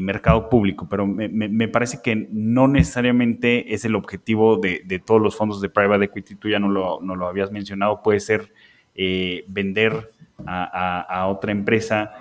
mercado 0.00 0.48
público, 0.48 0.86
pero 0.88 1.06
me, 1.06 1.68
parece 1.68 2.00
que 2.02 2.28
no 2.30 2.68
necesariamente 2.68 3.74
es 3.74 3.84
el 3.84 3.96
objetivo 3.96 4.56
de, 4.56 5.02
todos 5.04 5.20
los 5.20 5.36
fondos 5.36 5.60
de 5.60 5.68
private 5.68 6.06
equity, 6.06 6.36
tú 6.36 6.48
ya 6.48 6.58
no 6.58 6.68
lo, 6.70 7.26
habías 7.26 7.50
mencionado, 7.50 8.02
puede 8.02 8.20
ser 8.20 8.52
eh, 8.94 9.44
vender 9.48 10.10
a, 10.46 11.26
otra 11.28 11.52
empresa, 11.52 12.12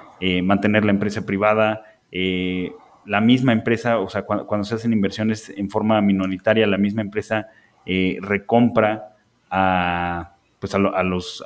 mantener 0.44 0.84
la 0.84 0.92
empresa 0.92 1.26
privada, 1.26 1.84
la 2.12 3.22
misma 3.22 3.54
empresa, 3.54 4.00
o 4.00 4.10
sea, 4.10 4.24
cuando, 4.24 4.64
se 4.64 4.76
hacen 4.76 4.94
inversiones 4.94 5.50
en 5.56 5.70
forma 5.70 6.02
minoritaria, 6.02 6.68
la 6.68 6.78
misma 6.78 7.02
empresa 7.02 7.48
recompra 8.22 9.16
a 9.50 10.38
pues 10.60 10.74
a, 10.74 10.80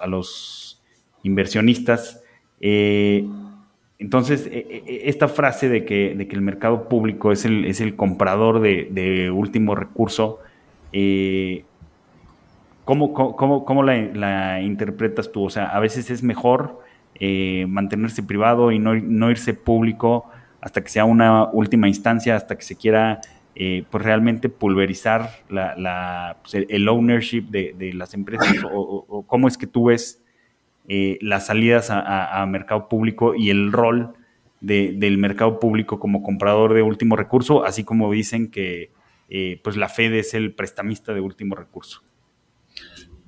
los, 0.08 0.82
inversionistas. 1.24 2.24
Eh, 2.60 3.28
entonces, 4.00 4.48
e, 4.48 4.58
e, 4.58 4.84
e, 4.86 5.10
esta 5.10 5.28
frase 5.28 5.70
de 5.70 5.86
que, 5.86 6.12
el 6.12 6.42
mercado 6.42 6.88
público 6.88 7.32
es 7.32 7.46
el, 7.46 7.96
comprador 7.96 8.62
de, 8.62 9.32
último 9.32 9.76
recurso, 9.76 10.40
eh, 10.94 11.66
¿cómo, 12.86 13.84
la, 13.84 14.62
interpretas 14.62 15.32
tú? 15.32 15.44
O 15.44 15.50
sea, 15.50 15.66
a 15.66 15.80
veces 15.80 16.10
es 16.10 16.24
mejor 16.24 16.80
eh, 17.16 17.66
mantenerse 17.68 18.24
privado 18.24 18.72
y 18.72 18.80
no, 18.80 19.30
irse 19.30 19.54
público 19.54 20.26
hasta 20.62 20.84
que 20.84 20.90
sea 20.90 21.06
una 21.06 21.46
última 21.52 21.88
instancia, 21.88 22.36
hasta 22.36 22.56
que 22.56 22.64
se 22.64 22.76
quiera 22.76 23.20
eh, 23.56 23.84
pues 23.90 24.04
realmente 24.04 24.48
pulverizar 24.48 25.44
la, 25.50 26.38
pues, 26.42 26.66
el 26.70 26.88
ownership 26.88 27.44
de, 27.50 27.92
las 27.94 28.14
empresas, 28.14 28.56
o, 28.72 29.26
cómo 29.28 29.48
es 29.48 29.58
que 29.58 29.68
tú 29.68 29.86
ves 29.86 30.22
eh, 30.88 31.18
las 31.22 31.48
salidas 31.48 31.90
a, 31.90 32.46
mercado 32.48 32.88
público 32.88 33.36
y 33.36 33.50
el 33.50 33.72
rol 33.72 34.14
del 34.62 35.18
mercado 35.18 35.60
público 35.60 36.00
como 36.00 36.22
comprador 36.22 36.74
de 36.76 36.84
último 36.84 37.16
recurso, 37.16 37.66
así 37.66 37.84
como 37.84 38.12
dicen 38.12 38.52
que 38.52 38.92
eh, 39.30 39.60
pues 39.64 39.76
la 39.76 39.90
Fed 39.90 40.14
es 40.14 40.34
el 40.34 40.54
prestamista 40.54 41.14
de 41.14 41.22
último 41.22 41.56
recurso. 41.56 42.02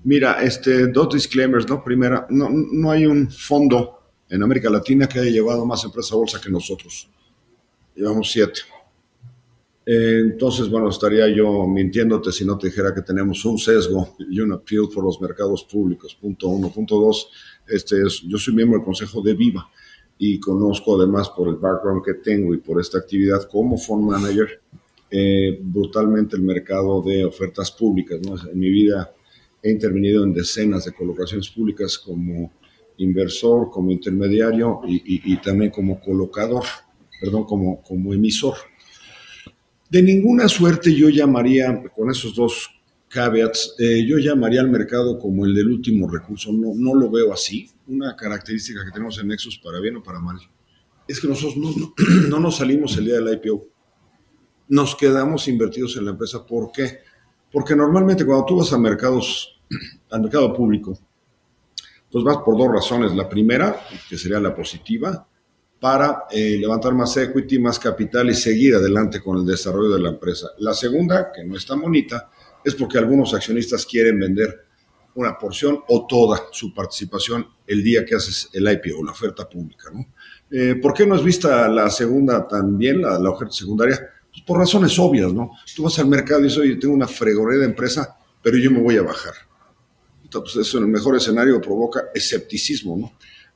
Mira, 0.03 0.43
este, 0.43 0.87
dos 0.87 1.13
disclaimers, 1.13 1.67
¿no? 1.67 1.83
Primera, 1.83 2.27
no, 2.29 2.49
no 2.49 2.91
hay 2.91 3.05
un 3.05 3.31
fondo 3.31 4.03
en 4.29 4.43
América 4.43 4.69
Latina 4.69 5.07
que 5.07 5.19
haya 5.19 5.31
llevado 5.31 5.65
más 5.65 5.83
empresa 5.83 6.13
a 6.15 6.17
bolsa 6.17 6.41
que 6.41 6.49
nosotros. 6.49 7.09
Llevamos 7.95 8.31
siete. 8.31 8.61
Eh, 9.85 10.19
entonces, 10.21 10.69
bueno, 10.69 10.89
estaría 10.89 11.27
yo 11.27 11.67
mintiéndote 11.67 12.31
si 12.31 12.45
no 12.45 12.57
te 12.57 12.67
dijera 12.67 12.93
que 12.93 13.01
tenemos 13.01 13.43
un 13.45 13.57
sesgo 13.57 14.15
y 14.29 14.39
un 14.39 14.53
appeal 14.53 14.87
por 14.93 15.03
los 15.03 15.19
mercados 15.19 15.63
públicos. 15.65 16.15
Punto 16.19 16.47
uno. 16.47 16.71
Punto 16.71 16.99
dos, 16.99 17.29
este 17.67 18.01
es, 18.01 18.21
yo 18.21 18.37
soy 18.37 18.53
miembro 18.53 18.77
del 18.77 18.85
Consejo 18.85 19.21
de 19.21 19.33
Viva 19.33 19.69
y 20.17 20.39
conozco 20.39 20.97
además 20.97 21.29
por 21.29 21.49
el 21.49 21.55
background 21.55 22.03
que 22.03 22.13
tengo 22.15 22.53
y 22.53 22.59
por 22.59 22.79
esta 22.79 22.99
actividad 22.99 23.43
como 23.49 23.77
fund 23.77 24.09
manager 24.09 24.61
eh, 25.09 25.59
brutalmente 25.61 26.35
el 26.35 26.43
mercado 26.43 27.01
de 27.01 27.25
ofertas 27.25 27.71
públicas. 27.71 28.19
¿no? 28.21 28.35
En 28.49 28.57
mi 28.57 28.69
vida 28.69 29.13
he 29.61 29.71
intervenido 29.71 30.23
en 30.23 30.33
decenas 30.33 30.85
de 30.85 30.93
colocaciones 30.93 31.49
públicas 31.49 31.97
como 31.97 32.51
inversor, 32.97 33.69
como 33.69 33.91
intermediario 33.91 34.81
y, 34.87 35.33
y 35.33 35.37
también 35.37 35.71
como 35.71 35.99
colocador, 35.99 36.63
perdón, 37.19 37.45
como, 37.45 37.81
como 37.81 38.13
emisor. 38.13 38.55
De 39.89 40.01
ninguna 40.01 40.47
suerte 40.47 40.93
yo 40.93 41.09
llamaría, 41.09 41.83
con 41.95 42.09
esos 42.09 42.35
dos 42.35 42.69
caveats, 43.13 43.75
eh, 43.77 44.03
yo 44.07 44.17
llamaría 44.17 44.61
al 44.61 44.69
mercado 44.69 45.19
como 45.19 45.45
el 45.45 45.53
del 45.53 45.69
último 45.69 46.09
recurso. 46.09 46.51
No, 46.51 46.73
no 46.75 46.95
lo 46.95 47.11
veo 47.11 47.31
así. 47.31 47.69
Una 47.87 48.15
característica 48.15 48.83
que 48.83 48.91
tenemos 48.91 49.19
en 49.19 49.27
Nexus, 49.27 49.59
para 49.59 49.79
bien 49.79 49.97
o 49.97 50.03
para 50.03 50.19
mal, 50.19 50.37
es 51.07 51.19
que 51.19 51.27
nosotros 51.27 51.57
no, 51.57 51.93
no, 52.29 52.39
nos 52.39 52.57
salimos 52.57 52.97
el 52.97 53.05
día 53.05 53.15
del 53.15 53.33
IPO. 53.35 53.67
Nos 54.69 54.95
quedamos 54.95 55.47
invertidos 55.47 55.95
en 55.97 56.05
la 56.05 56.11
empresa. 56.11 56.45
¿Por 56.45 56.71
qué? 56.71 56.99
Porque 57.51 57.75
normalmente 57.75 58.25
cuando 58.25 58.45
tú 58.45 58.57
vas 58.57 58.73
a 58.73 58.79
mercados, 58.79 59.61
al 60.09 60.21
mercado 60.21 60.51
público, 60.53 60.97
pues 62.11 62.23
vas 62.23 62.37
por 62.37 62.57
dos 62.57 62.71
razones. 62.71 63.15
La 63.15 63.29
primera, 63.29 63.79
que 64.09 64.17
sería 64.17 64.39
la 64.39 64.55
positiva, 64.55 65.27
para 65.83 66.27
eh, 66.31 66.55
levantar 66.57 66.93
más 66.93 67.17
equity, 67.17 67.59
más 67.59 67.77
capital 67.77 68.29
y 68.29 68.33
seguir 68.33 68.75
adelante 68.75 69.21
con 69.21 69.39
el 69.39 69.45
desarrollo 69.45 69.95
de 69.95 69.99
la 69.99 70.11
empresa. 70.11 70.47
La 70.59 70.73
segunda, 70.73 71.29
que 71.29 71.43
no 71.43 71.57
es 71.57 71.65
tan 71.65 71.81
bonita, 71.81 72.29
es 72.63 72.73
porque 72.73 72.97
algunos 72.97 73.33
accionistas 73.33 73.85
quieren 73.85 74.17
vender 74.17 74.63
una 75.15 75.37
porción 75.37 75.79
o 75.89 76.07
toda 76.07 76.43
su 76.53 76.73
participación 76.73 77.45
el 77.67 77.83
día 77.83 78.05
que 78.05 78.15
haces 78.15 78.47
el 78.53 78.65
IPO, 78.65 79.03
la 79.03 79.11
oferta 79.11 79.49
pública. 79.49 79.89
¿no? 79.91 80.05
Eh, 80.49 80.75
¿Por 80.75 80.93
qué 80.93 81.05
no 81.05 81.17
es 81.17 81.23
vista 81.23 81.67
la 81.67 81.89
segunda 81.89 82.47
también, 82.47 83.01
la, 83.01 83.29
oferta 83.29 83.53
secundaria? 83.53 83.99
Pues 84.31 84.41
por 84.43 84.59
razones 84.59 84.97
obvias, 84.99 85.33
¿no? 85.33 85.51
Tú 85.75 85.83
vas 85.83 85.99
al 85.99 86.07
mercado 86.07 86.39
y 86.39 86.43
dices, 86.43 86.59
oye, 86.59 86.77
tengo 86.77 86.93
una 86.93 87.09
fregorera 87.09 87.59
de 87.59 87.65
empresa, 87.65 88.15
pero 88.41 88.57
yo 88.57 88.71
me 88.71 88.81
voy 88.81 88.95
a 88.95 89.01
bajar. 89.01 89.33
Entonces, 90.23 90.65
eso 90.65 90.77
en 90.77 90.85
el 90.85 90.91
mejor 90.91 91.17
escenario 91.17 91.59
provoca 91.59 92.05
escepticismo, 92.15 92.95
¿no? 92.95 93.11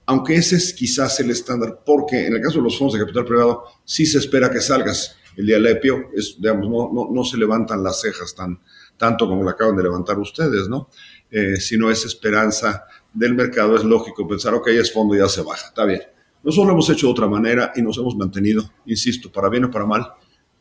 Aunque 0.08 0.36
ese 0.36 0.55
es 0.55 0.74
quizás 0.74 1.20
el 1.20 1.30
estándar, 1.30 1.82
porque 1.86 2.26
en 2.26 2.34
el 2.34 2.41
caso 2.41 2.58
de 2.58 2.64
los 2.64 2.78
fondos 2.78 2.93
de 2.93 3.01
capital 3.01 3.26
privado 3.26 3.66
sí 3.84 4.05
se 4.05 4.18
espera 4.20 4.49
que 4.49 4.62
salgas 4.62 5.18
el 5.36 5.45
día 5.45 5.60
del 5.60 5.78
IPO, 5.78 6.12
es, 6.16 6.38
digamos, 6.39 6.70
no, 6.70 6.89
no, 6.91 7.14
no, 7.14 7.24
se 7.26 7.38
levantan 7.38 7.84
las 7.84 8.01
cejas 8.01 8.34
tan, 8.34 8.60
tanto 8.95 9.28
como 9.28 9.43
lo 9.43 9.49
acaban 9.49 9.76
de 9.76 9.84
levantar 9.84 10.18
ustedes, 10.18 10.68
¿no? 10.70 10.89
Eh, 11.30 11.58
sino 11.58 11.91
esa 11.91 12.08
esperanza 12.08 12.86
del 13.14 13.36
mercado, 13.36 13.76
es 13.76 13.84
lógico 13.84 14.26
pensar, 14.28 14.53
ok, 14.53 14.70
es 14.70 14.91
fondo, 14.91 15.14
ya 15.14 15.28
se 15.28 15.41
baja, 15.41 15.68
está 15.68 15.84
bien. 15.86 16.01
Nosotros 16.41 16.68
lo 16.68 16.74
hemos 16.74 16.89
hecho 16.89 17.08
de 17.08 17.12
otra 17.12 17.28
manera 17.28 17.74
y 17.76 17.82
nos 17.82 17.97
hemos 17.97 18.16
mantenido, 18.16 18.72
insisto, 18.86 19.30
para 19.30 19.49
bien 19.49 19.66
o 19.66 19.72
para 19.72 19.86
mal, 19.86 20.08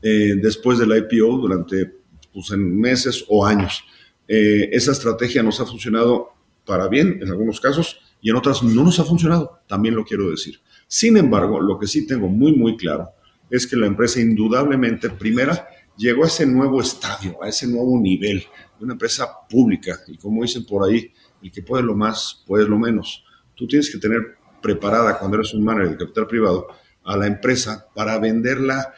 eh, 0.02 0.34
después 0.42 0.78
del 0.78 0.90
IPO 0.90 1.38
durante 1.38 1.94
pues, 2.32 2.50
meses 2.50 3.24
o 3.28 3.46
años. 3.46 3.84
Eh, 4.26 4.68
esa 4.72 4.90
estrategia 4.90 5.42
nos 5.44 5.60
ha 5.60 5.66
funcionado 5.66 6.30
para 6.64 6.88
bien 6.88 7.20
en 7.22 7.30
algunos 7.30 7.60
casos 7.60 8.00
y 8.20 8.30
en 8.30 8.36
otras 8.36 8.62
no 8.62 8.84
nos 8.84 8.98
ha 8.98 9.04
funcionado, 9.04 9.60
también 9.66 9.94
lo 9.94 10.04
quiero 10.04 10.30
decir. 10.30 10.60
Sin 10.86 11.16
embargo, 11.16 11.60
lo 11.60 11.78
que 11.78 11.86
sí 11.86 12.06
tengo 12.06 12.28
muy, 12.28 12.54
muy 12.54 12.76
claro 12.76 13.10
es 13.50 13.66
que 13.66 13.76
la 13.76 13.86
empresa 13.86 14.20
indudablemente, 14.20 15.10
primera, 15.10 15.68
llegó 15.96 16.24
a 16.24 16.26
ese 16.26 16.46
nuevo 16.46 16.80
estadio, 16.80 17.42
a 17.42 17.48
ese 17.48 17.66
nuevo 17.66 17.98
nivel 17.98 18.44
una 18.80 18.92
empresa 18.92 19.28
pública. 19.48 20.00
Y 20.06 20.16
como 20.16 20.42
dicen 20.42 20.64
por 20.64 20.88
ahí, 20.88 21.12
el 21.42 21.50
que 21.50 21.62
puede 21.62 21.82
lo 21.82 21.94
más, 21.94 22.42
puede 22.46 22.68
lo 22.68 22.78
menos. 22.78 23.24
Tú 23.54 23.66
tienes 23.66 23.90
que 23.90 23.98
tener 23.98 24.20
preparada 24.60 25.18
cuando 25.18 25.38
eres 25.38 25.54
un 25.54 25.64
manager 25.64 25.90
de 25.90 25.96
capital 25.96 26.26
privado 26.26 26.66
a 27.04 27.16
la 27.16 27.26
empresa 27.26 27.86
para 27.94 28.18
venderla 28.18 28.92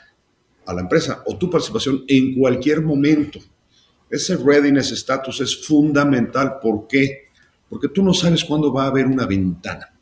a 0.66 0.74
la 0.74 0.82
empresa 0.82 1.22
o 1.26 1.36
tu 1.36 1.48
participación 1.48 2.04
en 2.08 2.38
cualquier 2.38 2.82
momento. 2.82 3.38
Ese 4.10 4.36
readiness 4.36 4.92
status 4.92 5.40
es 5.40 5.66
fundamental. 5.66 6.58
¿Por 6.60 6.86
qué? 6.86 7.27
Porque 7.68 7.88
tú 7.88 8.02
no 8.02 8.14
sabes 8.14 8.44
cuándo 8.44 8.72
va 8.72 8.84
a 8.84 8.88
haber 8.88 9.06
una 9.06 9.26
ventana 9.26 9.94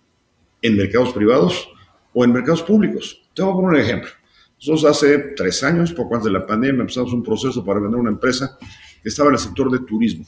en 0.63 0.77
mercados 0.77 1.13
privados 1.13 1.69
o 2.13 2.25
en 2.25 2.33
mercados 2.33 2.63
públicos. 2.63 3.23
Te 3.35 3.43
voy 3.43 3.53
a 3.53 3.55
poner 3.55 3.71
un 3.71 3.77
ejemplo. 3.77 4.11
Nosotros 4.59 4.85
hace 4.85 5.19
tres 5.37 5.63
años, 5.63 5.93
poco 5.93 6.15
antes 6.15 6.33
de 6.33 6.39
la 6.39 6.47
pandemia, 6.47 6.81
empezamos 6.81 7.13
un 7.13 7.23
proceso 7.23 7.65
para 7.65 7.81
vender 7.81 8.01
una 8.01 8.11
empresa 8.11 8.57
que 9.03 9.09
estaba 9.09 9.29
en 9.29 9.35
el 9.35 9.41
sector 9.41 9.71
de 9.71 9.81
turismo. 9.81 10.25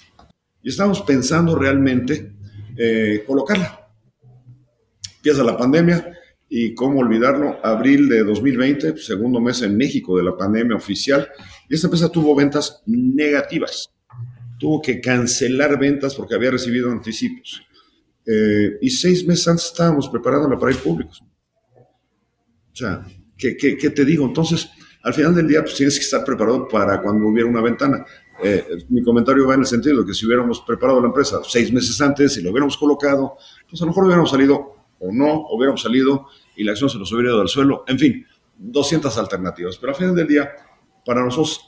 Y 0.62 0.68
estábamos 0.68 1.00
pensando 1.02 1.56
realmente 1.56 2.32
eh, 2.76 3.24
colocarla. 3.26 3.88
Empieza 5.16 5.42
la 5.42 5.56
pandemia 5.56 6.12
y 6.48 6.74
cómo 6.74 7.00
olvidarlo, 7.00 7.58
abril 7.64 8.08
de 8.08 8.24
2020, 8.24 8.96
segundo 8.98 9.40
mes 9.40 9.62
en 9.62 9.76
México 9.76 10.16
de 10.16 10.24
la 10.24 10.36
pandemia 10.36 10.76
oficial, 10.76 11.28
y 11.68 11.74
esta 11.74 11.86
empresa 11.86 12.10
tuvo 12.10 12.34
ventas 12.34 12.82
negativas 12.86 13.90
tuvo 14.58 14.82
que 14.82 15.00
cancelar 15.00 15.78
ventas 15.78 16.14
porque 16.14 16.34
había 16.34 16.50
recibido 16.50 16.90
anticipos. 16.90 17.62
Eh, 18.26 18.78
y 18.82 18.90
seis 18.90 19.26
meses 19.26 19.48
antes 19.48 19.66
estábamos 19.66 20.08
preparándola 20.08 20.58
para 20.58 20.72
ir 20.72 20.78
públicos. 20.78 21.22
O 22.72 22.76
sea, 22.76 23.06
¿qué, 23.36 23.54
te 23.54 24.04
digo? 24.04 24.26
Entonces, 24.26 24.68
al 25.02 25.14
final 25.14 25.34
del 25.34 25.48
día, 25.48 25.62
pues 25.62 25.74
tienes 25.74 25.96
que 25.96 26.04
estar 26.04 26.24
preparado 26.24 26.68
para 26.68 27.00
cuando 27.00 27.26
hubiera 27.26 27.48
una 27.48 27.62
ventana. 27.62 28.04
Eh, 28.42 28.64
mi 28.90 29.02
comentario 29.02 29.46
va 29.46 29.54
en 29.54 29.60
el 29.60 29.66
sentido 29.66 30.00
de 30.00 30.06
que 30.06 30.14
si 30.14 30.26
hubiéramos 30.26 30.60
preparado 30.60 31.00
la 31.00 31.06
empresa 31.06 31.40
seis 31.42 31.72
meses 31.72 32.00
antes 32.00 32.36
y 32.36 32.42
lo 32.42 32.50
hubiéramos 32.50 32.76
colocado, 32.76 33.36
pues 33.68 33.80
a 33.80 33.84
lo 33.84 33.90
mejor 33.90 34.04
hubiéramos 34.04 34.30
salido 34.30 34.76
o 35.00 35.12
no, 35.12 35.46
hubiéramos 35.50 35.82
salido 35.82 36.26
y 36.56 36.64
la 36.64 36.72
acción 36.72 36.90
se 36.90 36.98
nos 36.98 37.10
hubiera 37.12 37.30
ido 37.30 37.40
al 37.40 37.48
suelo. 37.48 37.84
En 37.88 37.98
fin, 37.98 38.26
200 38.58 39.16
alternativas. 39.16 39.78
Pero 39.78 39.92
al 39.92 39.98
final 39.98 40.14
del 40.14 40.26
día, 40.26 40.50
para 41.04 41.24
nosotros 41.24 41.67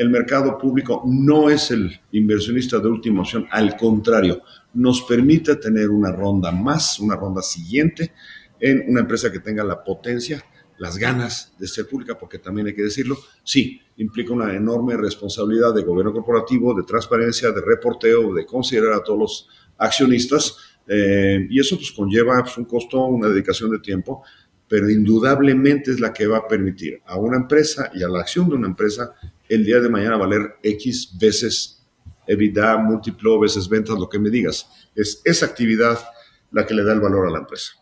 el 0.00 0.08
mercado 0.08 0.56
público 0.56 1.02
no 1.04 1.50
es 1.50 1.70
el 1.72 2.00
inversionista 2.12 2.78
de 2.78 2.88
última 2.88 3.20
opción, 3.20 3.46
al 3.50 3.76
contrario, 3.76 4.40
nos 4.72 5.02
permite 5.02 5.56
tener 5.56 5.90
una 5.90 6.10
ronda 6.10 6.50
más, 6.50 6.98
una 7.00 7.16
ronda 7.16 7.42
siguiente 7.42 8.14
en 8.58 8.82
una 8.88 9.00
empresa 9.00 9.30
que 9.30 9.40
tenga 9.40 9.62
la 9.62 9.84
potencia, 9.84 10.42
las 10.78 10.96
ganas 10.96 11.52
de 11.58 11.68
ser 11.68 11.86
pública, 11.86 12.18
porque 12.18 12.38
también 12.38 12.68
hay 12.68 12.74
que 12.74 12.84
decirlo, 12.84 13.18
sí, 13.44 13.78
implica 13.98 14.32
una 14.32 14.54
enorme 14.54 14.96
responsabilidad 14.96 15.74
de 15.74 15.82
gobierno 15.82 16.14
corporativo, 16.14 16.72
de 16.72 16.84
transparencia, 16.84 17.50
de 17.50 17.60
reporteo, 17.60 18.32
de 18.32 18.46
considerar 18.46 18.94
a 18.94 19.04
todos 19.04 19.18
los 19.18 19.48
accionistas, 19.76 20.56
eh, 20.88 21.46
y 21.50 21.60
eso 21.60 21.76
pues 21.76 21.92
conlleva 21.92 22.40
pues, 22.42 22.56
un 22.56 22.64
costo, 22.64 23.04
una 23.04 23.28
dedicación 23.28 23.70
de 23.70 23.80
tiempo, 23.80 24.22
pero 24.66 24.88
indudablemente 24.88 25.90
es 25.90 26.00
la 26.00 26.10
que 26.10 26.26
va 26.26 26.38
a 26.38 26.48
permitir 26.48 27.02
a 27.04 27.18
una 27.18 27.36
empresa 27.36 27.90
y 27.92 28.02
a 28.02 28.08
la 28.08 28.20
acción 28.20 28.48
de 28.48 28.54
una 28.54 28.68
empresa 28.68 29.14
el 29.50 29.64
día 29.64 29.80
de 29.80 29.88
mañana 29.88 30.16
valer 30.16 30.56
X 30.62 31.18
veces 31.18 31.84
EBITDA, 32.26 32.76
múltiplo, 32.78 33.40
veces 33.40 33.68
ventas, 33.68 33.98
lo 33.98 34.08
que 34.08 34.20
me 34.20 34.30
digas. 34.30 34.70
Es 34.94 35.20
esa 35.24 35.46
actividad 35.46 35.98
la 36.52 36.64
que 36.64 36.74
le 36.74 36.84
da 36.84 36.92
el 36.92 37.00
valor 37.00 37.26
a 37.26 37.30
la 37.30 37.38
empresa. 37.40 37.72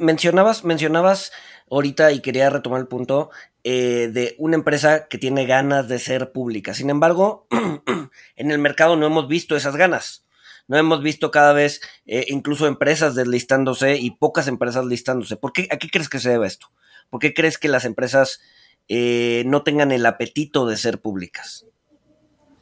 mencionabas, 0.00 0.64
mencionabas 0.64 1.30
ahorita 1.70 2.10
y 2.10 2.20
quería 2.20 2.50
retomar 2.50 2.80
el 2.80 2.88
punto 2.88 3.30
eh, 3.62 4.10
de 4.12 4.34
una 4.38 4.56
empresa 4.56 5.06
que 5.06 5.16
tiene 5.16 5.46
ganas 5.46 5.88
de 5.88 6.00
ser 6.00 6.32
pública. 6.32 6.74
Sin 6.74 6.90
embargo, 6.90 7.46
en 8.36 8.50
el 8.50 8.58
mercado 8.58 8.96
no 8.96 9.06
hemos 9.06 9.28
visto 9.28 9.54
esas 9.54 9.76
ganas. 9.76 10.26
no 10.66 10.76
hemos 10.76 11.02
visto 11.02 11.30
cada 11.30 11.52
vez 11.52 11.82
eh, 12.06 12.26
incluso 12.28 12.66
empresas 12.66 13.14
deslistándose 13.14 13.96
y 13.96 14.10
pocas 14.10 14.48
empresas 14.48 14.84
listándose. 14.86 15.36
¿Por 15.36 15.52
qué, 15.52 15.68
¿A 15.70 15.76
qué 15.76 15.88
crees 15.88 16.08
que 16.08 16.18
se 16.18 16.30
debe 16.30 16.48
esto? 16.48 16.66
¿Por 17.10 17.20
qué 17.20 17.32
crees 17.32 17.58
que 17.58 17.68
las 17.68 17.84
empresas 17.84 18.40
eh, 18.88 19.44
no 19.46 19.62
tengan 19.62 19.92
el 19.92 20.04
apetito 20.06 20.66
de 20.66 20.76
ser 20.76 21.00
públicas? 21.00 21.66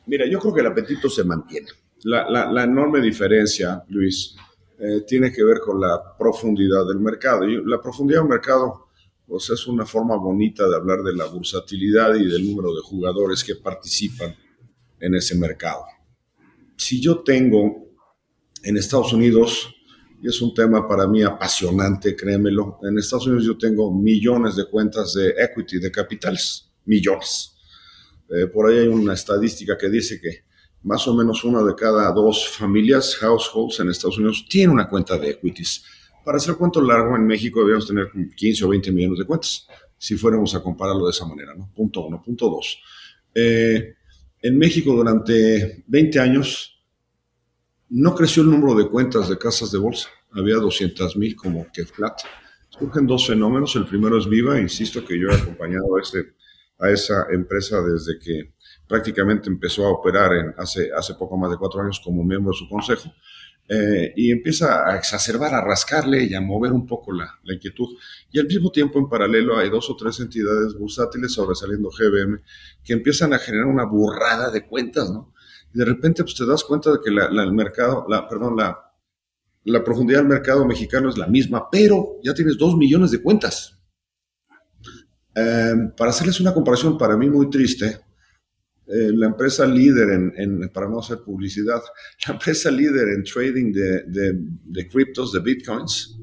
Mira, 0.06 0.26
yo 0.26 0.38
creo 0.38 0.54
que 0.54 0.60
el 0.60 0.66
apetito 0.66 1.08
se 1.08 1.24
mantiene. 1.24 1.68
La, 2.04 2.64
enorme 2.64 3.00
diferencia, 3.00 3.84
Luis, 3.88 4.34
eh, 4.78 5.02
tiene 5.06 5.32
que 5.32 5.44
ver 5.44 5.60
con 5.60 5.80
la 5.80 6.16
profundidad 6.18 6.86
del 6.86 6.98
mercado. 6.98 7.44
Y 7.44 7.64
la 7.64 7.80
profundidad 7.80 8.20
del 8.20 8.28
mercado 8.28 8.88
pues, 9.26 9.50
es 9.50 9.66
una 9.66 9.86
forma 9.86 10.16
bonita 10.16 10.68
de 10.68 10.76
hablar 10.76 11.02
de 11.02 11.14
la 11.14 11.26
bursatilidad 11.26 12.14
y 12.16 12.26
del 12.26 12.48
número 12.48 12.74
de 12.74 12.80
jugadores 12.82 13.44
que 13.44 13.54
participan 13.54 14.34
en 14.98 15.14
ese 15.14 15.36
mercado. 15.36 15.84
Si 16.76 17.00
yo 17.00 17.22
tengo 17.22 17.88
en 18.64 18.76
Estados 18.76 19.12
Unidos, 19.12 19.74
y 20.22 20.28
es 20.28 20.40
un 20.40 20.54
tema 20.54 20.86
para 20.86 21.08
mí 21.08 21.20
apasionante, 21.22 22.14
créemelo, 22.14 22.78
en 22.84 22.96
Estados 22.96 23.26
Unidos 23.26 23.44
yo 23.44 23.58
tengo 23.58 23.92
millones 23.92 24.54
de 24.54 24.66
cuentas 24.66 25.14
de 25.14 25.30
equity, 25.30 25.80
de 25.80 25.90
capitales, 25.90 26.70
millones. 26.84 27.56
Eh, 28.30 28.46
por 28.46 28.70
ahí 28.70 28.78
hay 28.78 28.86
una 28.86 29.14
estadística 29.14 29.76
que 29.76 29.90
dice 29.90 30.20
que 30.20 30.44
más 30.84 31.06
o 31.08 31.14
menos 31.14 31.42
una 31.42 31.62
de 31.64 31.74
cada 31.74 32.12
dos 32.12 32.48
familias, 32.48 33.16
households 33.16 33.80
en 33.80 33.90
Estados 33.90 34.16
Unidos, 34.18 34.46
tiene 34.48 34.72
una 34.72 34.88
cuenta 34.88 35.18
de 35.18 35.30
equities. 35.30 35.84
Para 36.24 36.36
hacer 36.36 36.54
cuento 36.54 36.80
largo, 36.80 37.16
en 37.16 37.26
México 37.26 37.60
debíamos 37.60 37.88
tener 37.88 38.06
15 38.36 38.64
o 38.64 38.68
20 38.68 38.92
millones 38.92 39.18
de 39.18 39.24
cuentas, 39.24 39.66
si 39.98 40.16
fuéramos 40.16 40.54
a 40.54 40.62
compararlo 40.62 41.06
de 41.06 41.10
esa 41.10 41.26
manera, 41.26 41.52
¿no? 41.54 41.72
Punto 41.74 42.06
uno. 42.06 42.22
Punto 42.22 42.48
dos. 42.48 42.78
Eh, 43.34 43.96
en 44.40 44.58
México 44.58 44.92
durante 44.92 45.84
20 45.88 46.20
años 46.20 46.72
no 47.92 48.14
creció 48.14 48.42
el 48.42 48.50
número 48.50 48.74
de 48.74 48.88
cuentas 48.88 49.28
de 49.28 49.36
casas 49.36 49.70
de 49.70 49.78
bolsa. 49.78 50.08
Había 50.32 50.56
200 50.56 51.14
mil 51.18 51.36
como 51.36 51.66
que 51.72 51.84
flat. 51.84 52.20
Surgen 52.70 53.06
dos 53.06 53.26
fenómenos. 53.26 53.76
El 53.76 53.86
primero 53.86 54.16
es 54.16 54.26
Viva. 54.26 54.58
Insisto 54.58 55.04
que 55.04 55.20
yo 55.20 55.28
he 55.28 55.34
acompañado 55.34 55.84
a, 56.78 56.90
esa 56.90 57.26
empresa 57.30 57.82
desde 57.82 58.18
que 58.18 58.54
prácticamente 58.88 59.50
empezó 59.50 59.86
a 59.86 59.90
operar 59.90 60.54
hace 60.56 61.14
poco 61.18 61.36
más 61.36 61.50
de 61.50 61.58
cuatro 61.58 61.82
años 61.82 62.00
como 62.02 62.24
miembro 62.24 62.52
de 62.52 62.58
su 62.58 62.68
consejo. 62.68 63.12
Eh, 63.68 64.12
y 64.16 64.32
empieza 64.32 64.88
a 64.90 64.96
exacerbar, 64.96 65.54
a 65.54 65.60
rascarle 65.60 66.24
y 66.24 66.34
a 66.34 66.40
mover 66.40 66.72
un 66.72 66.86
poco 66.86 67.12
la, 67.12 67.38
la, 67.44 67.54
inquietud. 67.54 67.88
Y 68.32 68.40
al 68.40 68.46
mismo 68.46 68.72
tiempo, 68.72 68.98
en 68.98 69.08
paralelo, 69.08 69.56
hay 69.56 69.68
dos 69.70 69.88
o 69.90 69.96
tres 69.96 70.18
entidades 70.18 70.74
bursátiles 70.74 71.32
sobresaliendo 71.32 71.90
GBM 71.90 72.40
que 72.82 72.94
empiezan 72.94 73.34
a 73.34 73.38
generar 73.38 73.66
una 73.66 73.84
burrada 73.84 74.50
de 74.50 74.66
cuentas, 74.66 75.10
¿no? 75.10 75.32
De 75.72 75.84
repente, 75.84 76.22
pues 76.22 76.34
te 76.34 76.46
das 76.46 76.64
cuenta 76.64 76.92
de 76.92 76.98
que 77.02 77.10
la, 77.10 77.26
el 77.26 77.52
mercado, 77.52 78.06
la, 78.08 78.28
perdón, 78.28 78.56
la, 78.56 79.84
profundidad 79.84 80.20
del 80.20 80.28
mercado 80.28 80.66
mexicano 80.66 81.08
es 81.08 81.16
la 81.16 81.26
misma, 81.26 81.68
pero 81.70 82.18
ya 82.22 82.34
tienes 82.34 82.58
dos 82.58 82.76
millones 82.76 83.10
de 83.10 83.22
cuentas. 83.22 83.78
Eh, 85.34 85.74
para 85.96 86.10
hacerles 86.10 86.40
una 86.40 86.52
comparación 86.52 86.98
para 86.98 87.16
mí 87.16 87.30
muy 87.30 87.48
triste, 87.48 88.00
eh, 88.86 89.10
la 89.14 89.26
empresa 89.26 89.64
líder 89.64 90.32
en, 90.36 90.68
para 90.70 90.88
no 90.88 90.98
hacer 90.98 91.20
publicidad, 91.20 91.80
la 92.26 92.34
empresa 92.34 92.70
líder 92.70 93.08
en 93.08 93.24
trading 93.24 93.72
de, 93.72 94.02
de, 94.04 94.32
de 94.34 94.88
criptos, 94.88 95.32
de 95.32 95.40
bitcoins, 95.40 96.18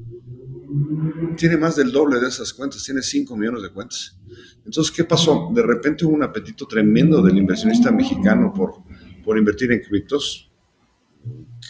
tiene 1.36 1.56
más 1.56 1.76
del 1.76 1.90
doble 1.90 2.20
de 2.20 2.28
esas 2.28 2.52
cuentas, 2.52 2.84
tiene 2.84 3.02
5 3.02 3.36
millones 3.36 3.62
de 3.62 3.70
cuentas. 3.70 4.16
Entonces, 4.64 4.92
¿qué 4.94 5.04
pasó? 5.04 5.50
De 5.52 5.62
repente 5.62 6.04
hubo 6.04 6.14
un 6.14 6.22
apetito 6.22 6.66
tremendo 6.66 7.22
del 7.22 7.38
inversionista 7.38 7.90
mexicano 7.90 8.52
por, 8.52 8.74
por 9.22 9.38
invertir 9.38 9.72
en 9.72 9.80
criptos. 9.80 10.50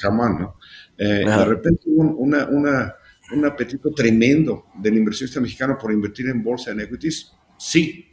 Jamás, 0.00 0.40
¿no? 0.40 0.56
Eh, 0.96 1.24
de 1.26 1.44
repente 1.44 1.82
hubo 1.86 2.16
una, 2.16 2.46
una, 2.46 2.94
un 3.32 3.44
apetito 3.44 3.90
tremendo 3.90 4.66
del 4.74 4.96
inversionista 4.96 5.40
mexicano 5.40 5.76
por 5.78 5.92
invertir 5.92 6.28
en 6.28 6.42
bolsa, 6.42 6.70
en 6.70 6.80
equities. 6.80 7.32
Sí, 7.58 8.06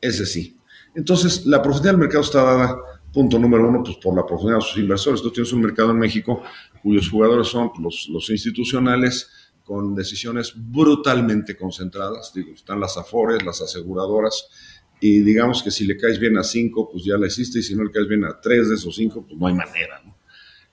ese 0.00 0.26
sí. 0.26 0.58
Entonces, 0.94 1.44
la 1.46 1.60
profundidad 1.60 1.92
del 1.92 2.00
mercado 2.00 2.22
está 2.22 2.42
dada, 2.42 2.76
punto 3.12 3.38
número 3.38 3.68
uno, 3.68 3.82
pues 3.82 3.96
por 3.96 4.14
la 4.14 4.24
profundidad 4.24 4.58
de 4.58 4.64
sus 4.64 4.78
inversores. 4.78 5.20
Tú 5.22 5.30
tienes 5.30 5.52
un 5.52 5.60
mercado 5.60 5.90
en 5.90 5.98
México 5.98 6.42
cuyos 6.82 7.10
jugadores 7.10 7.48
son 7.48 7.70
los, 7.80 8.08
los 8.10 8.30
institucionales 8.30 9.30
con 9.64 9.94
decisiones 9.94 10.52
brutalmente 10.54 11.56
concentradas. 11.56 12.32
Digo, 12.32 12.52
están 12.54 12.78
las 12.78 12.96
afores, 12.96 13.44
las 13.44 13.60
aseguradoras, 13.60 14.48
y 15.00 15.20
digamos 15.20 15.62
que 15.62 15.70
si 15.70 15.86
le 15.86 15.96
caes 15.96 16.18
bien 16.18 16.38
a 16.38 16.42
cinco, 16.42 16.88
pues 16.90 17.04
ya 17.04 17.16
la 17.16 17.26
hiciste, 17.26 17.58
y 17.58 17.62
si 17.62 17.74
no 17.74 17.84
le 17.84 17.90
caes 17.90 18.08
bien 18.08 18.24
a 18.24 18.40
tres 18.40 18.68
de 18.68 18.76
esos 18.76 18.94
cinco, 18.96 19.24
pues 19.26 19.38
no 19.38 19.46
hay 19.46 19.54
manera. 19.54 20.00
¿no? 20.04 20.16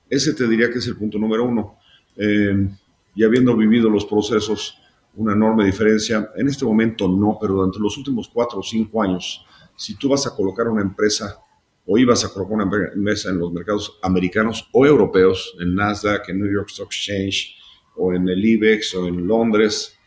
Ese 0.10 0.34
te 0.34 0.48
diría 0.48 0.70
que 0.70 0.80
es 0.80 0.88
el 0.88 0.96
punto 0.96 1.18
número 1.18 1.44
uno. 1.44 1.78
Eh, 2.16 2.68
y 3.16 3.24
habiendo 3.24 3.56
vivido 3.56 3.90
los 3.90 4.06
procesos, 4.06 4.78
una 5.16 5.34
enorme 5.34 5.66
diferencia. 5.66 6.32
En 6.36 6.48
este 6.48 6.66
momento 6.66 7.08
no, 7.08 7.38
pero 7.40 7.56
durante 7.56 7.80
los 7.80 7.98
últimos 7.98 8.30
cuatro 8.30 8.60
o 8.60 8.64
cinco 8.64 9.02
años, 9.04 9.46
si 9.76 9.96
tú 9.96 10.10
vas 10.10 10.26
a 10.26 10.36
colocar 10.36 10.68
una 10.68 10.82
empresa 10.82 11.40
o 11.86 11.98
ibas 11.98 12.24
a 12.24 12.30
colocar 12.30 12.56
una 12.56 12.64
empresa 12.64 13.30
en 13.30 13.40
los 13.40 13.52
mercados 13.52 14.00
americanos 14.02 14.68
o 14.72 14.86
europeos, 14.86 15.56
en 15.60 15.76
Nasdaq, 15.76 16.30
en 16.30 16.40
New 16.40 16.52
York 16.52 16.70
Stock 16.70 16.88
Exchange, 16.88 17.56
o 17.96 18.14
en 18.14 18.28
el 18.30 18.44
IBEX, 18.44 18.96
o 18.96 19.08
en 19.08 19.28
Londres, 19.28 19.98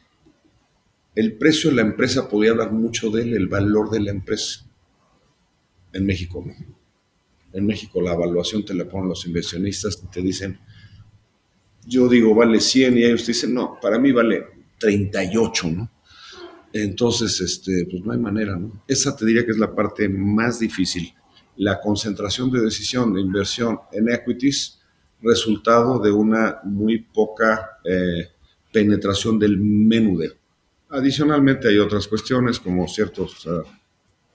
el 1.17 1.33
precio 1.33 1.71
de 1.71 1.77
la 1.77 1.83
empresa 1.83 2.29
podía 2.29 2.51
hablar 2.51 2.73
mucho 2.73 3.11
de 3.11 3.23
él, 3.23 3.35
el 3.35 3.49
valor 3.49 3.91
de 3.91 4.01
la 4.01 4.11
empresa. 4.11 4.67
En 5.93 6.05
México 6.05 6.45
no. 6.47 6.55
En 7.55 7.67
México 7.67 8.03
la 8.03 8.13
evaluación 8.13 8.65
te 8.65 8.75
la 8.75 8.87
ponen 8.87 9.09
los 9.09 9.27
inversionistas 9.27 9.99
y 10.05 10.07
te 10.09 10.21
dicen, 10.21 10.61
yo 11.87 12.07
digo 12.07 12.35
vale 12.35 12.61
100 12.61 12.99
y 12.99 13.05
ellos 13.05 13.27
dicen, 13.27 13.55
no, 13.55 13.79
para 13.81 13.99
mí 13.99 14.13
vale 14.13 14.45
38, 14.79 15.71
¿no? 15.71 15.91
Entonces, 16.71 17.41
este, 17.41 17.87
pues 17.91 18.05
no 18.05 18.13
hay 18.13 18.19
manera, 18.19 18.57
¿no? 18.57 18.85
Esa 18.87 19.17
te 19.17 19.25
diría 19.25 19.47
que 19.47 19.53
es 19.53 19.59
la 19.59 19.75
parte 19.75 20.11
más 20.11 20.59
difícil, 20.59 21.15
la 21.57 21.81
concentración 21.81 22.51
de 22.51 22.61
decisión 22.61 23.15
de 23.15 23.23
inversión 23.23 23.79
en 23.93 24.11
equities, 24.11 24.79
resultado 25.23 25.99
de 25.99 26.11
una 26.11 26.59
muy 26.65 26.99
poca 26.99 27.79
eh, 27.83 28.29
penetración 28.71 29.39
del 29.39 29.57
menudeo. 29.57 30.35
Adicionalmente 30.91 31.69
hay 31.69 31.79
otras 31.79 32.07
cuestiones 32.07 32.61
como 32.61 32.87
ciertos 32.87 33.45
uh, 33.47 33.63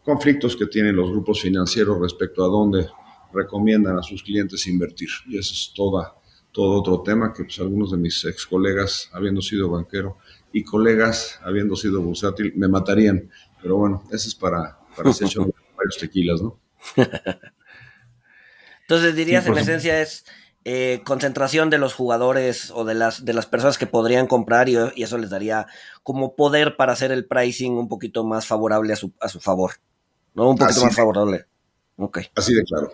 conflictos 0.03 0.55
que 0.55 0.65
tienen 0.65 0.95
los 0.95 1.09
grupos 1.09 1.41
financieros 1.41 1.99
respecto 1.99 2.43
a 2.43 2.47
dónde 2.47 2.87
recomiendan 3.33 3.97
a 3.97 4.03
sus 4.03 4.23
clientes 4.23 4.67
invertir. 4.67 5.09
Y 5.27 5.37
eso 5.37 5.53
es 5.53 5.71
toda, 5.75 6.13
todo 6.51 6.79
otro 6.79 7.01
tema 7.01 7.33
que 7.33 7.43
pues, 7.43 7.59
algunos 7.59 7.91
de 7.91 7.97
mis 7.97 8.23
ex 8.25 8.45
colegas, 8.45 9.09
habiendo 9.13 9.41
sido 9.41 9.69
banquero, 9.69 10.17
y 10.51 10.63
colegas, 10.63 11.39
habiendo 11.43 11.75
sido 11.75 12.01
bursátil, 12.01 12.53
me 12.55 12.67
matarían. 12.67 13.29
Pero 13.61 13.77
bueno, 13.77 14.03
eso 14.11 14.27
es 14.27 14.35
para, 14.35 14.77
para 14.95 15.11
varios 15.77 15.97
tequilas, 15.99 16.41
¿no? 16.41 16.59
Entonces 18.81 19.15
dirías 19.15 19.45
en 19.45 19.57
esencia 19.57 20.01
es 20.01 20.25
eh, 20.63 21.01
concentración 21.03 21.69
de 21.69 21.77
los 21.77 21.93
jugadores 21.93 22.71
o 22.71 22.85
de 22.85 22.93
las, 22.93 23.25
de 23.25 23.33
las 23.33 23.45
personas 23.45 23.77
que 23.77 23.87
podrían 23.87 24.27
comprar 24.27 24.69
y, 24.69 24.77
eso 24.95 25.17
les 25.17 25.29
daría 25.29 25.67
como 26.03 26.35
poder 26.35 26.75
para 26.75 26.93
hacer 26.93 27.11
el 27.11 27.25
pricing 27.25 27.73
un 27.73 27.87
poquito 27.87 28.23
más 28.23 28.45
favorable 28.45 28.93
a 28.93 28.95
su, 28.95 29.11
a 29.19 29.27
su 29.27 29.39
favor, 29.39 29.71
¿no? 30.33 30.49
Un 30.49 30.57
poquito 30.57 30.85
más 30.85 30.95
favorable. 30.95 31.45
Okay. 31.97 32.25
Así 32.35 32.53
de 32.53 32.63
claro, 32.63 32.91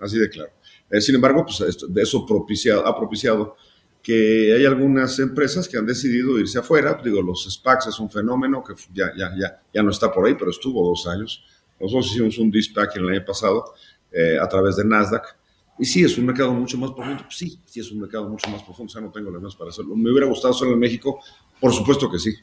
así 0.00 0.18
de 0.18 0.28
claro. 0.28 0.50
Eh, 0.90 1.00
sin 1.00 1.14
embargo, 1.14 1.44
pues 1.44 1.86
de 1.88 2.02
eso 2.02 2.24
propiciado, 2.24 2.86
ha 2.86 2.96
propiciado 2.96 3.56
que 4.02 4.54
hay 4.54 4.64
algunas 4.64 5.18
empresas 5.18 5.68
que 5.68 5.76
han 5.76 5.86
decidido 5.86 6.38
irse 6.38 6.58
afuera. 6.58 7.00
Digo, 7.02 7.20
los 7.20 7.44
SPACs 7.44 7.88
es 7.88 7.98
un 7.98 8.10
fenómeno 8.10 8.64
que 8.64 8.74
ya, 8.92 9.12
ya, 9.16 9.30
ya, 9.38 9.60
ya 9.72 9.82
no 9.82 9.90
está 9.90 10.10
por 10.10 10.26
ahí, 10.26 10.34
pero 10.34 10.50
estuvo 10.50 10.86
dos 10.86 11.06
años. 11.06 11.44
Nosotros 11.80 12.06
hicimos 12.06 12.38
un 12.38 12.50
DSPAC 12.50 12.96
el 12.96 13.08
año 13.08 13.24
pasado 13.24 13.74
eh, 14.10 14.38
a 14.40 14.48
través 14.48 14.76
de 14.76 14.84
Nasdaq. 14.84 15.36
Y 15.78 15.84
sí, 15.84 16.02
es 16.04 16.18
un 16.18 16.26
mercado 16.26 16.52
mucho 16.52 16.76
más 16.78 16.90
profundo. 16.90 17.24
Sí, 17.30 17.60
sí, 17.64 17.80
es 17.80 17.90
un 17.92 18.00
mercado 18.00 18.28
mucho 18.28 18.50
más 18.50 18.62
profundo. 18.62 18.90
O 18.90 18.92
sea, 18.92 19.00
no 19.00 19.10
tengo 19.10 19.30
las 19.30 19.54
para 19.54 19.70
hacerlo. 19.70 19.94
¿Me 19.94 20.10
hubiera 20.10 20.26
gustado 20.26 20.52
hacerlo 20.52 20.74
en 20.74 20.80
México? 20.80 21.20
Por 21.60 21.72
supuesto 21.72 22.10
que 22.10 22.18
sí. 22.18 22.34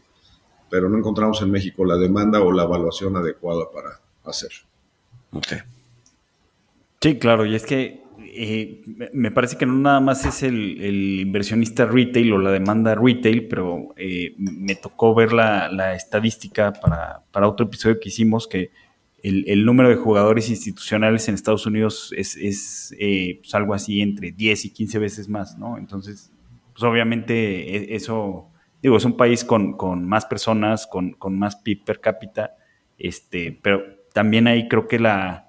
Pero 0.70 0.90
no 0.90 0.98
encontramos 0.98 1.42
en 1.42 1.52
México 1.52 1.84
la 1.86 1.98
demanda 1.98 2.42
o 2.42 2.52
la 2.52 2.64
evaluación 2.64 3.16
adecuada 3.18 3.66
para 3.72 4.00
hacerlo. 4.24 4.68
Ok. 5.32 5.48
Sí, 7.02 7.20
claro. 7.20 7.46
Y 7.46 7.56
es 7.56 7.66
que 7.66 8.06
eh, 8.38 8.82
me 9.14 9.32
parece 9.32 9.58
que 9.58 9.66
no 9.66 9.74
nada 9.74 10.00
más 10.00 10.26
es 10.26 10.44
el, 10.44 11.22
inversionista 11.22 11.86
retail 11.86 12.34
o 12.34 12.38
la 12.38 12.52
demanda 12.52 12.96
retail, 12.96 13.48
pero 13.48 13.94
eh, 13.98 14.34
me 14.38 14.76
tocó 14.76 15.14
ver 15.14 15.34
la, 15.34 15.94
estadística 15.96 16.74
para, 16.74 17.48
otro 17.48 17.66
episodio 17.66 18.00
que 18.00 18.10
hicimos 18.10 18.48
que 18.48 18.72
el, 19.30 19.66
número 19.66 19.90
de 19.90 19.96
jugadores 19.96 20.50
institucionales 20.50 21.28
en 21.28 21.36
Estados 21.36 21.66
Unidos 21.66 22.14
es, 22.16 22.96
eh, 23.00 23.40
pues 23.40 23.56
algo 23.56 23.74
así 23.74 24.02
entre 24.02 24.32
10 24.32 24.66
y 24.66 24.70
15 24.72 25.00
veces 25.00 25.30
más, 25.30 25.58
¿no? 25.58 25.78
Entonces, 25.78 26.32
pues 26.74 26.84
obviamente 26.84 27.94
e, 27.94 27.96
eso, 27.96 28.50
digo, 28.82 28.98
es 28.98 29.06
un 29.06 29.18
país 29.18 29.44
con, 29.44 29.76
más 30.08 30.26
personas, 30.26 30.88
con, 30.88 31.14
con 31.14 31.38
más 31.38 31.56
PIB 31.56 31.84
per 31.84 32.00
cápita, 32.00 32.56
este, 32.98 33.60
pero 33.62 33.84
también 34.14 34.48
ahí 34.48 34.68
creo 34.68 34.88
que 34.88 35.00
la 35.00 35.46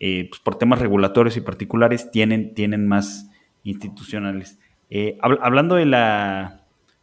eh, 0.00 0.26
pues 0.28 0.40
por 0.40 0.56
temas 0.56 0.78
regulatorios 0.78 1.36
y 1.36 1.40
particulares, 1.40 2.10
tienen, 2.10 2.54
tienen 2.54 2.86
más 2.86 3.30
institucionales. 3.64 4.58
Eh, 4.90 5.18
hablando 5.20 5.74
de 5.74 5.86
la, 5.86 6.57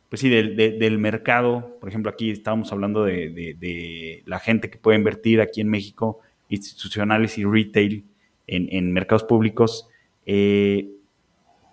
pues 0.10 0.22
sí, 0.22 0.30
del, 0.30 0.98
mercado, 1.00 1.78
por 1.80 1.90
ejemplo, 1.90 2.12
aquí 2.12 2.30
estábamos 2.30 2.72
hablando 2.72 3.04
de, 3.04 4.24
la 4.26 4.40
gente 4.40 4.70
que 4.70 4.78
puede 4.78 4.98
invertir 4.98 5.42
aquí 5.42 5.62
en 5.62 5.70
México, 5.70 6.20
institucionales 6.50 7.38
y 7.38 7.44
retail 7.44 8.06
en, 8.48 8.94
mercados 8.94 9.24
públicos. 9.24 9.88
Eh, 10.26 10.92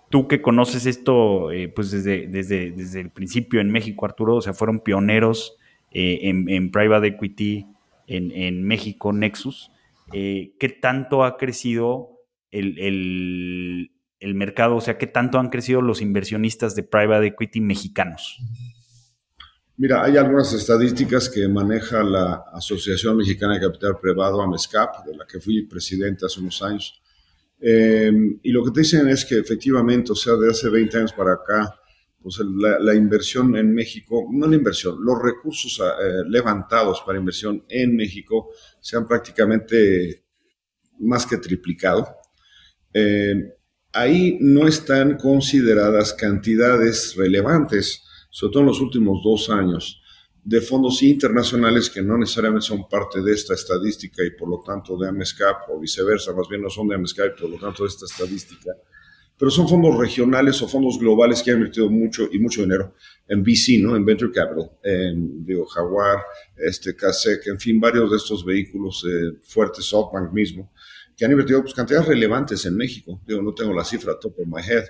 tú 0.09 0.27
que 0.27 0.41
conoces 0.41 0.85
esto 0.85 1.51
eh, 1.51 1.69
pues 1.69 1.91
desde, 1.91 2.27
desde, 2.27 2.71
desde, 2.71 3.01
el 3.01 3.09
principio 3.09 3.61
en 3.61 3.71
México, 3.71 4.05
Arturo, 4.05 4.35
o 4.35 4.41
sea, 4.41 4.53
fueron 4.53 4.79
pioneros 4.79 5.57
en, 5.91 6.71
private 6.71 7.07
equity 7.07 7.67
en, 8.07 8.31
en 8.31 8.63
México, 8.63 9.13
Nexus. 9.13 9.71
¿Qué 10.11 10.77
tanto 10.81 11.23
ha 11.23 11.37
crecido 11.37 12.19
el, 12.51 12.79
el 12.79 13.91
mercado? 14.35 14.77
O 14.77 14.81
sea, 14.81 14.97
¿qué 14.97 15.07
tanto 15.07 15.39
han 15.39 15.49
crecido 15.49 15.81
los 15.81 16.01
inversionistas 16.01 16.75
de 16.75 16.83
private 16.83 17.27
equity 17.27 17.61
mexicanos? 17.61 18.39
Mira, 19.75 20.03
hay 20.03 20.17
algunas 20.17 20.53
estadísticas 20.53 21.29
que 21.29 21.47
maneja 21.47 22.03
la 22.03 22.45
Asociación 22.53 23.17
Mexicana 23.17 23.55
de 23.55 23.61
Capital 23.61 23.99
Privado, 23.99 24.41
AMESCAP, 24.41 25.05
de 25.05 25.15
la 25.15 25.25
que 25.25 25.39
fui 25.39 25.65
presidente 25.67 26.25
hace 26.25 26.39
unos 26.39 26.61
años. 26.61 27.01
Em, 27.59 28.39
y 28.43 28.51
lo 28.51 28.63
que 28.63 28.71
te 28.71 28.81
dicen 28.81 29.07
es 29.07 29.25
que 29.25 29.39
efectivamente, 29.39 30.11
o 30.11 30.15
sea, 30.15 30.35
de 30.35 30.51
hace 30.51 30.69
20 30.69 30.97
años 30.97 31.13
para 31.13 31.33
acá, 31.33 31.73
pues 32.21 32.39
la, 32.79 32.95
inversión 32.95 33.55
en 33.57 33.73
México, 33.73 34.27
no 34.31 34.47
la 34.47 34.55
inversión, 34.55 34.97
los 35.03 35.21
recursos 35.21 35.79
eh, 35.79 36.23
levantados 36.27 37.01
para 37.05 37.19
inversión 37.19 37.65
en 37.67 37.95
México 37.97 38.51
se 38.79 38.95
han 38.95 39.05
prácticamente 39.05 40.23
más 40.99 41.25
que 41.25 41.37
triplicado. 41.37 42.07
Eh, 42.93 43.53
ahí 43.93 44.37
no 44.41 44.67
están 44.67 45.17
consideradas 45.17 46.13
cantidades 46.13 47.15
relevantes, 47.15 48.03
sobre 48.29 48.53
todo 48.53 48.63
en 48.63 48.67
los 48.69 48.81
últimos 48.81 49.23
dos 49.23 49.49
años, 49.49 50.01
de 50.43 50.59
fondos 50.59 51.01
internacionales 51.03 51.89
que 51.89 52.01
no 52.01 52.17
necesariamente 52.17 52.65
son 52.65 52.89
parte 52.89 53.21
de 53.21 53.31
esta 53.31 53.53
estadística 53.53 54.23
y 54.25 54.31
por 54.31 54.49
lo 54.49 54.61
tanto 54.61 54.97
de 54.97 55.07
AMESCAP 55.07 55.69
o 55.69 55.79
viceversa, 55.79 56.33
más 56.33 56.49
bien 56.49 56.61
no 56.61 56.69
son 56.69 56.89
de 56.89 56.95
AMESCAP 56.95 57.37
y 57.37 57.41
por 57.41 57.49
lo 57.51 57.57
tanto 57.57 57.83
de 57.83 57.89
esta 57.89 58.05
estadística, 58.05 58.71
pero 59.37 59.49
son 59.49 59.69
fondos 59.69 59.97
regionales 59.97 60.61
o 60.61 60.67
fondos 60.67 60.99
globales 60.99 61.41
que 61.41 61.51
han 61.51 61.57
invertido 61.57 61.89
mucho 61.89 62.27
y 62.31 62.39
mucho 62.39 62.61
dinero 62.61 62.95
en 63.27 63.41
VC, 63.41 63.79
¿no? 63.79 63.95
En 63.95 64.03
Venture 64.03 64.31
Capital, 64.31 64.71
en 64.83 65.45
digo, 65.45 65.65
Jaguar, 65.65 66.19
este, 66.57 66.95
CASEC, 66.95 67.47
en 67.47 67.59
fin, 67.59 67.79
varios 67.79 68.11
de 68.11 68.17
estos 68.17 68.43
vehículos 68.43 69.05
eh, 69.07 69.39
fuertes, 69.43 69.85
SoftBank 69.85 70.33
mismo, 70.33 70.72
que 71.15 71.25
han 71.25 71.31
invertido 71.31 71.61
pues, 71.61 71.73
cantidades 71.73 72.07
relevantes 72.07 72.65
en 72.65 72.75
México. 72.75 73.21
Digo, 73.25 73.41
no 73.41 73.53
tengo 73.53 73.73
la 73.73 73.83
cifra 73.83 74.19
top 74.19 74.39
of 74.39 74.47
my 74.47 74.61
head, 74.61 74.85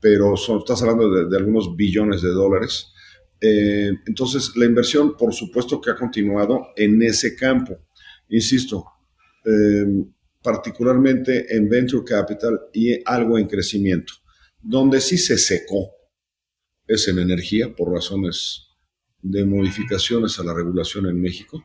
pero 0.00 0.36
son, 0.36 0.58
estás 0.58 0.82
hablando 0.82 1.28
de, 1.28 1.36
algunos 1.36 1.76
billones 1.76 2.22
de 2.22 2.30
dólares. 2.30 2.92
Eh, 3.40 3.92
entonces, 4.06 4.52
la 4.56 4.64
inversión, 4.64 5.16
por 5.16 5.32
supuesto 5.34 5.80
que 5.80 5.90
ha 5.90 5.96
continuado 5.96 6.68
en 6.76 7.02
ese 7.02 7.36
campo. 7.36 7.78
Insisto, 8.28 8.84
em, 9.44 10.12
particularmente 10.42 11.54
en 11.54 11.68
venture 11.68 12.04
capital 12.04 12.58
y 12.72 13.00
algo 13.04 13.38
en 13.38 13.46
crecimiento. 13.46 14.14
Donde 14.60 15.00
sí 15.00 15.18
se 15.18 15.38
secó 15.38 15.92
es 16.86 17.06
en 17.08 17.18
energía, 17.18 17.74
por 17.74 17.92
razones 17.92 18.68
de 19.20 19.44
modificaciones 19.44 20.38
a 20.38 20.44
la 20.44 20.54
regulación 20.54 21.06
en 21.06 21.20
México. 21.20 21.62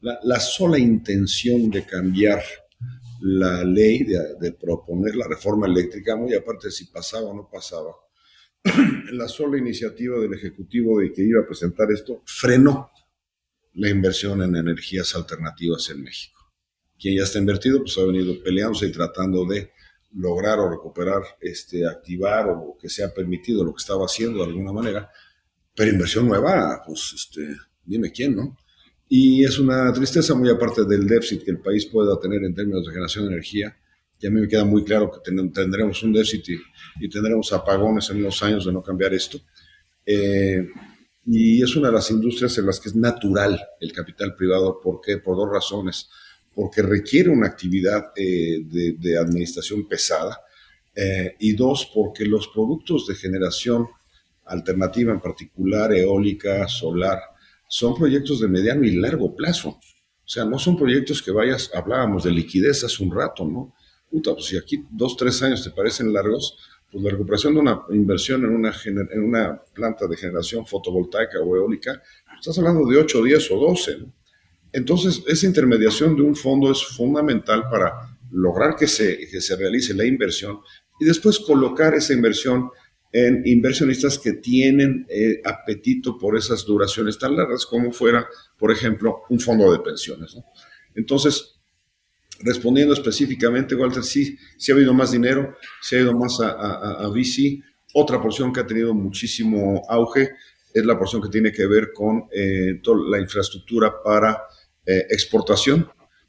La, 0.00 0.18
la 0.24 0.40
sola 0.40 0.78
intención 0.78 1.70
de 1.70 1.84
cambiar 1.86 2.42
la 3.20 3.64
ley 3.64 4.04
de, 4.04 4.52
proponer 4.52 5.16
la 5.16 5.26
reforma 5.28 5.66
eléctrica, 5.66 6.16
muy 6.16 6.34
aparte 6.34 6.68
de 6.68 6.72
si 6.72 6.86
pasaba 6.86 7.26
o 7.26 7.34
no 7.34 7.48
pasaba, 7.50 7.92
la 9.12 9.28
sola 9.28 9.58
iniciativa 9.58 10.18
del 10.18 10.34
Ejecutivo 10.34 11.00
de 11.00 11.12
que 11.12 11.22
iba 11.22 11.40
a 11.40 11.46
presentar 11.46 11.90
esto 11.92 12.22
frenó 12.24 12.90
la 13.74 13.88
inversión 13.88 14.42
en 14.42 14.56
energías 14.56 15.14
alternativas 15.14 15.90
en 15.90 16.02
México. 16.02 16.40
Quien 16.98 17.16
ya 17.16 17.24
está 17.24 17.38
invertido, 17.38 17.80
pues 17.80 17.96
ha 17.98 18.04
venido 18.04 18.42
peleándose 18.42 18.86
y 18.86 18.92
tratando 18.92 19.44
de 19.44 19.72
lograr 20.14 20.58
o 20.58 20.70
recuperar, 20.70 21.22
este, 21.40 21.86
activar 21.86 22.48
o 22.48 22.76
que 22.80 22.88
sea 22.88 23.12
permitido 23.12 23.64
lo 23.64 23.74
que 23.74 23.82
estaba 23.82 24.06
haciendo 24.06 24.38
de 24.38 24.50
alguna 24.50 24.72
manera. 24.72 25.10
Pero 25.74 25.90
inversión 25.90 26.26
nueva, 26.26 26.82
pues, 26.86 27.12
este, 27.14 27.54
dime 27.84 28.10
quién, 28.10 28.34
¿no? 28.34 28.56
Y 29.08 29.44
es 29.44 29.58
una 29.58 29.92
tristeza 29.92 30.34
muy 30.34 30.50
aparte 30.50 30.84
del 30.84 31.06
déficit 31.06 31.44
que 31.44 31.52
el 31.52 31.60
país 31.60 31.86
pueda 31.86 32.18
tener 32.18 32.42
en 32.42 32.54
términos 32.54 32.84
de 32.84 32.92
generación 32.92 33.26
de 33.26 33.32
energía. 33.32 33.76
Y 34.18 34.26
a 34.26 34.30
mí 34.30 34.40
me 34.40 34.48
queda 34.48 34.64
muy 34.64 34.82
claro 34.82 35.10
que 35.10 35.30
tendremos 35.30 36.02
un 36.02 36.12
déficit 36.12 36.60
y, 37.00 37.08
tendremos 37.08 37.52
apagones 37.52 38.10
en 38.10 38.18
unos 38.18 38.42
años 38.42 38.64
de 38.64 38.72
no 38.72 38.82
cambiar 38.82 39.14
esto. 39.14 39.38
Eh, 40.04 40.66
y 41.26 41.62
es 41.62 41.76
una 41.76 41.88
de 41.88 41.94
las 41.94 42.10
industrias 42.10 42.56
en 42.58 42.66
las 42.66 42.80
que 42.80 42.88
es 42.88 42.96
natural 42.96 43.60
el 43.80 43.92
capital 43.92 44.34
privado. 44.34 44.80
¿Por 44.80 45.00
qué? 45.00 45.18
Por 45.18 45.36
dos 45.36 45.50
razones. 45.52 46.08
Porque 46.54 46.82
requiere 46.82 47.28
una 47.28 47.48
actividad 47.48 48.12
eh, 48.16 48.62
de, 48.64 49.18
administración 49.18 49.86
pesada. 49.86 50.40
Eh, 50.94 51.36
y 51.40 51.52
dos, 51.52 51.90
porque 51.94 52.24
los 52.24 52.48
productos 52.48 53.06
de 53.06 53.14
generación 53.14 53.86
alternativa, 54.46 55.12
en 55.12 55.20
particular 55.20 55.92
eólica, 55.92 56.66
solar, 56.68 57.20
son 57.68 57.94
proyectos 57.94 58.40
de 58.40 58.48
mediano 58.48 58.84
y 58.84 58.96
largo 58.96 59.34
plazo. 59.34 59.70
O 59.70 60.28
sea, 60.28 60.44
no 60.44 60.58
son 60.58 60.76
proyectos 60.76 61.22
que 61.22 61.30
vayas, 61.30 61.70
hablábamos 61.74 62.24
de 62.24 62.32
liquidez 62.32 62.82
hace 62.84 63.02
un 63.02 63.14
rato, 63.14 63.44
¿no? 63.44 63.74
Puta, 64.10 64.32
pues 64.34 64.46
si 64.46 64.56
aquí 64.56 64.84
dos, 64.90 65.16
tres 65.16 65.42
años 65.42 65.62
te 65.62 65.70
parecen 65.70 66.12
largos, 66.12 66.56
pues 66.90 67.02
la 67.02 67.10
recuperación 67.10 67.54
de 67.54 67.60
una 67.60 67.82
inversión 67.90 68.44
en 68.44 69.22
una, 69.22 69.62
planta 69.74 70.06
de 70.06 70.16
generación 70.16 70.66
fotovoltaica 70.66 71.40
o 71.40 71.56
eólica, 71.56 72.00
estás 72.38 72.58
hablando 72.58 72.88
de 72.88 72.96
8, 72.98 73.22
10 73.22 73.50
o 73.50 73.56
12. 73.56 73.98
¿no? 73.98 74.12
Entonces, 74.72 75.22
esa 75.26 75.46
intermediación 75.46 76.16
de 76.16 76.22
un 76.22 76.36
fondo 76.36 76.70
es 76.70 76.84
fundamental 76.84 77.68
para 77.70 78.18
lograr 78.30 78.76
que 78.76 78.86
se, 78.86 79.28
que 79.28 79.40
se 79.40 79.56
realice 79.56 79.94
la 79.94 80.04
inversión 80.04 80.60
y 81.00 81.04
después 81.04 81.38
colocar 81.38 81.94
esa 81.94 82.12
inversión 82.12 82.70
en 83.18 83.40
inversionistas 83.46 84.18
que 84.18 84.34
tienen 84.34 85.06
eh, 85.08 85.40
apetito 85.42 86.18
por 86.18 86.36
esas 86.36 86.66
duraciones 86.66 87.18
tan 87.18 87.34
largas 87.34 87.64
como 87.64 87.90
fuera, 87.90 88.28
por 88.58 88.70
ejemplo, 88.70 89.22
un 89.30 89.40
fondo 89.40 89.72
de 89.72 89.78
pensiones. 89.78 90.36
Entonces, 90.94 91.54
respondiendo 92.40 92.92
específicamente, 92.92 93.74
Walter, 93.74 94.04
sí, 94.04 94.36
sí 94.58 94.70
ha 94.70 94.74
habido 94.74 94.92
más 94.92 95.12
dinero, 95.12 95.56
sí 95.80 95.96
ha 95.96 96.00
ido 96.00 96.12
más 96.12 96.40
a, 96.40 96.50
a, 96.50 97.08
VC. 97.08 97.62
Otra 97.94 98.20
porción 98.20 98.52
que 98.52 98.60
ha 98.60 98.66
tenido 98.66 98.92
muchísimo 98.92 99.82
auge 99.88 100.32
es 100.74 100.84
la 100.84 100.98
porción 100.98 101.22
que 101.22 101.30
tiene 101.30 101.52
que 101.52 101.66
ver 101.66 101.94
con 101.94 102.24
eh, 102.30 102.80
toda 102.82 102.98
la 103.08 103.18
infraestructura 103.18 103.94
para 104.04 104.42
eh, 104.84 105.06
exportación, 105.08 105.88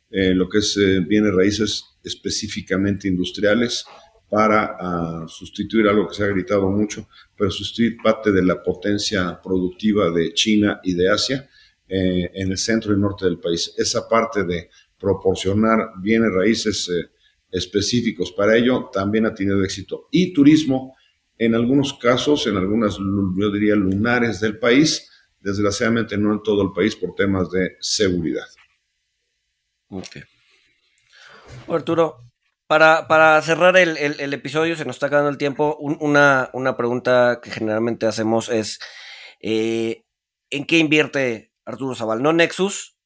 lo 0.10 0.48
que 0.48 0.60
es 0.60 0.80
bienes 1.06 1.34
raíces 1.34 1.84
específicamente 2.02 3.10
industriales, 3.10 3.84
para 4.30 4.78
ah, 4.80 5.26
sustituir 5.28 5.88
algo 5.88 6.08
que 6.08 6.16
se 6.16 6.24
ha 6.24 6.28
gritado 6.28 6.70
mucho, 6.70 7.08
pero 7.36 7.50
sustituir 7.50 7.98
parte 8.02 8.32
de 8.32 8.44
la 8.44 8.62
potencia 8.62 9.40
productiva 9.42 10.12
de 10.12 10.34
China 10.34 10.80
y 10.84 10.94
de 10.94 11.10
Asia 11.10 11.50
eh, 11.88 12.32
en 12.34 12.52
el 12.52 12.58
centro 12.58 12.94
y 12.94 13.00
norte 13.00 13.26
del 13.26 13.40
país. 13.40 13.74
Esa 13.78 14.08
parte 14.08 14.44
de 14.44 14.70
proporcionar 15.00 15.92
bienes 16.02 16.34
raíces 16.34 16.90
eh, 16.90 17.10
específicos 17.50 18.32
para 18.34 18.58
ello 18.58 18.90
también 18.92 19.26
ha 19.26 19.34
tenido 19.34 19.64
éxito. 19.64 20.08
Y 20.12 20.34
turismo, 20.34 20.96
en 21.38 21.56
algunos 21.56 21.94
casos, 21.94 22.48
en 22.48 22.58
algunas, 22.58 22.98
yo 22.98 23.52
diría, 23.52 23.76
lunares 23.76 24.42
del 24.42 24.60
país, 24.60 25.10
desgraciadamente 25.40 26.18
no 26.18 26.34
en 26.34 26.44
todo 26.44 26.64
el 26.64 26.74
país 26.74 26.96
por 26.96 27.16
temas 27.16 27.50
de 27.52 27.78
seguridad. 27.80 28.48
Ok. 29.90 30.18
Arturo, 31.70 32.27
para, 32.68 33.42
cerrar 33.42 33.78
el, 33.78 34.34
episodio, 34.34 34.76
se 34.76 34.86
nos 34.86 34.98
está 34.98 35.08
acabando 35.08 35.30
el 35.30 35.38
tiempo. 35.38 35.78
una, 35.80 36.76
pregunta 36.78 37.40
que 37.42 37.52
generalmente 37.52 38.06
hacemos 38.06 38.50
es: 38.50 38.80
eh, 39.42 40.04
¿en 40.50 40.66
qué 40.66 40.78
invierte 40.78 41.54
Arturo 41.66 41.96
Zaval? 41.96 42.22
No 42.22 42.34
Nexus, 42.34 42.98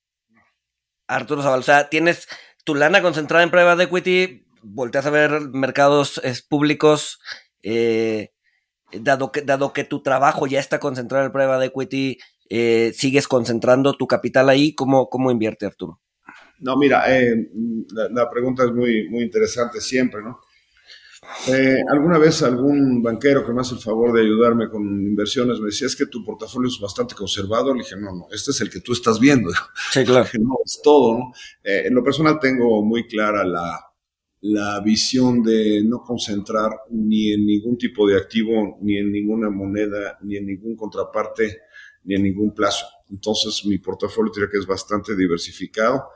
Arturo 1.08 1.44
Zaval. 1.44 1.60
O 1.60 1.64
sea, 1.64 1.90
tienes 1.90 2.28
tu 2.64 2.76
lana 2.76 3.02
concentrada 3.02 3.44
en 3.44 3.78
de 3.78 3.84
equity, 3.84 4.46
volteas 4.64 5.06
a 5.06 5.12
ver 5.12 5.42
mercados 5.52 6.22
públicos. 6.50 7.20
Eh, 7.64 8.32
dado, 8.92 9.32
que, 9.32 9.42
dado 9.42 9.74
que 9.74 9.84
tu 9.84 10.02
trabajo 10.04 10.48
ya 10.48 10.60
está 10.60 10.80
concentrado 10.80 11.26
en 11.26 11.32
prueba 11.32 11.60
de 11.60 11.68
equity, 11.68 12.18
eh, 12.50 12.94
sigues 12.96 13.28
concentrando 13.28 13.94
tu 13.94 14.08
capital 14.08 14.50
ahí. 14.50 14.74
¿Cómo, 14.76 15.10
cómo 15.10 15.32
invierte 15.32 15.66
Arturo? 15.66 16.02
No, 16.62 16.78
mira, 16.78 17.04
eh, 17.08 17.50
la, 18.12 18.30
pregunta 18.30 18.64
es 18.64 18.72
muy, 18.72 19.10
muy 19.10 19.24
interesante 19.24 19.82
siempre, 19.82 20.22
¿no? 20.22 20.40
Eh, 21.48 21.78
alguna 21.90 22.18
vez 22.18 22.42
algún 22.42 23.02
banquero 23.02 23.46
que 23.46 23.54
me 23.54 23.62
hace 23.62 23.76
el 23.76 23.80
favor 23.80 24.12
de 24.14 24.22
ayudarme 24.22 24.70
con 24.70 24.84
inversiones 24.84 25.60
me 25.60 25.68
decía, 25.68 25.88
es 25.88 25.96
que 25.96 26.08
tu 26.08 26.24
portafolio 26.24 26.68
es 26.68 26.80
bastante 26.80 27.16
conservador. 27.16 27.76
Le 27.76 27.84
dije, 27.84 27.96
no, 27.96 28.12
no, 28.16 28.28
este 28.32 28.52
es 28.52 28.62
el 28.62 28.70
que 28.70 28.80
tú 28.80 28.94
estás 28.94 29.20
viendo. 29.20 29.50
Sí, 29.92 30.04
claro. 30.04 30.28
no, 30.40 30.56
es 30.66 30.80
todo, 30.84 31.18
¿no? 31.18 31.34
Eh, 31.64 31.84
en 31.86 31.94
lo 31.96 32.04
personal 32.04 32.40
tengo 32.40 32.84
muy 32.84 33.08
clara 33.08 33.44
la, 33.44 33.80
la 34.42 34.80
visión 34.82 35.44
de 35.44 35.84
no 35.84 36.02
concentrar 36.02 36.72
ni 36.90 37.32
en 37.32 37.46
ningún 37.46 37.78
tipo 37.78 38.08
de 38.08 38.18
activo, 38.18 38.78
ni 38.82 38.98
en 38.98 39.12
ninguna 39.12 39.50
moneda, 39.50 40.18
ni 40.22 40.38
en 40.38 40.48
ningún 40.48 40.76
contraparte, 40.76 41.60
ni 42.04 42.16
en 42.16 42.24
ningún 42.24 42.54
plazo. 42.54 42.86
Entonces 43.10 43.64
mi 43.66 43.78
portafolio 43.78 44.32
diría 44.34 44.50
que 44.50 44.58
es 44.58 44.66
bastante 44.66 45.16
diversificado. 45.16 46.10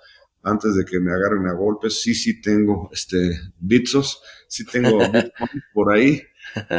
Antes 0.48 0.76
de 0.76 0.86
que 0.86 1.00
me 1.00 1.12
agarren 1.12 1.48
a 1.48 1.54
golpes, 1.54 2.04
sí, 2.04 2.14
sí 2.14 2.40
tengo 2.40 2.88
este, 2.94 3.18
Bitsos, 3.58 4.22
sí 4.48 4.64
tengo 4.64 5.00
por 5.74 5.92
ahí, 5.92 6.22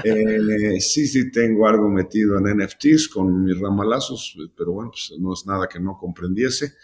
eh, 0.05 0.81
sí, 0.81 1.09
sí 1.09 1.33
tengo 1.33 1.67
algo 1.67 1.89
metido 1.89 2.39
en 2.39 2.59
NFTs 2.59 3.09
con 3.09 3.43
mis 3.45 3.59
ramalazos, 3.59 4.37
pero 4.57 4.71
bueno, 4.71 4.93
pues 4.93 5.19
no 5.19 5.35
es 5.35 5.45
nada 5.47 5.67
que 5.69 5.81
no 5.81 5.99
comprendiese. 5.99 6.75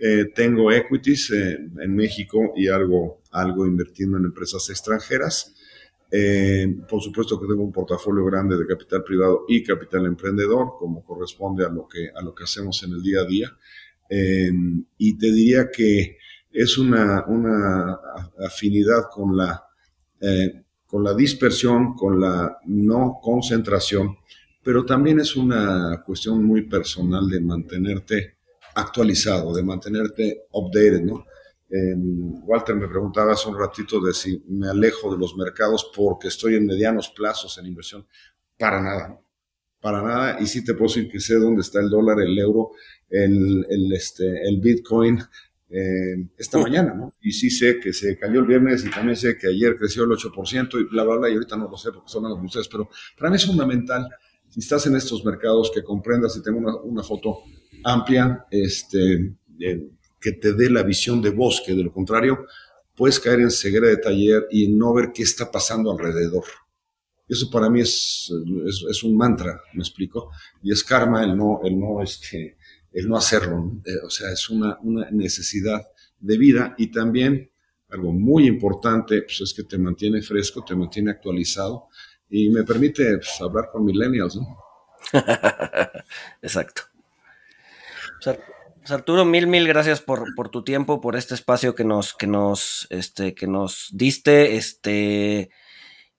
Eh, 0.00 0.32
tengo 0.34 0.72
equities 0.72 1.30
eh, 1.30 1.58
en 1.80 1.94
México 1.94 2.52
y 2.56 2.66
algo, 2.66 3.22
algo 3.30 3.64
invertido 3.64 4.16
en 4.16 4.24
empresas 4.24 4.68
extranjeras. 4.68 5.54
por 6.88 7.00
supuesto 7.00 7.40
que 7.40 7.46
tengo 7.46 7.62
un 7.62 7.72
portafolio 7.72 8.24
grande 8.24 8.56
de 8.56 8.66
capital 8.66 9.04
privado 9.04 9.44
y 9.48 9.62
capital 9.62 10.06
emprendedor, 10.06 10.72
como 10.76 11.04
corresponde 11.04 11.64
a 11.64 11.68
lo 11.68 11.86
que, 11.86 12.10
a 12.12 12.20
lo 12.20 12.34
que 12.34 12.42
hacemos 12.42 12.82
en 12.82 12.94
el 12.94 13.00
día 13.00 13.20
a 13.20 13.26
día. 13.26 13.56
y 14.98 15.18
te 15.18 15.32
diría 15.32 15.70
que 15.70 16.18
es 16.52 16.78
una, 16.78 17.24
una 17.26 17.98
afinidad 18.38 19.04
con 19.10 19.36
la 19.36 19.64
con 20.92 21.02
la 21.02 21.14
dispersión, 21.14 21.94
con 21.94 22.20
la 22.20 22.58
no 22.66 23.18
concentración, 23.20 24.18
pero 24.62 24.84
también 24.84 25.20
es 25.20 25.34
una 25.36 26.02
cuestión 26.04 26.44
muy 26.44 26.68
personal 26.68 27.30
de 27.30 27.40
mantenerte 27.40 28.36
actualizado, 28.74 29.54
de 29.54 29.62
mantenerte 29.62 30.44
updated, 30.52 31.00
¿no? 31.00 31.24
Walter 32.44 32.76
me 32.76 32.88
preguntaba 32.88 33.32
hace 33.32 33.48
un 33.48 33.58
ratito 33.58 33.98
de 34.02 34.12
si 34.12 34.44
me 34.48 34.68
alejo 34.68 35.10
de 35.10 35.18
los 35.18 35.34
mercados 35.34 35.90
porque 35.96 36.28
estoy 36.28 36.56
en 36.56 36.66
medianos 36.66 37.08
plazos 37.08 37.56
en 37.56 37.66
inversión. 37.66 38.06
Para 38.58 38.82
nada, 38.82 39.18
para 39.80 40.02
nada. 40.02 40.36
Y 40.40 40.46
sí 40.46 40.62
te 40.62 40.74
puedo 40.74 40.92
decir 40.92 41.10
que 41.10 41.20
sé 41.20 41.36
dónde 41.36 41.62
está 41.62 41.80
el 41.80 41.88
dólar, 41.88 42.20
el 42.20 42.38
euro, 42.38 42.72
el, 43.08 43.64
el, 43.70 43.92
este, 43.94 44.46
el 44.46 44.60
Bitcoin, 44.60 45.18
eh, 45.74 46.28
esta 46.36 46.58
mañana, 46.58 46.92
¿no? 46.92 47.14
Y 47.22 47.32
sí 47.32 47.48
sé 47.48 47.80
que 47.80 47.94
se 47.94 48.18
cayó 48.18 48.40
el 48.40 48.46
viernes 48.46 48.84
y 48.84 48.90
también 48.90 49.16
sé 49.16 49.38
que 49.38 49.46
ayer 49.46 49.78
creció 49.78 50.04
el 50.04 50.10
8% 50.10 50.78
y 50.78 50.84
bla, 50.84 51.02
bla, 51.02 51.16
bla, 51.16 51.30
y 51.30 51.32
ahorita 51.32 51.56
no 51.56 51.66
lo 51.70 51.78
sé 51.78 51.90
porque 51.92 52.10
son 52.10 52.24
los 52.24 52.38
ustedes, 52.44 52.68
pero 52.68 52.90
para 53.18 53.30
mí 53.30 53.36
es 53.36 53.46
fundamental, 53.46 54.06
si 54.50 54.60
estás 54.60 54.86
en 54.86 54.96
estos 54.96 55.24
mercados, 55.24 55.70
que 55.74 55.82
comprendas 55.82 56.36
y 56.36 56.42
tengo 56.42 56.58
una, 56.84 57.02
foto 57.02 57.38
amplia, 57.84 58.44
este, 58.50 59.34
que 60.20 60.32
te 60.32 60.52
dé 60.52 60.68
la 60.68 60.82
visión 60.82 61.22
de 61.22 61.30
bosque, 61.30 61.74
de 61.74 61.84
lo 61.84 61.90
contrario, 61.90 62.44
puedes 62.94 63.18
caer 63.18 63.40
en 63.40 63.50
ceguera 63.50 63.88
de 63.88 63.96
taller 63.96 64.48
y 64.50 64.68
no 64.68 64.92
ver 64.92 65.10
qué 65.14 65.22
está 65.22 65.50
pasando 65.50 65.90
alrededor. 65.90 66.44
Eso 67.26 67.48
para 67.50 67.70
mí 67.70 67.80
es, 67.80 68.30
es, 68.66 68.84
es 68.90 69.02
un 69.02 69.16
mantra, 69.16 69.58
me 69.72 69.80
explico, 69.80 70.30
y 70.62 70.70
es 70.70 70.84
karma 70.84 71.24
el 71.24 71.34
no, 71.34 71.60
el 71.64 71.80
no, 71.80 72.02
este, 72.02 72.58
el 72.92 73.08
no 73.08 73.16
hacerlo. 73.16 73.72
Eh, 73.84 73.96
o 74.04 74.10
sea, 74.10 74.30
es 74.30 74.48
una, 74.50 74.78
necesidad 75.10 75.88
de 76.18 76.38
vida 76.38 76.74
y 76.78 76.90
también 76.90 77.50
algo 77.88 78.12
muy 78.12 78.46
importante 78.46 79.22
pues 79.22 79.40
es 79.40 79.54
que 79.54 79.64
te 79.64 79.76
mantiene 79.76 80.22
fresco, 80.22 80.64
te 80.64 80.74
mantiene 80.74 81.10
actualizado 81.10 81.88
y 82.30 82.48
me 82.48 82.64
permite 82.64 83.16
pues, 83.16 83.40
hablar 83.40 83.68
con 83.70 83.84
millennials. 83.84 84.36
¿no? 84.36 84.58
Exacto. 86.42 86.82
Pues, 88.22 88.38
pues, 88.78 88.90
Arturo, 88.90 89.24
mil, 89.24 89.46
mil 89.46 89.66
gracias 89.68 90.00
por, 90.00 90.24
tu 90.50 90.64
tiempo, 90.64 91.00
por 91.00 91.16
este 91.16 91.34
espacio 91.34 91.74
que 91.74 91.84
nos, 91.84 92.14
que 92.14 92.26
nos, 92.26 92.86
este, 92.90 93.34
que 93.34 93.46
nos 93.46 93.88
diste. 93.92 94.56
Este, 94.56 95.50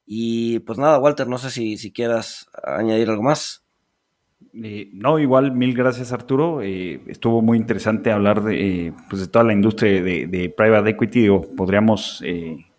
y 0.06 0.60
pues 0.60 0.78
nada, 0.78 1.00
Walter, 1.00 1.28
no 1.28 1.38
sé 1.38 1.50
si, 1.50 1.78
si 1.78 1.92
quieras 1.92 2.48
añadir 2.64 3.10
algo 3.10 3.24
más. 3.24 3.63
Eh, 4.54 4.90
no, 4.94 5.20
igual, 5.20 5.52
mil 5.52 5.74
gracias 5.74 6.12
Arturo. 6.12 6.62
Eh, 6.62 7.02
estuvo 7.08 7.42
muy 7.42 7.58
interesante 7.58 8.12
hablar 8.12 8.44
de, 8.44 8.88
eh, 8.88 8.94
pues 9.10 9.22
de 9.22 9.28
toda 9.28 9.46
la 9.46 9.54
industria 9.54 10.02
de, 10.02 10.54
private 10.56 10.92
equity. 10.92 11.28
podríamos 11.56 12.24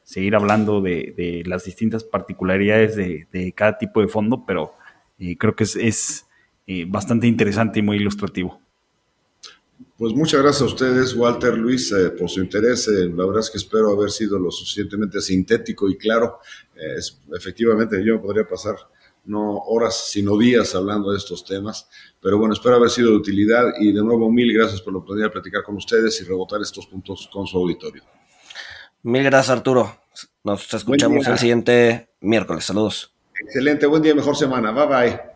seguir 0.03 0.35
hablando 0.35 0.81
de, 0.81 1.43
las 1.47 1.65
distintas 1.65 2.05
particularidades 2.05 2.97
de, 2.97 3.53
cada 3.57 3.79
tipo 3.79 4.01
de 4.01 4.09
fondo, 4.09 4.45
pero 4.47 4.73
creo 5.39 5.55
que 5.55 5.65
es, 5.65 5.77
es 5.77 6.27
bastante 6.89 7.27
interesante 7.27 7.81
y 7.81 7.83
muy 7.83 7.97
ilustrativo. 7.97 8.61
Pues 9.97 10.13
muchas 10.13 10.43
gracias 10.43 10.63
a 10.63 10.67
ustedes, 10.67 11.15
Walter, 11.15 11.57
Luis, 11.57 11.95
por 12.19 12.29
su 12.29 12.41
interés. 12.41 12.89
la 12.89 13.25
verdad 13.25 13.41
es 13.41 13.51
que 13.51 13.59
espero 13.59 13.91
haber 13.91 14.11
sido 14.11 14.39
lo 14.39 14.51
suficientemente 14.51 15.21
sintético 15.21 15.89
y 15.89 15.97
claro. 15.97 16.39
efectivamente, 17.33 18.05
yo 18.05 18.21
podría 18.21 18.47
pasar 18.47 18.77
no 19.27 19.59
horas, 19.59 20.09
sino 20.09 20.37
días 20.39 20.75
hablando 20.75 21.11
de 21.11 21.19
estos 21.19 21.45
temas. 21.45 21.89
Pero 22.21 22.39
bueno, 22.39 22.55
espero 22.55 22.77
haber 22.77 22.91
sido 22.91 23.11
de 23.11 23.17
utilidad 23.17 23.65
y 23.79 23.93
de 23.93 24.03
nuevo 24.03 24.31
mil 24.31 24.53
gracias 24.53 24.81
por 24.81 24.93
la 24.93 24.99
oportunidad 24.99 25.27
de 25.27 25.33
platicar 25.33 25.63
con 25.63 25.77
ustedes 25.77 26.21
y 26.21 26.25
rebotar 26.25 26.61
estos 26.61 26.87
puntos 26.87 27.29
con 27.33 27.47
su 27.47 27.59
auditorio. 27.59 28.03
Mil 29.03 29.23
gracias, 29.23 29.51
Arturo. 29.57 29.97
Nos 30.43 30.73
escuchamos 30.73 31.27
el 31.27 31.39
siguiente 31.39 32.09
miércoles. 32.21 32.65
Saludos. 32.65 33.15
Excelente, 33.39 33.87
buen 33.87 34.03
día, 34.03 34.15
mejor 34.15 34.37
semana. 34.37 34.71
Bye 34.73 34.87
bye. 34.87 35.34